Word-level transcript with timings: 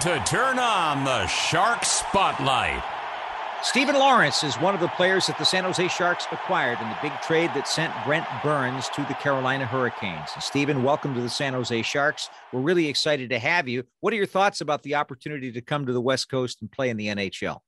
To 0.00 0.18
turn 0.20 0.58
on 0.58 1.04
the 1.04 1.26
Shark 1.26 1.84
Spotlight. 1.84 2.82
Steven 3.62 3.94
Lawrence 3.94 4.42
is 4.42 4.54
one 4.54 4.74
of 4.74 4.80
the 4.80 4.88
players 4.88 5.26
that 5.26 5.36
the 5.36 5.44
San 5.44 5.64
Jose 5.64 5.88
Sharks 5.88 6.24
acquired 6.32 6.80
in 6.80 6.88
the 6.88 6.96
big 7.02 7.12
trade 7.20 7.50
that 7.54 7.68
sent 7.68 7.92
Brent 8.06 8.24
Burns 8.42 8.88
to 8.94 9.02
the 9.02 9.12
Carolina 9.12 9.66
Hurricanes. 9.66 10.30
Steven, 10.40 10.82
welcome 10.82 11.14
to 11.14 11.20
the 11.20 11.28
San 11.28 11.52
Jose 11.52 11.82
Sharks. 11.82 12.30
We're 12.50 12.62
really 12.62 12.88
excited 12.88 13.28
to 13.28 13.38
have 13.38 13.68
you. 13.68 13.84
What 14.00 14.14
are 14.14 14.16
your 14.16 14.24
thoughts 14.24 14.62
about 14.62 14.82
the 14.84 14.94
opportunity 14.94 15.52
to 15.52 15.60
come 15.60 15.84
to 15.84 15.92
the 15.92 16.00
West 16.00 16.30
Coast 16.30 16.62
and 16.62 16.72
play 16.72 16.88
in 16.88 16.96
the 16.96 17.08
NHL? 17.08 17.60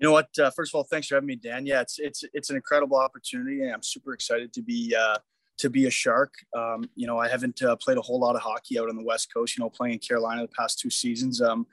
You 0.00 0.08
know 0.08 0.12
what? 0.12 0.36
Uh, 0.36 0.50
first 0.50 0.74
of 0.74 0.78
all, 0.78 0.82
thanks 0.82 1.06
for 1.06 1.14
having 1.14 1.28
me, 1.28 1.36
Dan. 1.36 1.64
Yeah, 1.64 1.80
it's 1.80 2.00
it's 2.00 2.24
it's 2.32 2.50
an 2.50 2.56
incredible 2.56 2.96
opportunity, 2.96 3.62
and 3.62 3.72
I'm 3.72 3.84
super 3.84 4.14
excited 4.14 4.52
to 4.54 4.62
be 4.62 4.96
uh, 4.98 5.18
to 5.62 5.70
be 5.70 5.86
a 5.86 5.90
Shark. 5.90 6.34
Um, 6.56 6.88
you 6.94 7.06
know, 7.06 7.18
I 7.18 7.28
haven't 7.28 7.62
uh, 7.62 7.76
played 7.76 7.98
a 7.98 8.02
whole 8.02 8.20
lot 8.20 8.36
of 8.36 8.42
hockey 8.42 8.78
out 8.78 8.88
on 8.88 8.96
the 8.96 9.04
West 9.04 9.32
Coast. 9.32 9.56
You 9.56 9.64
know, 9.64 9.70
playing 9.70 9.94
in 9.94 9.98
Carolina 10.00 10.42
the 10.42 10.48
past 10.48 10.78
two 10.78 10.90
seasons. 10.90 11.40
Um, 11.40 11.66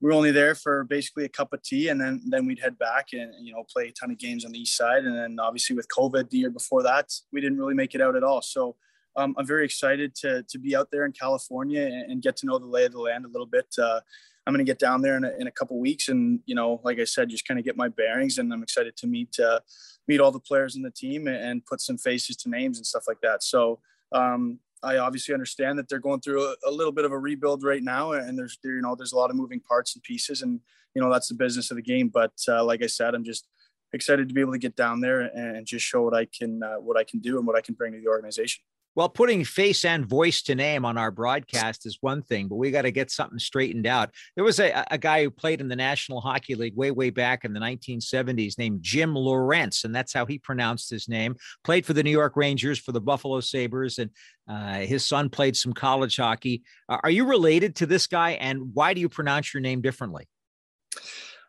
we 0.00 0.06
were 0.06 0.12
only 0.12 0.30
there 0.30 0.54
for 0.54 0.84
basically 0.84 1.24
a 1.24 1.28
cup 1.28 1.52
of 1.52 1.62
tea 1.62 1.88
and 1.88 2.00
then 2.00 2.22
then 2.26 2.46
we'd 2.46 2.58
head 2.58 2.78
back 2.78 3.08
and 3.12 3.34
you 3.38 3.52
know 3.52 3.64
play 3.70 3.88
a 3.88 3.92
ton 3.92 4.10
of 4.10 4.18
games 4.18 4.44
on 4.44 4.52
the 4.52 4.58
east 4.58 4.76
side 4.76 5.04
and 5.04 5.14
then 5.14 5.38
obviously 5.38 5.76
with 5.76 5.86
covid 5.88 6.30
the 6.30 6.38
year 6.38 6.50
before 6.50 6.82
that 6.82 7.06
we 7.32 7.40
didn't 7.40 7.58
really 7.58 7.74
make 7.74 7.94
it 7.94 8.00
out 8.00 8.16
at 8.16 8.24
all 8.24 8.40
so 8.40 8.76
um, 9.16 9.34
i'm 9.38 9.46
very 9.46 9.64
excited 9.64 10.14
to 10.14 10.42
to 10.48 10.58
be 10.58 10.74
out 10.74 10.88
there 10.90 11.04
in 11.04 11.12
california 11.12 11.82
and, 11.82 12.10
and, 12.10 12.22
get 12.22 12.36
to 12.36 12.46
know 12.46 12.58
the 12.58 12.64
lay 12.64 12.86
of 12.86 12.92
the 12.92 12.98
land 12.98 13.24
a 13.24 13.28
little 13.28 13.46
bit 13.46 13.66
uh, 13.78 14.00
i'm 14.46 14.54
going 14.54 14.64
to 14.64 14.70
get 14.70 14.78
down 14.78 15.02
there 15.02 15.16
in 15.16 15.24
a, 15.24 15.32
in 15.38 15.46
a 15.46 15.52
couple 15.52 15.78
weeks 15.78 16.08
and 16.08 16.40
you 16.46 16.54
know 16.54 16.80
like 16.84 16.98
i 16.98 17.04
said 17.04 17.28
just 17.28 17.46
kind 17.46 17.58
of 17.58 17.64
get 17.64 17.76
my 17.76 17.88
bearings 17.88 18.38
and 18.38 18.52
i'm 18.52 18.62
excited 18.62 18.96
to 18.96 19.06
meet 19.06 19.38
uh, 19.38 19.60
meet 20.08 20.20
all 20.20 20.32
the 20.32 20.40
players 20.40 20.76
in 20.76 20.82
the 20.82 20.90
team 20.90 21.26
and, 21.26 21.36
and 21.36 21.66
put 21.66 21.80
some 21.80 21.98
faces 21.98 22.36
to 22.36 22.48
names 22.48 22.78
and 22.78 22.86
stuff 22.86 23.04
like 23.06 23.20
that 23.20 23.42
so 23.42 23.80
um, 24.12 24.58
I 24.82 24.96
obviously 24.96 25.34
understand 25.34 25.78
that 25.78 25.88
they're 25.88 25.98
going 25.98 26.20
through 26.20 26.42
a, 26.42 26.54
a, 26.66 26.70
little 26.70 26.92
bit 26.92 27.04
of 27.04 27.12
a 27.12 27.18
rebuild 27.18 27.62
right 27.62 27.82
now, 27.82 28.12
and 28.12 28.38
there's 28.38 28.58
there, 28.62 28.74
you 28.74 28.82
know 28.82 28.94
there's 28.94 29.12
a 29.12 29.16
lot 29.16 29.30
of 29.30 29.36
moving 29.36 29.60
parts 29.60 29.94
and 29.94 30.02
pieces, 30.02 30.42
and 30.42 30.60
you 30.94 31.02
know 31.02 31.10
that's 31.12 31.28
the 31.28 31.34
business 31.34 31.70
of 31.70 31.76
the 31.76 31.82
game. 31.82 32.08
But 32.08 32.32
uh, 32.48 32.64
like 32.64 32.82
I 32.82 32.86
said, 32.86 33.14
I'm 33.14 33.24
just 33.24 33.46
excited 33.92 34.28
to 34.28 34.34
be 34.34 34.40
able 34.40 34.52
to 34.52 34.58
get 34.58 34.76
down 34.76 35.00
there 35.00 35.20
and 35.20 35.66
just 35.66 35.84
show 35.84 36.02
what 36.02 36.14
I 36.14 36.26
can 36.26 36.62
uh, 36.62 36.76
what 36.76 36.96
I 36.96 37.04
can 37.04 37.20
do 37.20 37.38
and 37.38 37.46
what 37.46 37.56
I 37.56 37.60
can 37.60 37.74
bring 37.74 37.92
to 37.92 38.00
the 38.00 38.08
organization. 38.08 38.62
Well, 39.00 39.08
putting 39.08 39.44
face 39.44 39.86
and 39.86 40.04
voice 40.04 40.42
to 40.42 40.54
name 40.54 40.84
on 40.84 40.98
our 40.98 41.10
broadcast 41.10 41.86
is 41.86 41.96
one 42.02 42.20
thing, 42.20 42.48
but 42.48 42.56
we 42.56 42.70
got 42.70 42.82
to 42.82 42.90
get 42.90 43.10
something 43.10 43.38
straightened 43.38 43.86
out. 43.86 44.10
There 44.34 44.44
was 44.44 44.60
a, 44.60 44.84
a 44.90 44.98
guy 44.98 45.22
who 45.22 45.30
played 45.30 45.62
in 45.62 45.68
the 45.68 45.74
National 45.74 46.20
Hockey 46.20 46.54
League 46.54 46.76
way, 46.76 46.90
way 46.90 47.08
back 47.08 47.46
in 47.46 47.54
the 47.54 47.60
1970s 47.60 48.58
named 48.58 48.82
Jim 48.82 49.14
Lorentz, 49.14 49.84
and 49.84 49.94
that's 49.94 50.12
how 50.12 50.26
he 50.26 50.38
pronounced 50.38 50.90
his 50.90 51.08
name. 51.08 51.36
Played 51.64 51.86
for 51.86 51.94
the 51.94 52.02
New 52.02 52.10
York 52.10 52.36
Rangers, 52.36 52.78
for 52.78 52.92
the 52.92 53.00
Buffalo 53.00 53.40
Sabres, 53.40 53.98
and 53.98 54.10
uh, 54.46 54.80
his 54.80 55.02
son 55.02 55.30
played 55.30 55.56
some 55.56 55.72
college 55.72 56.18
hockey. 56.18 56.62
Uh, 56.86 56.98
are 57.02 57.10
you 57.10 57.24
related 57.24 57.76
to 57.76 57.86
this 57.86 58.06
guy, 58.06 58.32
and 58.32 58.74
why 58.74 58.92
do 58.92 59.00
you 59.00 59.08
pronounce 59.08 59.54
your 59.54 59.62
name 59.62 59.80
differently? 59.80 60.28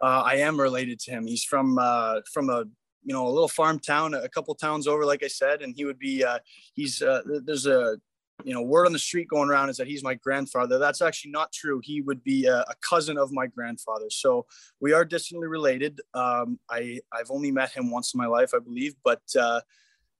Uh, 0.02 0.24
I 0.26 0.36
am 0.36 0.58
related 0.58 1.02
to 1.02 1.12
him. 1.12 1.28
He's 1.28 1.44
from 1.44 1.78
uh, 1.78 2.22
from 2.32 2.50
a 2.50 2.64
you 3.04 3.14
know 3.14 3.28
a 3.28 3.30
little 3.30 3.48
farm 3.48 3.80
town 3.80 4.14
a 4.14 4.30
couple 4.30 4.54
towns 4.56 4.88
over 4.88 5.06
like 5.06 5.24
i 5.24 5.28
said 5.28 5.62
and 5.62 5.76
he 5.76 5.86
would 5.86 6.00
be 6.00 6.24
uh, 6.24 6.40
he's 6.74 7.02
uh, 7.02 7.22
there's 7.46 7.66
a 7.66 7.98
you 8.46 8.54
know 8.54 8.62
word 8.62 8.86
on 8.86 8.94
the 8.94 9.00
street 9.00 9.28
going 9.28 9.50
around 9.50 9.70
is 9.70 9.78
that 9.78 9.88
he's 9.88 10.04
my 10.04 10.16
grandfather. 10.16 10.80
That's 10.80 11.02
actually 11.02 11.32
not 11.32 11.52
true. 11.52 11.82
He 11.84 12.02
would 12.02 12.24
be 12.24 12.46
a, 12.46 12.60
a 12.60 12.74
cousin 12.82 13.18
of 13.18 13.32
my 13.32 13.48
grandfather. 13.48 14.10
So 14.10 14.46
we 14.80 14.94
are 14.94 15.06
distantly 15.06 15.48
related. 15.48 16.02
Um, 16.14 16.60
i 16.70 17.00
i've 17.14 17.32
only 17.32 17.52
met 17.52 17.72
him 17.72 17.92
once 17.92 18.14
in 18.14 18.18
my 18.18 18.28
life 18.28 18.52
i 18.54 18.60
believe 18.60 18.96
but 19.04 19.22
uh, 19.40 19.62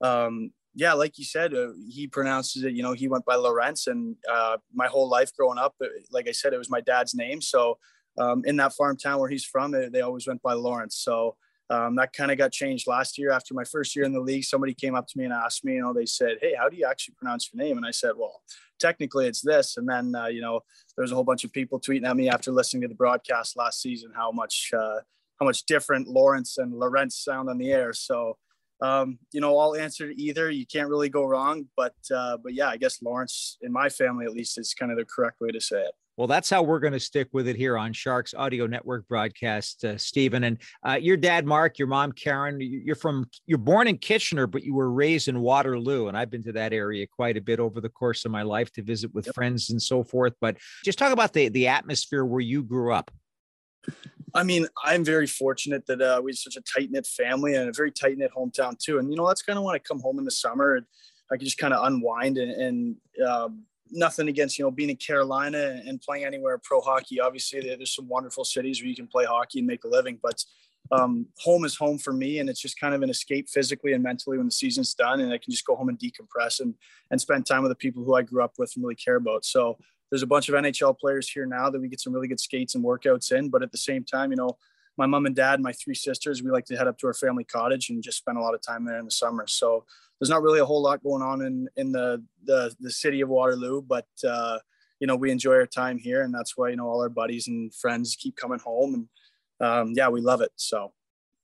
um, 0.00 0.52
yeah 0.74 0.92
like 0.92 1.18
you 1.18 1.24
said 1.24 1.54
uh, 1.54 1.68
he 1.88 2.06
pronounces 2.06 2.64
it 2.64 2.72
you 2.72 2.82
know 2.82 2.92
he 2.92 3.08
went 3.08 3.24
by 3.24 3.34
Lorentz 3.34 3.86
and 3.86 4.16
uh, 4.30 4.56
my 4.72 4.86
whole 4.86 5.08
life 5.08 5.30
growing 5.36 5.58
up 5.58 5.74
like 6.10 6.28
i 6.28 6.32
said 6.32 6.52
it 6.52 6.58
was 6.58 6.70
my 6.70 6.80
dad's 6.80 7.14
name. 7.14 7.40
So 7.40 7.78
um, 8.18 8.42
in 8.44 8.56
that 8.56 8.74
farm 8.74 8.96
town 8.96 9.20
where 9.20 9.30
he's 9.30 9.44
from 9.44 9.72
they 9.72 10.00
always 10.00 10.26
went 10.26 10.42
by 10.42 10.54
lawrence. 10.54 10.96
So 10.96 11.36
um, 11.72 11.94
that 11.96 12.12
kind 12.12 12.30
of 12.30 12.36
got 12.36 12.52
changed 12.52 12.86
last 12.86 13.16
year 13.16 13.30
after 13.30 13.54
my 13.54 13.64
first 13.64 13.96
year 13.96 14.04
in 14.04 14.12
the 14.12 14.20
league. 14.20 14.44
Somebody 14.44 14.74
came 14.74 14.94
up 14.94 15.08
to 15.08 15.18
me 15.18 15.24
and 15.24 15.32
asked 15.32 15.64
me, 15.64 15.74
you 15.74 15.80
know, 15.80 15.94
they 15.94 16.04
said, 16.04 16.36
Hey, 16.42 16.54
how 16.56 16.68
do 16.68 16.76
you 16.76 16.86
actually 16.86 17.14
pronounce 17.14 17.48
your 17.50 17.64
name? 17.64 17.78
And 17.78 17.86
I 17.86 17.90
said, 17.92 18.12
Well, 18.14 18.42
technically 18.78 19.26
it's 19.26 19.40
this. 19.40 19.78
And 19.78 19.88
then, 19.88 20.14
uh, 20.14 20.26
you 20.26 20.42
know, 20.42 20.60
there's 20.96 21.12
a 21.12 21.14
whole 21.14 21.24
bunch 21.24 21.44
of 21.44 21.52
people 21.52 21.80
tweeting 21.80 22.06
at 22.06 22.14
me 22.14 22.28
after 22.28 22.52
listening 22.52 22.82
to 22.82 22.88
the 22.88 22.94
broadcast 22.94 23.56
last 23.56 23.80
season 23.80 24.12
how 24.14 24.30
much, 24.30 24.70
uh, 24.76 25.00
how 25.40 25.46
much 25.46 25.64
different 25.64 26.08
Lawrence 26.08 26.58
and 26.58 26.74
Lorentz 26.74 27.24
sound 27.24 27.48
on 27.48 27.56
the 27.56 27.72
air. 27.72 27.94
So, 27.94 28.36
um, 28.82 29.18
you 29.32 29.40
know, 29.40 29.56
I'll 29.56 29.74
answer 29.74 30.12
either. 30.14 30.50
You 30.50 30.66
can't 30.66 30.90
really 30.90 31.08
go 31.08 31.24
wrong. 31.24 31.68
But, 31.74 31.94
uh, 32.14 32.36
but 32.36 32.52
yeah, 32.52 32.68
I 32.68 32.76
guess 32.76 33.00
Lawrence, 33.00 33.56
in 33.62 33.72
my 33.72 33.88
family 33.88 34.26
at 34.26 34.32
least, 34.32 34.58
is 34.58 34.74
kind 34.74 34.92
of 34.92 34.98
the 34.98 35.06
correct 35.06 35.40
way 35.40 35.52
to 35.52 35.60
say 35.60 35.80
it. 35.80 35.94
Well, 36.16 36.26
that's 36.26 36.50
how 36.50 36.62
we're 36.62 36.78
going 36.78 36.92
to 36.92 37.00
stick 37.00 37.28
with 37.32 37.48
it 37.48 37.56
here 37.56 37.78
on 37.78 37.94
Sharks 37.94 38.34
Audio 38.34 38.66
Network 38.66 39.08
broadcast, 39.08 39.82
uh, 39.84 39.96
Steven. 39.96 40.44
And 40.44 40.58
uh, 40.86 40.98
your 41.00 41.16
dad, 41.16 41.46
Mark, 41.46 41.78
your 41.78 41.88
mom, 41.88 42.12
Karen, 42.12 42.58
you're 42.60 42.96
from, 42.96 43.26
you're 43.46 43.56
born 43.56 43.88
in 43.88 43.96
Kitchener, 43.96 44.46
but 44.46 44.62
you 44.62 44.74
were 44.74 44.92
raised 44.92 45.28
in 45.28 45.40
Waterloo. 45.40 46.08
And 46.08 46.16
I've 46.16 46.30
been 46.30 46.42
to 46.42 46.52
that 46.52 46.74
area 46.74 47.06
quite 47.06 47.38
a 47.38 47.40
bit 47.40 47.60
over 47.60 47.80
the 47.80 47.88
course 47.88 48.26
of 48.26 48.30
my 48.30 48.42
life 48.42 48.70
to 48.72 48.82
visit 48.82 49.14
with 49.14 49.24
yep. 49.26 49.34
friends 49.34 49.70
and 49.70 49.80
so 49.80 50.04
forth. 50.04 50.34
But 50.38 50.58
just 50.84 50.98
talk 50.98 51.12
about 51.12 51.32
the, 51.32 51.48
the 51.48 51.68
atmosphere 51.68 52.26
where 52.26 52.40
you 52.40 52.62
grew 52.62 52.92
up. 52.92 53.10
I 54.34 54.42
mean, 54.42 54.66
I'm 54.84 55.04
very 55.04 55.26
fortunate 55.26 55.86
that 55.86 56.00
uh, 56.00 56.20
we 56.22 56.30
have 56.30 56.38
such 56.38 56.56
a 56.56 56.62
tight 56.62 56.90
knit 56.90 57.06
family 57.06 57.54
and 57.54 57.70
a 57.70 57.72
very 57.72 57.90
tight 57.90 58.18
knit 58.18 58.32
hometown 58.36 58.78
too. 58.78 58.98
And, 58.98 59.10
you 59.10 59.16
know, 59.16 59.26
that's 59.26 59.42
kind 59.42 59.58
of 59.58 59.64
when 59.64 59.74
I 59.74 59.78
come 59.78 60.00
home 60.00 60.18
in 60.18 60.24
the 60.24 60.30
summer 60.30 60.76
and 60.76 60.86
I 61.30 61.36
can 61.36 61.46
just 61.46 61.58
kind 61.58 61.72
of 61.72 61.86
unwind 61.86 62.36
and, 62.36 62.52
and 62.52 62.96
um, 63.26 63.64
nothing 63.92 64.28
against 64.28 64.58
you 64.58 64.64
know 64.64 64.70
being 64.70 64.90
in 64.90 64.96
Carolina 64.96 65.80
and 65.86 66.00
playing 66.00 66.24
anywhere 66.24 66.58
pro 66.58 66.80
hockey. 66.80 67.20
Obviously, 67.20 67.60
there's 67.60 67.94
some 67.94 68.08
wonderful 68.08 68.44
cities 68.44 68.80
where 68.80 68.88
you 68.88 68.96
can 68.96 69.06
play 69.06 69.24
hockey 69.24 69.58
and 69.58 69.66
make 69.66 69.84
a 69.84 69.88
living, 69.88 70.18
but 70.22 70.42
um, 70.90 71.26
home 71.38 71.64
is 71.64 71.76
home 71.76 71.98
for 71.98 72.12
me, 72.12 72.40
and 72.40 72.50
it's 72.50 72.60
just 72.60 72.78
kind 72.78 72.94
of 72.94 73.02
an 73.02 73.10
escape 73.10 73.48
physically 73.48 73.92
and 73.92 74.02
mentally 74.02 74.36
when 74.38 74.46
the 74.46 74.52
season's 74.52 74.94
done, 74.94 75.20
and 75.20 75.32
I 75.32 75.38
can 75.38 75.52
just 75.52 75.66
go 75.66 75.76
home 75.76 75.88
and 75.88 75.98
decompress 75.98 76.60
and 76.60 76.74
and 77.10 77.20
spend 77.20 77.46
time 77.46 77.62
with 77.62 77.70
the 77.70 77.76
people 77.76 78.02
who 78.02 78.14
I 78.14 78.22
grew 78.22 78.42
up 78.42 78.54
with 78.58 78.72
and 78.74 78.84
really 78.84 78.96
care 78.96 79.16
about. 79.16 79.44
So 79.44 79.78
there's 80.10 80.22
a 80.22 80.26
bunch 80.26 80.48
of 80.48 80.54
NHL 80.54 80.98
players 80.98 81.28
here 81.30 81.46
now 81.46 81.70
that 81.70 81.80
we 81.80 81.88
get 81.88 82.00
some 82.00 82.12
really 82.12 82.28
good 82.28 82.40
skates 82.40 82.74
and 82.74 82.84
workouts 82.84 83.32
in, 83.32 83.48
but 83.48 83.62
at 83.62 83.72
the 83.72 83.78
same 83.78 84.04
time, 84.04 84.30
you 84.30 84.36
know. 84.36 84.56
My 84.98 85.06
mom 85.06 85.24
and 85.24 85.34
dad, 85.34 85.58
my 85.58 85.72
three 85.72 85.94
sisters, 85.94 86.42
we 86.42 86.50
like 86.50 86.66
to 86.66 86.76
head 86.76 86.86
up 86.86 86.98
to 86.98 87.06
our 87.06 87.14
family 87.14 87.44
cottage 87.44 87.88
and 87.88 88.02
just 88.02 88.18
spend 88.18 88.36
a 88.36 88.42
lot 88.42 88.52
of 88.52 88.60
time 88.60 88.84
there 88.84 88.98
in 88.98 89.06
the 89.06 89.10
summer. 89.10 89.46
So 89.46 89.86
there's 90.22 90.30
not 90.30 90.42
really 90.42 90.60
a 90.60 90.64
whole 90.64 90.80
lot 90.80 91.02
going 91.02 91.20
on 91.20 91.42
in 91.42 91.68
in 91.74 91.90
the 91.90 92.24
the, 92.44 92.72
the 92.78 92.92
city 92.92 93.22
of 93.22 93.28
Waterloo, 93.28 93.82
but 93.82 94.06
uh, 94.24 94.56
you 95.00 95.08
know 95.08 95.16
we 95.16 95.32
enjoy 95.32 95.54
our 95.54 95.66
time 95.66 95.98
here, 95.98 96.22
and 96.22 96.32
that's 96.32 96.56
why 96.56 96.68
you 96.68 96.76
know 96.76 96.88
all 96.88 97.02
our 97.02 97.08
buddies 97.08 97.48
and 97.48 97.74
friends 97.74 98.14
keep 98.14 98.36
coming 98.36 98.60
home, 98.60 98.94
and 98.94 99.68
um, 99.68 99.92
yeah, 99.96 100.08
we 100.08 100.20
love 100.20 100.40
it. 100.40 100.52
So. 100.54 100.92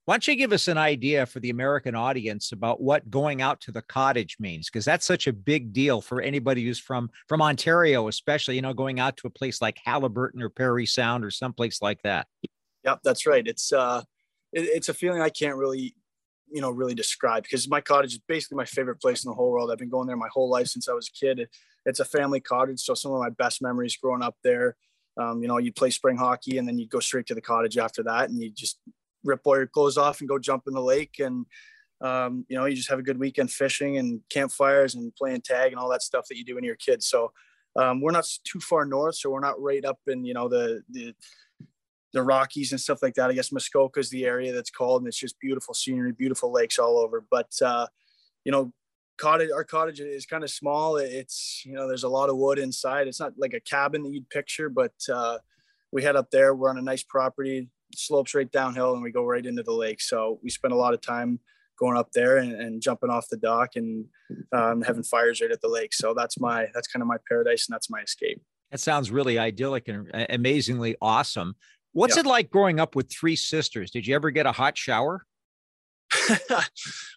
Why 0.05 0.15
don't 0.15 0.27
you 0.27 0.35
give 0.35 0.53
us 0.53 0.67
an 0.67 0.77
idea 0.79 1.27
for 1.27 1.39
the 1.39 1.51
American 1.51 1.93
audience 1.93 2.51
about 2.51 2.81
what 2.81 3.11
going 3.11 3.43
out 3.43 3.61
to 3.61 3.71
the 3.71 3.83
cottage 3.83 4.37
means? 4.39 4.67
Because 4.67 4.83
that's 4.83 5.05
such 5.05 5.27
a 5.27 5.33
big 5.33 5.71
deal 5.71 6.01
for 6.01 6.19
anybody 6.19 6.63
who's 6.63 6.79
from 6.79 7.11
from 7.27 7.41
Ontario, 7.41 8.07
especially 8.07 8.55
you 8.55 8.61
know 8.61 8.73
going 8.73 9.01
out 9.01 9.17
to 9.17 9.27
a 9.27 9.29
place 9.29 9.61
like 9.61 9.77
Haliburton 9.85 10.41
or 10.41 10.49
Parry 10.49 10.85
Sound 10.85 11.25
or 11.25 11.31
someplace 11.31 11.81
like 11.81 12.01
that. 12.03 12.27
Yep, 12.85 13.01
that's 13.03 13.27
right. 13.27 13.45
It's 13.45 13.73
uh, 13.73 14.03
it, 14.53 14.61
it's 14.61 14.87
a 14.87 14.93
feeling 14.93 15.21
I 15.21 15.29
can't 15.29 15.57
really 15.57 15.95
you 16.51 16.61
know 16.61 16.69
really 16.69 16.95
describe 16.95 17.43
because 17.43 17.69
my 17.69 17.81
cottage 17.81 18.13
is 18.13 18.21
basically 18.27 18.57
my 18.57 18.65
favorite 18.65 19.01
place 19.01 19.23
in 19.23 19.29
the 19.29 19.35
whole 19.35 19.51
world. 19.51 19.71
I've 19.71 19.77
been 19.77 19.89
going 19.89 20.07
there 20.07 20.17
my 20.17 20.29
whole 20.31 20.49
life 20.49 20.67
since 20.67 20.87
I 20.87 20.93
was 20.93 21.09
a 21.09 21.25
kid. 21.25 21.47
It's 21.85 21.99
a 21.99 22.05
family 22.05 22.39
cottage, 22.39 22.79
so 22.79 22.93
some 22.93 23.11
of 23.11 23.19
my 23.19 23.29
best 23.29 23.61
memories 23.61 23.97
growing 23.97 24.21
up 24.21 24.35
there. 24.43 24.75
Um, 25.17 25.41
you 25.41 25.47
know, 25.47 25.57
you 25.57 25.73
play 25.73 25.89
spring 25.89 26.17
hockey 26.17 26.57
and 26.57 26.67
then 26.67 26.77
you 26.79 26.87
go 26.87 26.99
straight 26.99 27.25
to 27.27 27.35
the 27.35 27.41
cottage 27.41 27.77
after 27.77 28.03
that, 28.03 28.29
and 28.29 28.41
you 28.41 28.49
just 28.51 28.79
rip 29.23 29.41
all 29.45 29.57
your 29.57 29.67
clothes 29.67 29.97
off 29.97 30.19
and 30.19 30.29
go 30.29 30.39
jump 30.39 30.63
in 30.67 30.73
the 30.73 30.81
lake, 30.81 31.15
and 31.19 31.45
um, 32.01 32.45
you 32.47 32.57
know, 32.57 32.65
you 32.65 32.75
just 32.75 32.89
have 32.89 32.99
a 32.99 33.03
good 33.03 33.19
weekend 33.19 33.51
fishing 33.51 33.97
and 33.97 34.21
campfires 34.29 34.95
and 34.95 35.15
playing 35.15 35.41
tag 35.41 35.71
and 35.71 35.79
all 35.79 35.89
that 35.89 36.01
stuff 36.01 36.27
that 36.29 36.37
you 36.37 36.45
do 36.45 36.55
when 36.55 36.63
you're 36.63 36.75
a 36.75 36.77
kid. 36.77 37.03
So 37.03 37.33
um, 37.75 38.01
we're 38.01 38.11
not 38.11 38.25
too 38.45 38.59
far 38.59 38.85
north, 38.85 39.15
so 39.15 39.29
we're 39.29 39.39
not 39.39 39.61
right 39.61 39.83
up 39.83 39.99
in 40.07 40.25
you 40.25 40.33
know 40.33 40.47
the 40.47 40.81
the 40.89 41.13
the 42.13 42.23
Rockies 42.23 42.71
and 42.71 42.81
stuff 42.81 42.99
like 43.01 43.13
that. 43.15 43.29
I 43.29 43.33
guess 43.33 43.51
Muskoka 43.51 43.99
is 43.99 44.09
the 44.09 44.25
area 44.25 44.53
that's 44.53 44.71
called, 44.71 45.01
and 45.01 45.07
it's 45.07 45.19
just 45.19 45.39
beautiful 45.39 45.73
scenery, 45.73 46.11
beautiful 46.11 46.51
lakes 46.51 46.79
all 46.79 46.97
over. 46.97 47.23
But 47.29 47.51
uh, 47.63 47.87
you 48.43 48.51
know, 48.51 48.73
cottage 49.17 49.51
our 49.51 49.63
cottage 49.63 49.99
is 49.99 50.25
kind 50.25 50.43
of 50.43 50.49
small. 50.49 50.97
It's 50.97 51.63
you 51.65 51.73
know, 51.73 51.87
there's 51.87 52.03
a 52.03 52.09
lot 52.09 52.29
of 52.29 52.37
wood 52.37 52.59
inside. 52.59 53.07
It's 53.07 53.19
not 53.19 53.33
like 53.37 53.53
a 53.53 53.59
cabin 53.59 54.03
that 54.03 54.11
you'd 54.11 54.29
picture, 54.29 54.69
but 54.69 54.93
uh, 55.11 55.37
we 55.91 56.03
head 56.03 56.15
up 56.15 56.31
there. 56.31 56.55
We're 56.55 56.69
on 56.69 56.77
a 56.77 56.83
nice 56.83 57.03
property, 57.03 57.69
slopes 57.93 58.33
right 58.33 58.51
downhill, 58.51 58.93
and 58.93 59.03
we 59.03 59.11
go 59.11 59.25
right 59.25 59.45
into 59.45 59.63
the 59.63 59.73
lake. 59.73 60.01
So 60.01 60.39
we 60.43 60.49
spend 60.49 60.73
a 60.73 60.77
lot 60.77 60.93
of 60.93 61.01
time 61.01 61.39
going 61.79 61.97
up 61.97 62.11
there 62.11 62.37
and, 62.37 62.51
and 62.53 62.81
jumping 62.81 63.09
off 63.09 63.29
the 63.29 63.37
dock 63.37 63.75
and 63.75 64.05
um, 64.51 64.81
having 64.81 65.03
fires 65.03 65.41
right 65.41 65.51
at 65.51 65.61
the 65.61 65.69
lake. 65.69 65.93
So 65.93 66.13
that's 66.13 66.39
my 66.39 66.67
that's 66.73 66.87
kind 66.87 67.01
of 67.01 67.07
my 67.07 67.17
paradise 67.27 67.67
and 67.67 67.73
that's 67.73 67.89
my 67.89 68.01
escape. 68.01 68.41
That 68.71 68.79
sounds 68.79 69.09
really 69.09 69.39
idyllic 69.39 69.87
and 69.87 70.09
amazingly 70.29 70.95
awesome. 71.01 71.55
What's 71.93 72.15
yeah. 72.15 72.21
it 72.21 72.25
like 72.25 72.49
growing 72.49 72.79
up 72.79 72.95
with 72.95 73.11
three 73.11 73.35
sisters? 73.35 73.91
Did 73.91 74.05
you 74.05 74.15
ever 74.15 74.31
get 74.31 74.45
a 74.45 74.51
hot 74.51 74.77
shower? 74.77 75.25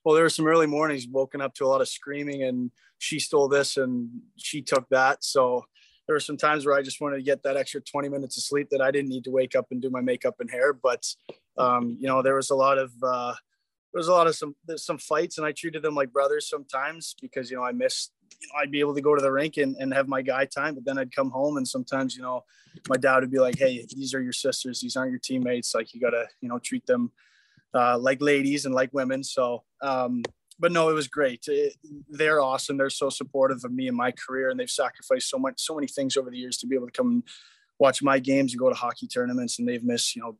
well, 0.04 0.14
there 0.14 0.22
were 0.22 0.30
some 0.30 0.46
early 0.46 0.66
mornings 0.66 1.06
woken 1.10 1.40
up 1.40 1.54
to 1.54 1.64
a 1.64 1.68
lot 1.68 1.80
of 1.80 1.88
screaming 1.88 2.42
and 2.42 2.70
she 2.98 3.18
stole 3.18 3.48
this 3.48 3.76
and 3.76 4.10
she 4.36 4.62
took 4.62 4.88
that. 4.90 5.24
So 5.24 5.64
there 6.06 6.14
were 6.14 6.20
some 6.20 6.36
times 6.36 6.66
where 6.66 6.76
I 6.76 6.82
just 6.82 7.00
wanted 7.00 7.16
to 7.16 7.22
get 7.22 7.42
that 7.42 7.56
extra 7.56 7.80
20 7.80 8.08
minutes 8.08 8.36
of 8.36 8.44
sleep 8.44 8.68
that 8.70 8.80
I 8.80 8.90
didn't 8.90 9.10
need 9.10 9.24
to 9.24 9.30
wake 9.30 9.54
up 9.54 9.66
and 9.70 9.80
do 9.80 9.90
my 9.90 10.00
makeup 10.00 10.36
and 10.40 10.50
hair. 10.50 10.72
But, 10.72 11.06
um, 11.56 11.96
you 12.00 12.08
know, 12.08 12.22
there 12.22 12.36
was 12.36 12.50
a 12.50 12.54
lot 12.54 12.78
of, 12.78 12.92
uh, 13.02 13.34
there 13.92 13.98
was 13.98 14.08
a 14.08 14.12
lot 14.12 14.26
of 14.26 14.34
some, 14.34 14.54
some 14.76 14.98
fights 14.98 15.38
and 15.38 15.46
I 15.46 15.52
treated 15.52 15.82
them 15.82 15.94
like 15.94 16.12
brothers 16.12 16.48
sometimes 16.48 17.14
because, 17.20 17.50
you 17.50 17.56
know, 17.56 17.64
I 17.64 17.72
missed, 17.72 18.12
you 18.42 18.48
know, 18.48 18.60
I'd 18.60 18.70
be 18.70 18.80
able 18.80 18.94
to 18.94 19.00
go 19.00 19.14
to 19.14 19.22
the 19.22 19.30
rink 19.30 19.56
and, 19.56 19.76
and 19.76 19.94
have 19.94 20.08
my 20.08 20.22
guy 20.22 20.44
time, 20.44 20.74
but 20.74 20.84
then 20.84 20.98
I'd 20.98 21.14
come 21.14 21.30
home 21.30 21.56
and 21.56 21.66
sometimes, 21.66 22.16
you 22.16 22.22
know, 22.22 22.44
my 22.88 22.96
dad 22.96 23.20
would 23.20 23.30
be 23.30 23.38
like, 23.38 23.58
Hey, 23.58 23.86
these 23.88 24.14
are 24.14 24.22
your 24.22 24.32
sisters. 24.32 24.80
These 24.80 24.96
aren't 24.96 25.10
your 25.10 25.20
teammates. 25.20 25.74
Like 25.74 25.94
you 25.94 26.00
gotta, 26.00 26.26
you 26.40 26.48
know, 26.48 26.58
treat 26.58 26.86
them 26.86 27.12
uh, 27.74 27.98
like 27.98 28.20
ladies 28.20 28.66
and 28.66 28.74
like 28.74 28.92
women. 28.92 29.22
So, 29.22 29.62
um, 29.80 30.22
but 30.58 30.72
no, 30.72 30.88
it 30.90 30.94
was 30.94 31.08
great. 31.08 31.44
It, 31.48 31.74
they're 32.08 32.40
awesome. 32.40 32.76
They're 32.76 32.90
so 32.90 33.10
supportive 33.10 33.64
of 33.64 33.72
me 33.72 33.88
and 33.88 33.96
my 33.96 34.12
career, 34.12 34.50
and 34.50 34.60
they've 34.60 34.70
sacrificed 34.70 35.28
so 35.28 35.38
much, 35.38 35.54
so 35.56 35.74
many 35.74 35.86
things 35.86 36.16
over 36.16 36.30
the 36.30 36.38
years 36.38 36.56
to 36.58 36.66
be 36.66 36.76
able 36.76 36.86
to 36.86 36.92
come 36.92 37.24
watch 37.78 38.02
my 38.02 38.18
games 38.18 38.52
and 38.52 38.60
go 38.60 38.68
to 38.68 38.74
hockey 38.74 39.08
tournaments. 39.08 39.58
And 39.58 39.66
they've 39.66 39.82
missed, 39.82 40.14
you 40.14 40.22
know, 40.22 40.36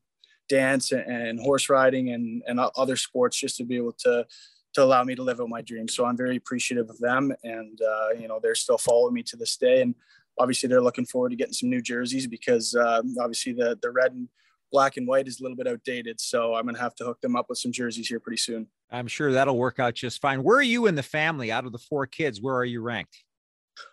dance 0.48 0.92
and, 0.92 1.02
and 1.02 1.40
horse 1.40 1.68
riding 1.68 2.10
and, 2.10 2.42
and 2.46 2.60
other 2.60 2.96
sports 2.96 3.38
just 3.38 3.56
to 3.56 3.64
be 3.64 3.76
able 3.76 3.92
to 3.92 4.26
to 4.74 4.82
allow 4.82 5.04
me 5.04 5.14
to 5.14 5.22
live 5.22 5.40
out 5.40 5.48
my 5.48 5.62
dreams. 5.62 5.94
So 5.94 6.04
I'm 6.04 6.16
very 6.16 6.36
appreciative 6.36 6.88
of 6.88 6.98
them, 6.98 7.32
and 7.44 7.80
uh, 7.80 8.08
you 8.18 8.28
know, 8.28 8.40
they're 8.42 8.54
still 8.54 8.78
following 8.78 9.14
me 9.14 9.22
to 9.24 9.36
this 9.36 9.56
day. 9.56 9.82
And 9.82 9.94
obviously, 10.38 10.68
they're 10.68 10.82
looking 10.82 11.06
forward 11.06 11.30
to 11.30 11.36
getting 11.36 11.52
some 11.52 11.70
new 11.70 11.82
jerseys 11.82 12.26
because 12.26 12.74
uh, 12.74 13.02
obviously 13.20 13.52
the 13.52 13.78
the 13.82 13.90
red 13.90 14.12
and 14.12 14.28
black 14.72 14.96
and 14.96 15.06
white 15.06 15.28
is 15.28 15.38
a 15.38 15.42
little 15.42 15.56
bit 15.56 15.68
outdated. 15.68 16.18
So 16.20 16.54
I'm 16.54 16.64
going 16.64 16.74
to 16.74 16.80
have 16.80 16.94
to 16.96 17.04
hook 17.04 17.20
them 17.20 17.36
up 17.36 17.46
with 17.48 17.58
some 17.58 17.70
jerseys 17.70 18.08
here 18.08 18.18
pretty 18.18 18.38
soon. 18.38 18.66
I'm 18.90 19.06
sure 19.06 19.30
that'll 19.30 19.58
work 19.58 19.78
out 19.78 19.94
just 19.94 20.20
fine. 20.20 20.42
Where 20.42 20.56
are 20.56 20.62
you 20.62 20.86
in 20.86 20.94
the 20.94 21.02
family 21.02 21.52
out 21.52 21.66
of 21.66 21.72
the 21.72 21.78
four 21.78 22.06
kids? 22.06 22.40
Where 22.40 22.56
are 22.56 22.64
you 22.64 22.80
ranked? 22.80 23.22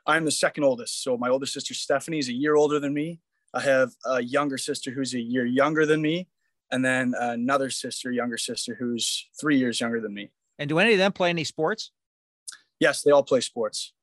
I'm 0.07 0.25
the 0.25 0.31
second 0.31 0.63
oldest. 0.63 1.03
So 1.03 1.17
my 1.17 1.29
older 1.29 1.45
sister 1.45 1.73
Stephanie 1.73 2.19
is 2.19 2.29
a 2.29 2.33
year 2.33 2.55
older 2.55 2.79
than 2.79 2.93
me. 2.93 3.19
I 3.53 3.61
have 3.61 3.91
a 4.05 4.21
younger 4.21 4.57
sister 4.57 4.91
who's 4.91 5.13
a 5.13 5.19
year 5.19 5.45
younger 5.45 5.85
than 5.85 6.01
me, 6.01 6.27
and 6.71 6.85
then 6.85 7.13
another 7.17 7.69
sister, 7.69 8.11
younger 8.11 8.37
sister, 8.37 8.75
who's 8.79 9.27
three 9.39 9.57
years 9.57 9.79
younger 9.79 9.99
than 9.99 10.13
me. 10.13 10.31
And 10.59 10.67
do 10.67 10.77
any 10.77 10.91
of 10.91 10.99
them 10.99 11.13
play 11.13 11.29
any 11.29 11.45
sports? 11.45 11.91
Yes, 12.79 13.01
they 13.01 13.11
all 13.11 13.23
play 13.23 13.41
sports. 13.41 13.93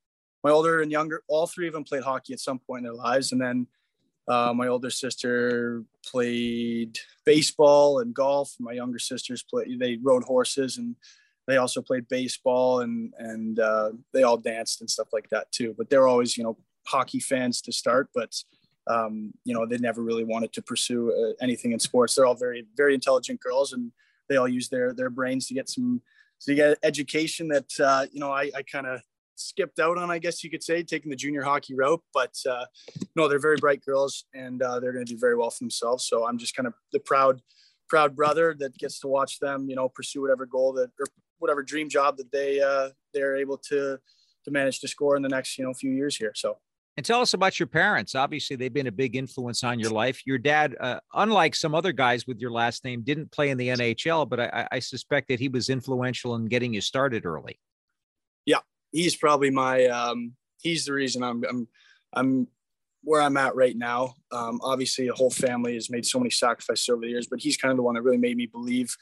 My 0.42 0.50
older 0.50 0.80
and 0.80 0.90
younger, 0.90 1.22
all 1.28 1.46
three 1.46 1.66
of 1.68 1.74
them 1.74 1.84
played 1.84 2.02
hockey 2.02 2.32
at 2.32 2.40
some 2.40 2.58
point 2.58 2.80
in 2.80 2.84
their 2.84 2.94
lives, 2.94 3.32
and 3.32 3.40
then 3.40 3.66
uh, 4.28 4.52
my 4.54 4.66
older 4.66 4.90
sister 4.90 5.84
played 6.04 6.98
baseball 7.24 8.00
and 8.00 8.14
golf. 8.14 8.54
My 8.58 8.72
younger 8.72 8.98
sisters 8.98 9.42
play. 9.42 9.76
They 9.76 9.98
rode 10.02 10.24
horses 10.24 10.78
and 10.78 10.96
they 11.46 11.58
also 11.58 11.80
played 11.80 12.08
baseball 12.08 12.80
and 12.80 13.12
and 13.18 13.60
uh, 13.60 13.92
they 14.12 14.24
all 14.24 14.36
danced 14.36 14.80
and 14.80 14.90
stuff 14.90 15.08
like 15.12 15.28
that 15.30 15.50
too. 15.52 15.74
But 15.78 15.90
they're 15.90 16.08
always 16.08 16.36
you 16.36 16.42
know 16.42 16.56
hockey 16.86 17.20
fans 17.20 17.60
to 17.62 17.72
start, 17.72 18.08
but 18.14 18.34
um, 18.88 19.32
you 19.44 19.54
know 19.54 19.64
they 19.64 19.78
never 19.78 20.02
really 20.02 20.24
wanted 20.24 20.52
to 20.54 20.62
pursue 20.62 21.12
uh, 21.12 21.42
anything 21.42 21.72
in 21.72 21.78
sports. 21.78 22.14
They're 22.14 22.26
all 22.26 22.34
very 22.34 22.66
very 22.76 22.94
intelligent 22.94 23.40
girls 23.40 23.72
and 23.72 23.92
they 24.28 24.36
all 24.36 24.48
use 24.48 24.68
their 24.68 24.92
their 24.92 25.10
brains 25.10 25.46
to 25.46 25.54
get 25.54 25.68
some 25.68 26.02
to 26.42 26.54
get 26.54 26.78
education 26.82 27.48
that 27.48 27.70
uh, 27.80 28.06
you 28.12 28.20
know 28.20 28.30
I, 28.30 28.50
I 28.54 28.62
kind 28.62 28.86
of 28.86 29.00
skipped 29.36 29.78
out 29.78 29.98
on, 29.98 30.10
I 30.10 30.18
guess 30.18 30.42
you 30.42 30.50
could 30.50 30.62
say, 30.62 30.82
taking 30.82 31.10
the 31.10 31.16
junior 31.16 31.42
hockey 31.42 31.74
route. 31.74 32.02
But 32.12 32.34
uh, 32.48 32.66
no, 33.14 33.28
they're 33.28 33.38
very 33.38 33.56
bright 33.56 33.84
girls, 33.84 34.24
and 34.34 34.62
uh, 34.62 34.80
they're 34.80 34.92
going 34.92 35.04
to 35.04 35.12
do 35.12 35.18
very 35.18 35.36
well 35.36 35.50
for 35.50 35.60
themselves. 35.60 36.06
So 36.06 36.26
I'm 36.26 36.38
just 36.38 36.56
kind 36.56 36.66
of 36.66 36.74
the 36.92 37.00
proud, 37.00 37.40
proud 37.88 38.16
brother 38.16 38.54
that 38.58 38.76
gets 38.78 38.98
to 39.00 39.08
watch 39.08 39.38
them, 39.38 39.68
you 39.68 39.76
know, 39.76 39.88
pursue 39.88 40.20
whatever 40.20 40.46
goal 40.46 40.72
that 40.74 40.90
or 40.98 41.06
whatever 41.38 41.62
dream 41.62 41.88
job 41.88 42.16
that 42.16 42.32
they 42.32 42.60
uh, 42.60 42.90
they're 43.12 43.36
able 43.36 43.58
to 43.68 43.98
to 44.44 44.50
manage 44.50 44.80
to 44.80 44.88
score 44.88 45.16
in 45.16 45.22
the 45.22 45.28
next 45.28 45.58
you 45.58 45.64
know 45.64 45.74
few 45.74 45.92
years 45.92 46.16
here. 46.16 46.32
So. 46.34 46.58
And 46.96 47.04
tell 47.04 47.20
us 47.20 47.34
about 47.34 47.60
your 47.60 47.66
parents. 47.66 48.14
Obviously, 48.14 48.56
they've 48.56 48.72
been 48.72 48.86
a 48.86 48.92
big 48.92 49.16
influence 49.16 49.62
on 49.62 49.78
your 49.78 49.90
life. 49.90 50.26
Your 50.26 50.38
dad, 50.38 50.74
uh, 50.80 50.98
unlike 51.12 51.54
some 51.54 51.74
other 51.74 51.92
guys 51.92 52.26
with 52.26 52.40
your 52.40 52.50
last 52.50 52.84
name, 52.84 53.02
didn't 53.02 53.30
play 53.30 53.50
in 53.50 53.58
the 53.58 53.68
NHL, 53.68 54.26
but 54.26 54.40
I, 54.40 54.66
I 54.72 54.78
suspect 54.78 55.28
that 55.28 55.38
he 55.38 55.48
was 55.48 55.68
influential 55.68 56.34
in 56.36 56.46
getting 56.46 56.72
you 56.72 56.80
started 56.80 57.26
early. 57.26 57.60
Yeah, 58.46 58.60
he's 58.92 59.14
probably 59.14 59.50
my 59.50 59.84
um, 59.86 60.32
he's 60.62 60.86
the 60.86 60.94
reason 60.94 61.22
I'm 61.22 61.44
I'm 61.44 61.68
I'm 62.14 62.48
where 63.02 63.20
I'm 63.20 63.36
at 63.36 63.54
right 63.54 63.76
now. 63.76 64.14
Um, 64.32 64.58
obviously, 64.62 65.08
a 65.08 65.14
whole 65.14 65.30
family 65.30 65.74
has 65.74 65.90
made 65.90 66.06
so 66.06 66.18
many 66.18 66.30
sacrifices 66.30 66.88
over 66.88 67.02
the 67.02 67.08
years, 67.08 67.26
but 67.26 67.40
he's 67.40 67.58
kind 67.58 67.72
of 67.72 67.76
the 67.76 67.82
one 67.82 67.94
that 67.96 68.02
really 68.02 68.16
made 68.16 68.38
me 68.38 68.46
believe 68.46 68.96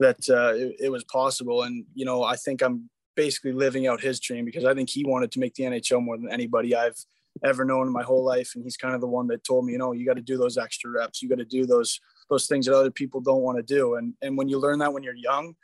that 0.00 0.18
uh, 0.28 0.54
it, 0.54 0.76
it, 0.80 0.88
was 0.90 1.04
possible. 1.04 1.62
And 1.62 1.84
you 1.94 2.04
know, 2.04 2.24
I 2.24 2.34
think 2.34 2.62
I'm 2.62 2.90
basically 3.16 3.52
living 3.52 3.86
out 3.86 4.00
his 4.00 4.20
dream 4.20 4.44
because 4.44 4.64
I 4.64 4.74
think 4.74 4.90
he 4.90 5.04
wanted 5.04 5.32
to 5.32 5.40
make 5.40 5.54
the 5.54 5.64
NHL 5.64 6.02
more 6.02 6.16
than 6.16 6.30
anybody 6.30 6.74
I've 6.74 6.96
ever 7.44 7.64
known 7.64 7.86
in 7.86 7.92
my 7.92 8.02
whole 8.02 8.24
life. 8.24 8.52
And 8.54 8.64
he's 8.64 8.76
kind 8.76 8.94
of 8.94 9.00
the 9.00 9.06
one 9.06 9.26
that 9.28 9.44
told 9.44 9.64
me, 9.64 9.72
you 9.72 9.78
know, 9.78 9.92
you 9.92 10.06
got 10.06 10.16
to 10.16 10.22
do 10.22 10.36
those 10.36 10.58
extra 10.58 10.90
reps. 10.90 11.22
You 11.22 11.28
got 11.28 11.38
to 11.38 11.44
do 11.44 11.66
those 11.66 12.00
those 12.30 12.46
things 12.46 12.66
that 12.66 12.76
other 12.76 12.90
people 12.90 13.20
don't 13.20 13.42
want 13.42 13.58
to 13.58 13.62
do. 13.62 13.94
And 13.96 14.14
and 14.22 14.36
when 14.36 14.48
you 14.48 14.58
learn 14.58 14.78
that 14.80 14.92
when 14.92 15.02
you're 15.02 15.14
young, 15.14 15.54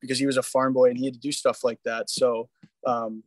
because 0.00 0.18
he 0.18 0.26
was 0.26 0.36
a 0.36 0.42
farm 0.42 0.72
boy 0.72 0.90
and 0.90 0.98
he 0.98 1.04
had 1.04 1.14
to 1.14 1.20
do 1.20 1.32
stuff 1.32 1.64
like 1.64 1.80
that. 1.84 2.10
So 2.10 2.48
um, 2.86 3.22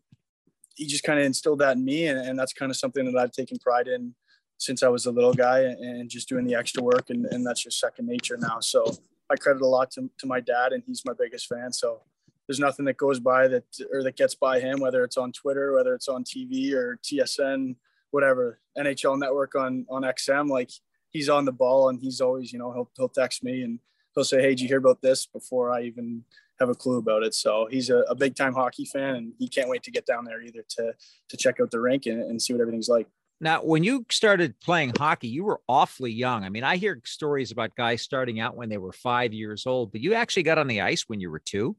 he 0.76 0.86
just 0.86 1.04
kind 1.04 1.20
of 1.20 1.26
instilled 1.26 1.60
that 1.60 1.76
in 1.76 1.84
me, 1.84 2.08
and, 2.08 2.20
and 2.20 2.40
that's 2.40 2.54
kind 2.54 2.72
of 2.72 2.78
something 2.78 3.06
that 3.06 3.20
I've 3.20 3.32
taken 3.32 3.58
pride 3.58 3.88
in 3.88 4.16
since 4.58 4.84
I 4.84 4.88
was 4.90 5.06
a 5.06 5.12
little 5.12 5.34
guy, 5.34 5.60
and 5.60 6.10
just 6.10 6.30
doing 6.30 6.46
the 6.46 6.56
extra 6.56 6.84
work, 6.84 7.10
and, 7.10 7.26
and 7.28 7.46
that's 7.46 7.64
just 7.64 7.80
second 7.80 8.08
nature 8.08 8.38
now. 8.38 8.60
So 8.60 8.98
I 9.30 9.36
credit 9.36 9.62
a 9.62 9.68
lot 9.68 9.92
to, 9.92 10.10
to 10.20 10.28
my 10.28 10.40
dad, 10.40 10.74
and 10.74 10.84
he's 10.86 11.04
my 11.06 11.14
biggest 11.18 11.48
fan. 11.48 11.72
So 11.72 12.02
there's 12.48 12.60
nothing 12.60 12.86
that 12.86 12.98
goes 12.98 13.20
by 13.20 13.48
that 13.48 13.64
or 13.92 14.04
that 14.04 14.16
gets 14.16 14.36
by 14.36 14.60
him, 14.60 14.80
whether 14.80 15.04
it's 15.04 15.18
on 15.18 15.32
Twitter, 15.32 15.74
whether 15.74 15.94
it's 15.94 16.08
on 16.08 16.24
TV 16.24 16.74
or 16.74 16.98
TSN, 17.04 17.76
whatever 18.12 18.60
NHL 18.78 19.20
Network 19.20 19.56
on 19.56 19.86
on 19.90 20.04
XM. 20.04 20.50
Like 20.50 20.72
he's 21.10 21.30
on 21.30 21.46
the 21.46 21.52
ball, 21.52 21.90
and 21.90 22.00
he's 22.00 22.22
always, 22.22 22.52
you 22.54 22.60
know, 22.60 22.72
he'll 22.72 22.90
he'll 22.96 23.10
text 23.10 23.44
me 23.44 23.62
and 23.64 23.80
he'll 24.16 24.24
say, 24.24 24.42
"Hey, 24.42 24.50
did 24.50 24.62
you 24.62 24.68
hear 24.68 24.78
about 24.78 25.02
this?" 25.02 25.26
Before 25.26 25.72
I 25.72 25.84
even 25.84 26.24
have 26.60 26.70
a 26.70 26.76
clue 26.76 26.98
about 26.98 27.24
it. 27.24 27.34
So 27.34 27.68
he's 27.72 27.90
a, 27.90 28.00
a 28.10 28.16
big 28.16 28.36
time 28.36 28.54
hockey 28.54 28.86
fan, 28.86 29.16
and 29.16 29.34
he 29.40 29.48
can't 29.48 29.70
wait 29.70 29.84
to 29.84 29.92
get 29.92 30.06
down 30.06 30.26
there 30.26 30.42
either 30.42 30.64
to 30.78 30.94
to 31.30 31.38
check 31.38 31.60
out 31.60 31.72
the 31.72 31.80
rink 31.80 32.06
and, 32.06 32.22
and 32.22 32.42
see 32.42 32.54
what 32.54 32.62
everything's 32.62 32.90
like. 32.90 33.08
Now, 33.42 33.62
when 33.64 33.86
you 33.86 34.06
started 34.12 34.60
playing 34.60 34.92
hockey, 34.98 35.30
you 35.30 35.46
were 35.46 35.62
awfully 35.70 36.12
young. 36.12 36.44
I 36.44 36.50
mean, 36.50 36.66
I 36.66 36.76
hear 36.76 37.02
stories 37.06 37.52
about 37.52 37.74
guys 37.76 38.02
starting 38.02 38.42
out 38.42 38.58
when 38.58 38.68
they 38.68 38.78
were 38.78 38.92
five 38.92 39.32
years 39.32 39.66
old, 39.66 39.94
but 39.94 40.02
you 40.02 40.14
actually 40.14 40.44
got 40.44 40.58
on 40.58 40.68
the 40.68 40.82
ice 40.82 41.04
when 41.08 41.22
you 41.22 41.32
were 41.32 41.40
two. 41.40 41.78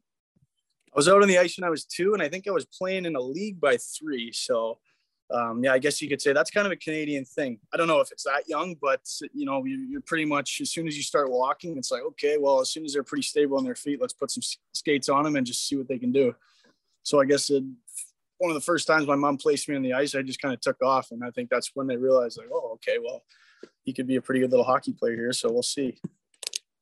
I 0.94 0.96
was 0.96 1.06
out 1.06 1.20
on 1.20 1.28
the 1.28 1.38
ice 1.38 1.58
when 1.58 1.66
I 1.66 1.70
was 1.70 1.84
two, 1.84 2.14
and 2.14 2.22
I 2.22 2.30
think 2.30 2.48
I 2.48 2.50
was 2.50 2.64
playing 2.64 3.04
in 3.04 3.14
a 3.14 3.20
league 3.20 3.60
by 3.60 3.76
three. 3.76 4.32
So 4.32 4.78
um, 5.32 5.62
yeah, 5.62 5.72
I 5.72 5.78
guess 5.78 6.02
you 6.02 6.08
could 6.08 6.20
say 6.20 6.32
that's 6.32 6.50
kind 6.50 6.66
of 6.66 6.72
a 6.72 6.76
Canadian 6.76 7.24
thing. 7.24 7.58
I 7.72 7.76
don't 7.76 7.88
know 7.88 8.00
if 8.00 8.10
it's 8.10 8.24
that 8.24 8.48
young, 8.48 8.76
but 8.80 9.00
you 9.32 9.46
know, 9.46 9.64
you're 9.64 10.00
pretty 10.00 10.24
much 10.24 10.60
as 10.60 10.70
soon 10.70 10.88
as 10.88 10.96
you 10.96 11.02
start 11.02 11.30
walking, 11.30 11.76
it's 11.76 11.90
like 11.90 12.02
okay, 12.02 12.36
well, 12.38 12.60
as 12.60 12.70
soon 12.70 12.84
as 12.84 12.92
they're 12.92 13.02
pretty 13.02 13.22
stable 13.22 13.56
on 13.56 13.64
their 13.64 13.74
feet, 13.74 14.00
let's 14.00 14.12
put 14.12 14.30
some 14.30 14.42
skates 14.72 15.08
on 15.08 15.24
them 15.24 15.36
and 15.36 15.46
just 15.46 15.66
see 15.66 15.76
what 15.76 15.88
they 15.88 15.98
can 15.98 16.12
do. 16.12 16.34
So 17.02 17.20
I 17.20 17.24
guess 17.24 17.50
it, 17.50 17.64
one 18.38 18.50
of 18.50 18.54
the 18.54 18.60
first 18.60 18.86
times 18.86 19.06
my 19.06 19.14
mom 19.14 19.36
placed 19.36 19.68
me 19.68 19.76
on 19.76 19.82
the 19.82 19.92
ice, 19.92 20.14
I 20.14 20.22
just 20.22 20.40
kind 20.40 20.54
of 20.54 20.60
took 20.60 20.82
off, 20.82 21.10
and 21.10 21.22
I 21.24 21.30
think 21.30 21.50
that's 21.50 21.70
when 21.74 21.86
they 21.86 21.96
realized 21.96 22.38
like, 22.38 22.48
oh, 22.52 22.72
okay, 22.74 22.98
well, 23.02 23.22
he 23.82 23.92
could 23.92 24.06
be 24.06 24.16
a 24.16 24.22
pretty 24.22 24.40
good 24.40 24.50
little 24.50 24.64
hockey 24.64 24.92
player 24.92 25.14
here. 25.14 25.32
So 25.32 25.50
we'll 25.50 25.62
see. 25.62 25.98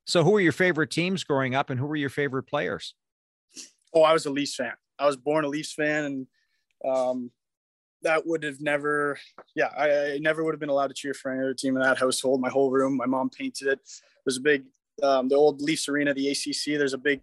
So 0.07 0.25
who 0.25 0.31
were 0.31 0.41
your 0.41 0.53
favorite 0.53 0.91
teams 0.91 1.23
growing 1.23 1.55
up, 1.55 1.69
and 1.69 1.79
who 1.79 1.87
were 1.87 1.97
your 1.97 2.09
favorite 2.09 2.45
players? 2.45 2.95
Oh, 3.93 4.03
I 4.03 4.13
was 4.13 4.25
a 4.27 4.31
Leafs 4.31 4.55
fan. 4.55 4.73
I 4.99 5.07
was 5.07 5.17
born 5.17 5.45
a 5.45 5.49
Leafs 5.49 5.73
fan, 5.73 6.05
and 6.05 6.27
um, 6.85 7.31
that 8.03 8.27
would 8.27 8.43
have 8.45 8.61
never, 8.61 9.19
yeah, 9.55 9.71
I, 9.77 9.91
I, 9.91 10.19
never 10.19 10.45
would 10.45 10.55
have 10.55 10.61
been 10.61 10.69
allowed 10.69 10.89
to 10.89 10.95
cheer 10.95 11.15
for 11.15 11.31
any 11.31 11.41
other 11.41 11.55
team 11.55 11.77
in 11.77 11.83
that 11.83 11.99
household. 11.99 12.41
My 12.41 12.49
whole 12.49 12.71
room, 12.71 12.97
my 12.97 13.07
mom 13.07 13.29
painted 13.31 13.69
it. 13.69 13.81
There's 14.25 14.37
a 14.37 14.43
big, 14.43 14.65
um, 15.03 15.29
the 15.29 15.35
old 15.35 15.61
Leafs 15.61 15.89
arena, 15.89 16.15
the 16.15 16.29
ACC. 16.29 16.79
There's 16.79 16.95
a 16.95 16.99
big, 16.99 17.21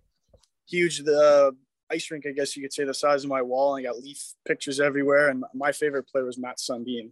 huge, 0.68 1.00
the 1.00 1.56
ice 1.92 2.10
rink, 2.12 2.26
I 2.28 2.32
guess 2.32 2.56
you 2.56 2.64
could 2.64 2.74
say, 2.74 2.84
the 2.84 2.94
size 2.94 3.24
of 3.24 3.30
my 3.30 3.42
wall. 3.42 3.76
And 3.76 3.86
I 3.86 3.90
got 3.90 4.02
Leaf 4.02 4.34
pictures 4.46 4.80
everywhere. 4.80 5.30
And 5.30 5.46
my 5.54 5.72
favorite 5.72 6.08
player 6.08 6.26
was 6.26 6.38
Mats 6.38 6.68
Sundin. 6.68 7.12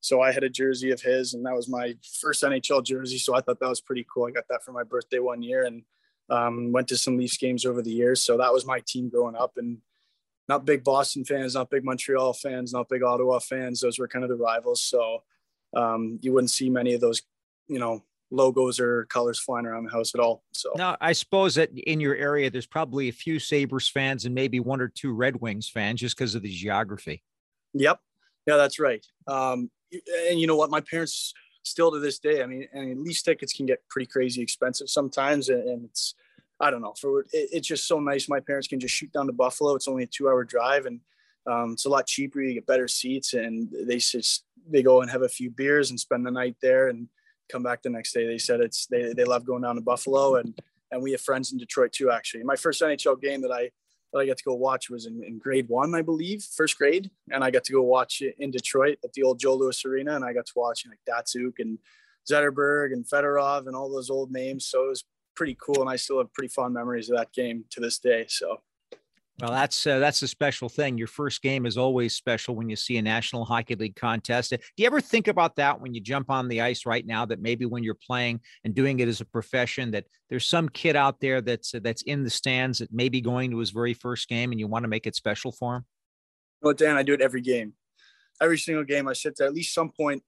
So 0.00 0.20
I 0.20 0.32
had 0.32 0.44
a 0.44 0.48
jersey 0.48 0.90
of 0.90 1.00
his, 1.00 1.34
and 1.34 1.44
that 1.44 1.54
was 1.54 1.68
my 1.68 1.94
first 2.20 2.42
NHL 2.42 2.84
jersey. 2.84 3.18
So 3.18 3.34
I 3.34 3.40
thought 3.40 3.58
that 3.60 3.68
was 3.68 3.80
pretty 3.80 4.06
cool. 4.12 4.26
I 4.26 4.30
got 4.30 4.46
that 4.48 4.62
for 4.64 4.72
my 4.72 4.84
birthday 4.84 5.18
one 5.18 5.42
year, 5.42 5.64
and 5.64 5.82
um, 6.30 6.72
went 6.72 6.88
to 6.88 6.96
some 6.96 7.16
Leafs 7.16 7.36
games 7.36 7.66
over 7.66 7.82
the 7.82 7.90
years. 7.90 8.22
So 8.22 8.36
that 8.38 8.52
was 8.52 8.64
my 8.64 8.80
team 8.86 9.08
growing 9.08 9.34
up, 9.34 9.54
and 9.56 9.78
not 10.48 10.64
big 10.64 10.82
Boston 10.82 11.24
fans, 11.24 11.54
not 11.54 11.70
big 11.70 11.84
Montreal 11.84 12.32
fans, 12.32 12.72
not 12.72 12.88
big 12.88 13.02
Ottawa 13.02 13.38
fans. 13.38 13.80
Those 13.80 13.98
were 13.98 14.08
kind 14.08 14.24
of 14.24 14.30
the 14.30 14.36
rivals. 14.36 14.82
So 14.82 15.22
um, 15.76 16.18
you 16.22 16.32
wouldn't 16.32 16.50
see 16.50 16.70
many 16.70 16.94
of 16.94 17.00
those, 17.00 17.22
you 17.66 17.78
know, 17.78 18.02
logos 18.30 18.78
or 18.78 19.06
colors 19.06 19.38
flying 19.38 19.66
around 19.66 19.84
the 19.84 19.90
house 19.90 20.14
at 20.14 20.20
all. 20.20 20.42
So 20.52 20.72
now 20.76 20.96
I 21.00 21.12
suppose 21.12 21.54
that 21.54 21.70
in 21.78 22.00
your 22.00 22.14
area, 22.14 22.50
there's 22.50 22.66
probably 22.66 23.08
a 23.08 23.12
few 23.12 23.38
Sabres 23.38 23.88
fans 23.88 24.24
and 24.24 24.34
maybe 24.34 24.60
one 24.60 24.80
or 24.80 24.88
two 24.88 25.12
Red 25.12 25.40
Wings 25.40 25.68
fans 25.68 26.00
just 26.00 26.16
because 26.16 26.34
of 26.34 26.42
the 26.42 26.50
geography. 26.50 27.22
Yep. 27.74 28.00
Yeah, 28.46 28.56
that's 28.56 28.78
right. 28.78 29.04
Um, 29.26 29.70
and 30.28 30.40
you 30.40 30.46
know 30.46 30.56
what? 30.56 30.70
My 30.70 30.80
parents 30.80 31.32
still 31.62 31.90
to 31.92 31.98
this 31.98 32.18
day, 32.18 32.42
I 32.42 32.46
mean, 32.46 32.66
and 32.72 33.02
Leafs 33.02 33.22
tickets 33.22 33.52
can 33.52 33.66
get 33.66 33.86
pretty 33.90 34.06
crazy 34.06 34.42
expensive 34.42 34.88
sometimes. 34.88 35.50
And 35.50 35.84
it's, 35.84 36.14
I 36.60 36.70
don't 36.70 36.82
know, 36.82 36.94
for 37.00 37.20
it, 37.20 37.28
it's 37.32 37.68
just 37.68 37.86
so 37.86 38.00
nice. 38.00 38.28
My 38.28 38.40
parents 38.40 38.68
can 38.68 38.80
just 38.80 38.94
shoot 38.94 39.12
down 39.12 39.26
to 39.26 39.32
Buffalo. 39.32 39.74
It's 39.74 39.88
only 39.88 40.04
a 40.04 40.06
two 40.06 40.28
hour 40.28 40.44
drive 40.44 40.86
and 40.86 41.00
um, 41.46 41.72
it's 41.72 41.86
a 41.86 41.88
lot 41.88 42.06
cheaper. 42.06 42.40
You 42.40 42.54
get 42.54 42.66
better 42.66 42.88
seats 42.88 43.34
and 43.34 43.68
they 43.86 43.98
just, 43.98 44.44
they 44.68 44.82
go 44.82 45.00
and 45.00 45.10
have 45.10 45.22
a 45.22 45.28
few 45.28 45.50
beers 45.50 45.90
and 45.90 45.98
spend 45.98 46.26
the 46.26 46.30
night 46.30 46.56
there 46.60 46.88
and 46.88 47.08
come 47.50 47.62
back 47.62 47.82
the 47.82 47.90
next 47.90 48.12
day. 48.12 48.26
They 48.26 48.38
said 48.38 48.60
it's, 48.60 48.86
they, 48.86 49.12
they 49.12 49.24
love 49.24 49.46
going 49.46 49.62
down 49.62 49.76
to 49.76 49.80
Buffalo 49.80 50.36
and, 50.36 50.58
and 50.90 51.02
we 51.02 51.12
have 51.12 51.20
friends 51.20 51.52
in 51.52 51.58
Detroit 51.58 51.92
too, 51.92 52.10
actually. 52.10 52.42
My 52.42 52.56
first 52.56 52.82
NHL 52.82 53.20
game 53.20 53.40
that 53.42 53.52
I, 53.52 53.70
that 54.12 54.20
I 54.20 54.26
got 54.26 54.38
to 54.38 54.44
go 54.44 54.54
watch 54.54 54.90
was 54.90 55.06
in, 55.06 55.22
in 55.22 55.38
grade 55.38 55.68
one, 55.68 55.94
I 55.94 56.02
believe, 56.02 56.42
first 56.42 56.78
grade. 56.78 57.10
And 57.30 57.44
I 57.44 57.50
got 57.50 57.64
to 57.64 57.72
go 57.72 57.82
watch 57.82 58.20
it 58.20 58.34
in 58.38 58.50
Detroit 58.50 58.98
at 59.04 59.12
the 59.12 59.22
old 59.22 59.38
Joe 59.38 59.54
Louis 59.54 59.84
Arena. 59.84 60.16
And 60.16 60.24
I 60.24 60.32
got 60.32 60.46
to 60.46 60.52
watch 60.56 60.86
like 60.88 60.98
Datsyuk 61.08 61.54
and 61.58 61.78
Zetterberg 62.30 62.92
and 62.92 63.04
Fedorov 63.06 63.66
and 63.66 63.76
all 63.76 63.90
those 63.90 64.10
old 64.10 64.30
names. 64.30 64.66
So 64.66 64.86
it 64.86 64.88
was 64.88 65.04
pretty 65.38 65.56
cool. 65.64 65.80
And 65.80 65.88
I 65.88 65.94
still 65.94 66.18
have 66.18 66.32
pretty 66.34 66.48
fond 66.48 66.74
memories 66.74 67.08
of 67.08 67.16
that 67.16 67.32
game 67.32 67.64
to 67.70 67.80
this 67.80 68.00
day. 68.00 68.26
So 68.28 68.60
well, 69.40 69.52
that's 69.52 69.86
uh, 69.86 70.00
that's 70.00 70.20
a 70.22 70.26
special 70.26 70.68
thing. 70.68 70.98
Your 70.98 71.06
first 71.06 71.42
game 71.42 71.64
is 71.64 71.78
always 71.78 72.12
special 72.12 72.56
when 72.56 72.68
you 72.68 72.74
see 72.74 72.96
a 72.96 73.02
National 73.02 73.44
Hockey 73.44 73.76
League 73.76 73.94
contest. 73.94 74.50
Do 74.50 74.58
you 74.76 74.86
ever 74.86 75.00
think 75.00 75.28
about 75.28 75.54
that 75.56 75.80
when 75.80 75.94
you 75.94 76.00
jump 76.00 76.28
on 76.28 76.48
the 76.48 76.60
ice 76.60 76.84
right 76.84 77.06
now? 77.06 77.24
That 77.24 77.40
maybe 77.40 77.64
when 77.64 77.84
you're 77.84 77.94
playing 77.94 78.40
and 78.64 78.74
doing 78.74 78.98
it 78.98 79.06
as 79.06 79.20
a 79.20 79.24
profession, 79.24 79.92
that 79.92 80.06
there's 80.28 80.44
some 80.44 80.68
kid 80.68 80.96
out 80.96 81.20
there 81.20 81.40
that's 81.40 81.72
uh, 81.72 81.78
that's 81.80 82.02
in 82.02 82.24
the 82.24 82.30
stands 82.30 82.80
that 82.80 82.92
may 82.92 83.08
be 83.08 83.20
going 83.20 83.52
to 83.52 83.58
his 83.58 83.70
very 83.70 83.94
first 83.94 84.28
game, 84.28 84.50
and 84.50 84.58
you 84.58 84.66
want 84.66 84.82
to 84.82 84.88
make 84.88 85.06
it 85.06 85.14
special 85.14 85.52
for 85.52 85.76
him. 85.76 85.84
Well, 86.60 86.74
Dan, 86.74 86.96
I 86.96 87.04
do 87.04 87.14
it 87.14 87.20
every 87.20 87.42
game. 87.42 87.74
Every 88.42 88.58
single 88.58 88.84
game, 88.84 89.06
I 89.06 89.12
sit 89.12 89.36
there 89.36 89.46
at 89.46 89.54
least 89.54 89.72
some 89.72 89.92
point. 89.96 90.24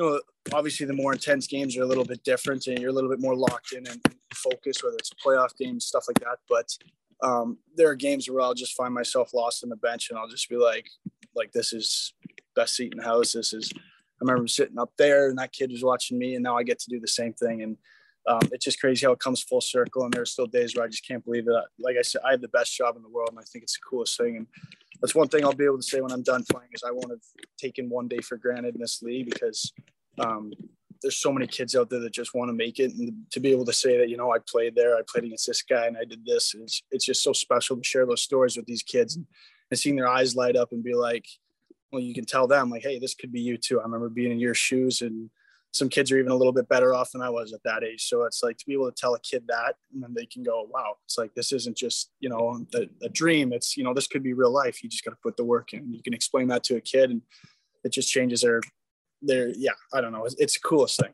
Know, 0.00 0.20
obviously, 0.52 0.86
the 0.86 0.92
more 0.92 1.12
intense 1.12 1.46
games 1.46 1.76
are 1.76 1.82
a 1.82 1.86
little 1.86 2.04
bit 2.04 2.24
different, 2.24 2.66
and 2.66 2.78
you're 2.78 2.90
a 2.90 2.92
little 2.92 3.10
bit 3.10 3.20
more 3.20 3.36
locked 3.36 3.72
in 3.72 3.86
and 3.86 4.00
focused, 4.34 4.82
whether 4.82 4.96
it's 4.96 5.12
a 5.12 5.28
playoff 5.28 5.56
game, 5.56 5.78
stuff 5.78 6.06
like 6.08 6.20
that. 6.20 6.38
But 6.48 6.68
um, 7.22 7.58
there 7.76 7.88
are 7.88 7.94
games 7.94 8.28
where 8.28 8.40
I'll 8.40 8.54
just 8.54 8.74
find 8.74 8.94
myself 8.94 9.34
lost 9.34 9.62
in 9.62 9.68
the 9.68 9.76
bench 9.76 10.08
and 10.10 10.18
I'll 10.18 10.28
just 10.28 10.48
be 10.48 10.56
like, 10.56 10.88
like 11.34 11.52
this 11.52 11.72
is 11.72 12.14
best 12.56 12.76
seat 12.76 12.92
in 12.92 12.98
the 12.98 13.04
house. 13.04 13.32
This 13.32 13.52
is, 13.52 13.70
I 13.76 13.78
remember 14.22 14.46
sitting 14.48 14.78
up 14.78 14.92
there 14.96 15.28
and 15.28 15.38
that 15.38 15.52
kid 15.52 15.70
was 15.70 15.84
watching 15.84 16.18
me 16.18 16.34
and 16.34 16.42
now 16.42 16.56
I 16.56 16.62
get 16.62 16.78
to 16.80 16.90
do 16.90 17.00
the 17.00 17.08
same 17.08 17.32
thing. 17.32 17.62
And 17.62 17.76
um, 18.26 18.48
it's 18.52 18.64
just 18.64 18.80
crazy 18.80 19.06
how 19.06 19.12
it 19.12 19.18
comes 19.18 19.42
full 19.42 19.60
circle. 19.60 20.04
And 20.04 20.12
there 20.12 20.22
are 20.22 20.26
still 20.26 20.46
days 20.46 20.74
where 20.74 20.84
I 20.84 20.88
just 20.88 21.06
can't 21.06 21.24
believe 21.24 21.44
that. 21.46 21.66
Like 21.78 21.96
I 21.98 22.02
said, 22.02 22.22
I 22.26 22.32
have 22.32 22.40
the 22.40 22.48
best 22.48 22.76
job 22.76 22.96
in 22.96 23.02
the 23.02 23.08
world 23.08 23.30
and 23.30 23.38
I 23.38 23.42
think 23.42 23.62
it's 23.62 23.74
the 23.74 23.88
coolest 23.88 24.16
thing. 24.16 24.36
And 24.36 24.46
that's 25.00 25.14
one 25.14 25.28
thing 25.28 25.44
I'll 25.44 25.52
be 25.52 25.64
able 25.64 25.78
to 25.78 25.82
say 25.82 26.00
when 26.00 26.12
I'm 26.12 26.22
done 26.22 26.44
playing 26.50 26.70
is 26.72 26.82
I 26.86 26.90
won't 26.90 27.10
have 27.10 27.20
taken 27.58 27.88
one 27.88 28.08
day 28.08 28.18
for 28.18 28.36
granted 28.36 28.74
in 28.74 28.80
this 28.80 29.02
league 29.02 29.30
because 29.30 29.72
um, 30.18 30.52
there's 31.02 31.16
so 31.16 31.32
many 31.32 31.46
kids 31.46 31.74
out 31.74 31.88
there 31.88 32.00
that 32.00 32.12
just 32.12 32.34
want 32.34 32.48
to 32.48 32.52
make 32.52 32.78
it 32.78 32.92
and 32.92 33.12
to 33.30 33.40
be 33.40 33.50
able 33.50 33.64
to 33.64 33.72
say 33.72 33.96
that 33.96 34.10
you 34.10 34.18
know 34.18 34.32
i 34.32 34.38
played 34.46 34.74
there 34.74 34.96
i 34.96 35.00
played 35.08 35.24
against 35.24 35.46
this 35.46 35.62
guy 35.62 35.86
and 35.86 35.96
i 35.96 36.04
did 36.04 36.24
this 36.26 36.54
it's, 36.54 36.82
it's 36.90 37.06
just 37.06 37.22
so 37.22 37.32
special 37.32 37.76
to 37.76 37.82
share 37.82 38.04
those 38.04 38.20
stories 38.20 38.56
with 38.56 38.66
these 38.66 38.82
kids 38.82 39.16
and, 39.16 39.26
and 39.70 39.80
seeing 39.80 39.96
their 39.96 40.08
eyes 40.08 40.36
light 40.36 40.56
up 40.56 40.72
and 40.72 40.84
be 40.84 40.94
like 40.94 41.24
well 41.92 42.02
you 42.02 42.14
can 42.14 42.24
tell 42.24 42.46
them 42.46 42.70
like 42.70 42.82
hey 42.82 42.98
this 42.98 43.14
could 43.14 43.32
be 43.32 43.40
you 43.40 43.56
too. 43.56 43.80
I 43.80 43.84
remember 43.84 44.08
being 44.08 44.32
in 44.32 44.38
your 44.38 44.54
shoes 44.54 45.00
and 45.02 45.30
some 45.72 45.88
kids 45.88 46.10
are 46.10 46.18
even 46.18 46.32
a 46.32 46.36
little 46.36 46.52
bit 46.52 46.68
better 46.68 46.94
off 46.94 47.12
than 47.12 47.22
i 47.22 47.30
was 47.30 47.52
at 47.52 47.62
that 47.64 47.84
age 47.84 48.06
so 48.08 48.24
it's 48.24 48.42
like 48.42 48.56
to 48.56 48.66
be 48.66 48.72
able 48.72 48.90
to 48.90 49.00
tell 49.00 49.14
a 49.14 49.20
kid 49.20 49.44
that 49.48 49.74
and 49.92 50.02
then 50.02 50.12
they 50.14 50.26
can 50.26 50.42
go 50.42 50.66
wow 50.70 50.94
it's 51.04 51.18
like 51.18 51.32
this 51.34 51.52
isn't 51.52 51.76
just 51.76 52.10
you 52.20 52.28
know 52.28 52.64
a, 52.74 52.88
a 53.02 53.08
dream 53.08 53.52
it's 53.52 53.76
you 53.76 53.84
know 53.84 53.94
this 53.94 54.06
could 54.06 54.22
be 54.22 54.32
real 54.32 54.52
life 54.52 54.82
you 54.82 54.88
just 54.88 55.04
got 55.04 55.10
to 55.10 55.16
put 55.22 55.36
the 55.36 55.44
work 55.44 55.72
in 55.72 55.92
you 55.92 56.02
can 56.02 56.14
explain 56.14 56.48
that 56.48 56.62
to 56.64 56.76
a 56.76 56.80
kid 56.80 57.10
and 57.10 57.22
it 57.84 57.92
just 57.92 58.10
changes 58.10 58.42
their 58.42 58.60
their 59.22 59.48
yeah, 59.50 59.72
I 59.92 60.00
don't 60.00 60.12
know. 60.12 60.24
It's, 60.24 60.34
it's, 60.38 60.54
the 60.54 60.60
coolest 60.60 61.00
thing. 61.00 61.12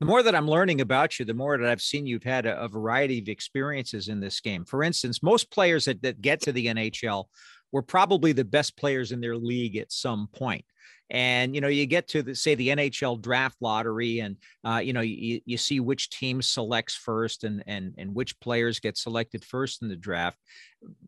The 0.00 0.06
more 0.06 0.22
that 0.22 0.34
I'm 0.34 0.48
learning 0.48 0.80
about 0.80 1.18
you, 1.18 1.24
the 1.24 1.34
more 1.34 1.56
that 1.56 1.68
I've 1.68 1.80
seen 1.80 2.06
you've 2.06 2.24
had 2.24 2.46
a, 2.46 2.60
a 2.60 2.68
variety 2.68 3.20
of 3.20 3.28
experiences 3.28 4.08
in 4.08 4.20
this 4.20 4.40
game. 4.40 4.64
For 4.64 4.82
instance, 4.82 5.22
most 5.22 5.50
players 5.50 5.84
that, 5.84 6.02
that 6.02 6.20
get 6.20 6.40
to 6.42 6.52
the 6.52 6.66
NHL 6.66 7.26
were 7.72 7.82
probably 7.82 8.32
the 8.32 8.44
best 8.44 8.76
players 8.76 9.12
in 9.12 9.20
their 9.20 9.36
league 9.36 9.76
at 9.76 9.90
some 9.90 10.28
point 10.32 10.64
and 11.10 11.54
you 11.54 11.60
know 11.60 11.68
you 11.68 11.84
get 11.84 12.08
to 12.08 12.22
the 12.22 12.34
say 12.34 12.54
the 12.54 12.68
nhl 12.68 13.20
draft 13.20 13.56
lottery 13.60 14.20
and 14.20 14.36
uh, 14.64 14.78
you 14.78 14.92
know 14.92 15.00
you, 15.00 15.40
you 15.44 15.58
see 15.58 15.78
which 15.78 16.10
team 16.10 16.40
selects 16.40 16.94
first 16.94 17.44
and 17.44 17.62
and 17.66 17.94
and 17.98 18.14
which 18.14 18.38
players 18.40 18.80
get 18.80 18.96
selected 18.96 19.44
first 19.44 19.82
in 19.82 19.88
the 19.88 19.96
draft 19.96 20.38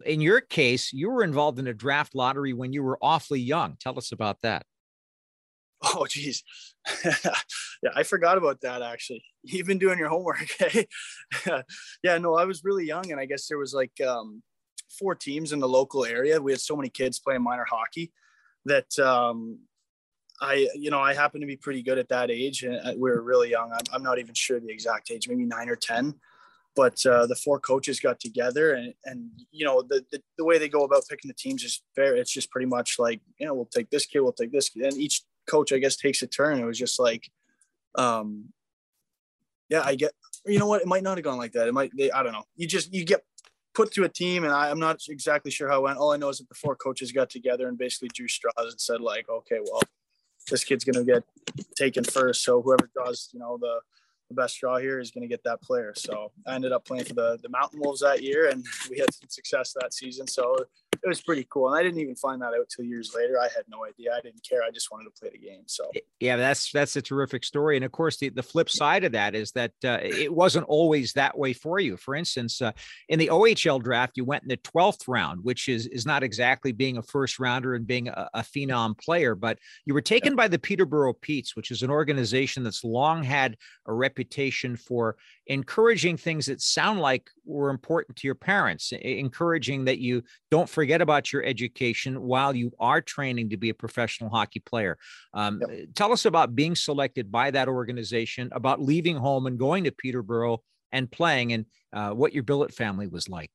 in 0.05 0.21
your 0.21 0.41
case 0.41 0.93
you 0.93 1.11
were 1.11 1.25
involved 1.25 1.59
in 1.59 1.67
a 1.67 1.75
draft 1.75 2.15
lottery 2.15 2.53
when 2.53 2.73
you 2.73 2.83
were 2.83 2.99
awfully 3.03 3.41
young 3.41 3.77
tell 3.81 3.99
us 3.99 4.13
about 4.13 4.41
that 4.43 4.65
Oh, 5.87 6.07
geez. 6.09 6.43
yeah, 7.05 7.91
I 7.95 8.05
forgot 8.05 8.39
about 8.39 8.63
that 8.63 8.81
actually. 8.81 9.23
You've 9.43 9.67
been 9.67 9.79
doing 9.79 9.99
your 9.99 10.09
homework. 10.09 10.47
yeah, 12.03 12.19
no, 12.19 12.37
I 12.37 12.47
was 12.47 12.65
really 12.65 12.87
young, 12.87 13.11
and 13.11 13.21
I 13.21 13.27
guess 13.27 13.49
there 13.49 13.59
was 13.59 13.75
like 13.75 13.93
um, 14.01 14.43
four 14.89 15.15
teams 15.15 15.53
in 15.53 15.61
the 15.61 15.69
local 15.69 16.05
area. 16.05 16.41
We 16.41 16.53
had 16.53 16.61
so 16.61 16.77
many 16.77 16.89
kids 16.89 17.19
playing 17.19 17.43
minor 17.43 17.67
hockey 17.69 18.13
that 18.65 18.99
um, 18.99 19.59
I, 20.41 20.69
you 20.75 20.91
know, 20.91 21.01
I 21.01 21.15
happened 21.15 21.43
to 21.43 21.47
be 21.47 21.57
pretty 21.57 21.83
good 21.83 21.99
at 21.99 22.09
that 22.09 22.31
age, 22.31 22.63
and 22.63 22.77
uh, 22.77 22.93
we 22.97 23.11
were 23.11 23.23
really 23.23 23.51
young. 23.51 23.73
I'm, 23.73 23.85
I'm 23.93 24.03
not 24.03 24.19
even 24.19 24.35
sure 24.35 24.61
the 24.61 24.71
exact 24.71 25.11
age, 25.11 25.29
maybe 25.29 25.45
nine 25.45 25.69
or 25.69 25.77
ten. 25.77 26.15
But 26.77 27.07
uh, 27.07 27.27
the 27.27 27.37
four 27.37 27.61
coaches 27.61 28.01
got 28.01 28.19
together, 28.19 28.75
and 28.75 28.95
and 29.05 29.31
you 29.53 29.65
know 29.65 29.83
the, 29.83 30.05
the, 30.11 30.21
the 30.39 30.45
way 30.45 30.59
they 30.59 30.69
go 30.69 30.83
about 30.83 31.05
picking 31.09 31.29
the 31.29 31.35
teams 31.35 31.63
is 31.63 31.83
fair. 31.95 32.17
It's 32.17 32.33
just 32.33 32.51
pretty 32.51 32.67
much 32.67 32.97
like 32.99 33.21
you 33.39 33.47
know 33.47 33.55
we'll 33.55 33.67
take 33.67 33.91
this 33.91 34.07
kid, 34.07 34.21
we'll 34.21 34.33
take 34.33 34.51
this, 34.51 34.71
kid. 34.71 34.83
and 34.83 34.97
each 34.97 35.23
coach, 35.47 35.73
I 35.73 35.79
guess, 35.79 35.97
takes 35.97 36.23
a 36.23 36.27
turn. 36.27 36.59
It 36.59 36.65
was 36.65 36.79
just 36.79 36.99
like, 36.99 37.31
um, 37.95 38.47
yeah, 39.69 39.83
I 39.85 39.95
get, 39.95 40.13
you 40.47 40.59
know 40.59 40.67
what? 40.67 40.83
It 40.83 40.87
might 40.87 41.03
not 41.03 41.17
have 41.17 41.25
gone 41.25 41.39
like 41.39 41.53
that. 41.53 41.69
It 41.69 41.75
might, 41.75 41.91
they, 41.97 42.11
I 42.11 42.23
don't 42.23 42.33
know. 42.33 42.45
You 42.57 42.67
just, 42.67 42.93
you 42.93 43.05
get 43.05 43.25
put 43.75 43.93
to 43.93 44.05
a 44.05 44.09
team 44.09 44.45
and 44.45 44.53
I, 44.53 44.71
am 44.71 44.79
not 44.79 45.01
exactly 45.09 45.51
sure 45.51 45.69
how 45.69 45.81
it 45.81 45.83
went. 45.83 45.99
All 45.99 46.13
I 46.13 46.17
know 46.17 46.29
is 46.29 46.39
that 46.39 46.49
the 46.49 46.55
four 46.55 46.77
coaches 46.77 47.13
got 47.13 47.29
together 47.29 47.69
and 47.69 47.77
basically 47.77 48.09
drew 48.15 48.29
straws 48.29 48.55
and 48.59 48.81
said 48.81 49.01
like, 49.01 49.29
okay, 49.29 49.59
well, 49.65 49.83
this 50.51 50.65
kid's 50.65 50.85
going 50.85 51.05
to 51.05 51.13
get 51.13 51.25
taken 51.77 52.05
first. 52.05 52.45
So 52.45 52.63
whoever 52.63 52.89
draws, 52.95 53.31
you 53.33 53.41
know, 53.41 53.59
the, 53.61 53.81
the 54.29 54.35
best 54.35 54.59
draw 54.61 54.79
here 54.79 55.01
is 55.01 55.11
going 55.11 55.23
to 55.23 55.29
get 55.29 55.43
that 55.45 55.61
player. 55.63 55.93
So 55.97 56.33
I 56.47 56.55
ended 56.55 56.73
up 56.73 56.85
playing 56.85 57.05
for 57.05 57.15
the, 57.15 57.39
the 57.43 57.49
Mountain 57.49 57.81
Wolves 57.81 58.01
that 58.01 58.23
year 58.23 58.49
and 58.49 58.65
we 58.91 58.99
had 58.99 59.13
some 59.13 59.29
success 59.29 59.75
that 59.81 59.93
season. 59.93 60.27
So 60.27 60.57
it 61.05 61.09
was 61.09 61.21
pretty 61.21 61.47
cool. 61.51 61.69
And 61.69 61.79
I 61.79 61.83
didn't 61.83 62.01
even 62.01 62.17
find 62.17 62.41
that 62.41 62.55
out 62.59 62.69
till 62.75 62.85
years 62.85 63.15
later. 63.15 63.39
I 63.39 63.45
had 63.55 63.65
no 63.69 63.85
idea. 63.85 64.15
I 64.17 64.23
didn't 64.23 64.43
care. 64.49 64.63
I 64.63 64.71
just 64.71 64.91
wanted 64.91 65.05
to 65.05 65.21
play 65.21 65.29
the 65.31 65.39
game. 65.39 65.65
So 65.67 65.91
yeah, 66.19 66.37
that's 66.37 66.73
that's 66.73 66.97
a 66.97 67.03
terrific 67.03 67.45
story. 67.45 67.77
And 67.77 67.85
of 67.85 67.93
course, 67.93 68.17
the, 68.17 68.31
the 68.31 68.43
flip 68.43 68.71
side 68.71 69.05
of 69.05 69.13
that 69.13 69.35
is 69.35 69.53
that 69.53 69.73
uh, 69.85 69.99
it 70.03 70.33
wasn't 70.33 70.67
always 70.67 71.13
that 71.13 71.37
way 71.37 71.53
for 71.53 71.79
you. 71.79 71.99
For 71.99 72.15
instance, 72.15 72.63
uh, 72.63 72.73
in 73.11 73.19
the 73.19 73.29
OHL 73.29 73.83
draft, 73.83 74.17
you 74.17 74.25
went 74.25 74.45
in 74.45 74.49
the 74.49 74.57
12th 74.57 75.07
round, 75.07 75.45
which 75.45 75.69
is 75.69 75.87
is 75.89 76.07
not 76.07 76.23
exactly 76.23 76.73
being 76.73 76.97
a 76.97 77.03
first 77.03 77.39
rounder 77.39 77.75
and 77.75 77.87
being 77.87 78.09
a, 78.09 78.31
a 78.33 78.41
phenom 78.41 78.99
player, 78.99 79.35
but 79.35 79.59
you 79.85 79.93
were 79.93 80.01
taken 80.01 80.33
yeah. 80.33 80.37
by 80.37 80.49
the 80.49 80.59
Peterborough 80.59 81.13
Petes, 81.13 81.55
which 81.55 81.71
is 81.71 81.83
an 81.83 81.91
organization 81.91 82.63
that's 82.63 82.83
long 82.83 83.23
had 83.23 83.57
a 83.87 83.93
reputation 83.93 84.77
for 84.77 85.17
encouraging 85.47 86.17
things 86.17 86.47
that 86.47 86.63
sound 86.63 87.01
like 87.01 87.29
were 87.45 87.69
important 87.69 88.17
to 88.17 88.27
your 88.27 88.35
parents, 88.35 88.93
encouraging 88.93 89.85
that 89.85 89.99
you 89.99 90.23
don't 90.51 90.69
forget 90.69 90.94
about 91.01 91.33
your 91.33 91.45
education 91.45 92.23
while 92.23 92.55
you 92.55 92.73
are 92.79 93.01
training 93.01 93.51
to 93.51 93.57
be 93.57 93.71
a 93.71 93.75
professional 93.75 94.31
hockey 94.31 94.61
player. 94.61 94.99
Um, 95.33 95.61
yep. 95.69 95.89
Tell 95.95 96.13
us 96.13 96.25
about 96.25 96.55
being 96.55 96.75
selected 96.75 97.31
by 97.31 97.51
that 97.51 97.69
organization, 97.69 98.51
about 98.53 98.81
leaving 98.81 99.17
home 99.17 99.47
and 99.47 99.59
going 99.59 99.85
to 99.85 99.93
Peterborough 99.93 100.63
and 100.93 101.11
playing, 101.11 101.53
and 101.53 101.67
uh, 101.93 102.11
what 102.11 102.33
your 102.33 102.43
billet 102.43 102.73
family 102.73 103.07
was 103.07 103.29
like. 103.29 103.51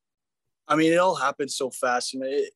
I 0.68 0.76
mean, 0.76 0.94
it 0.94 0.98
all 0.98 1.16
happened 1.16 1.52
so 1.52 1.72
fast. 1.72 2.14
And 2.14 2.24
it, 2.24 2.52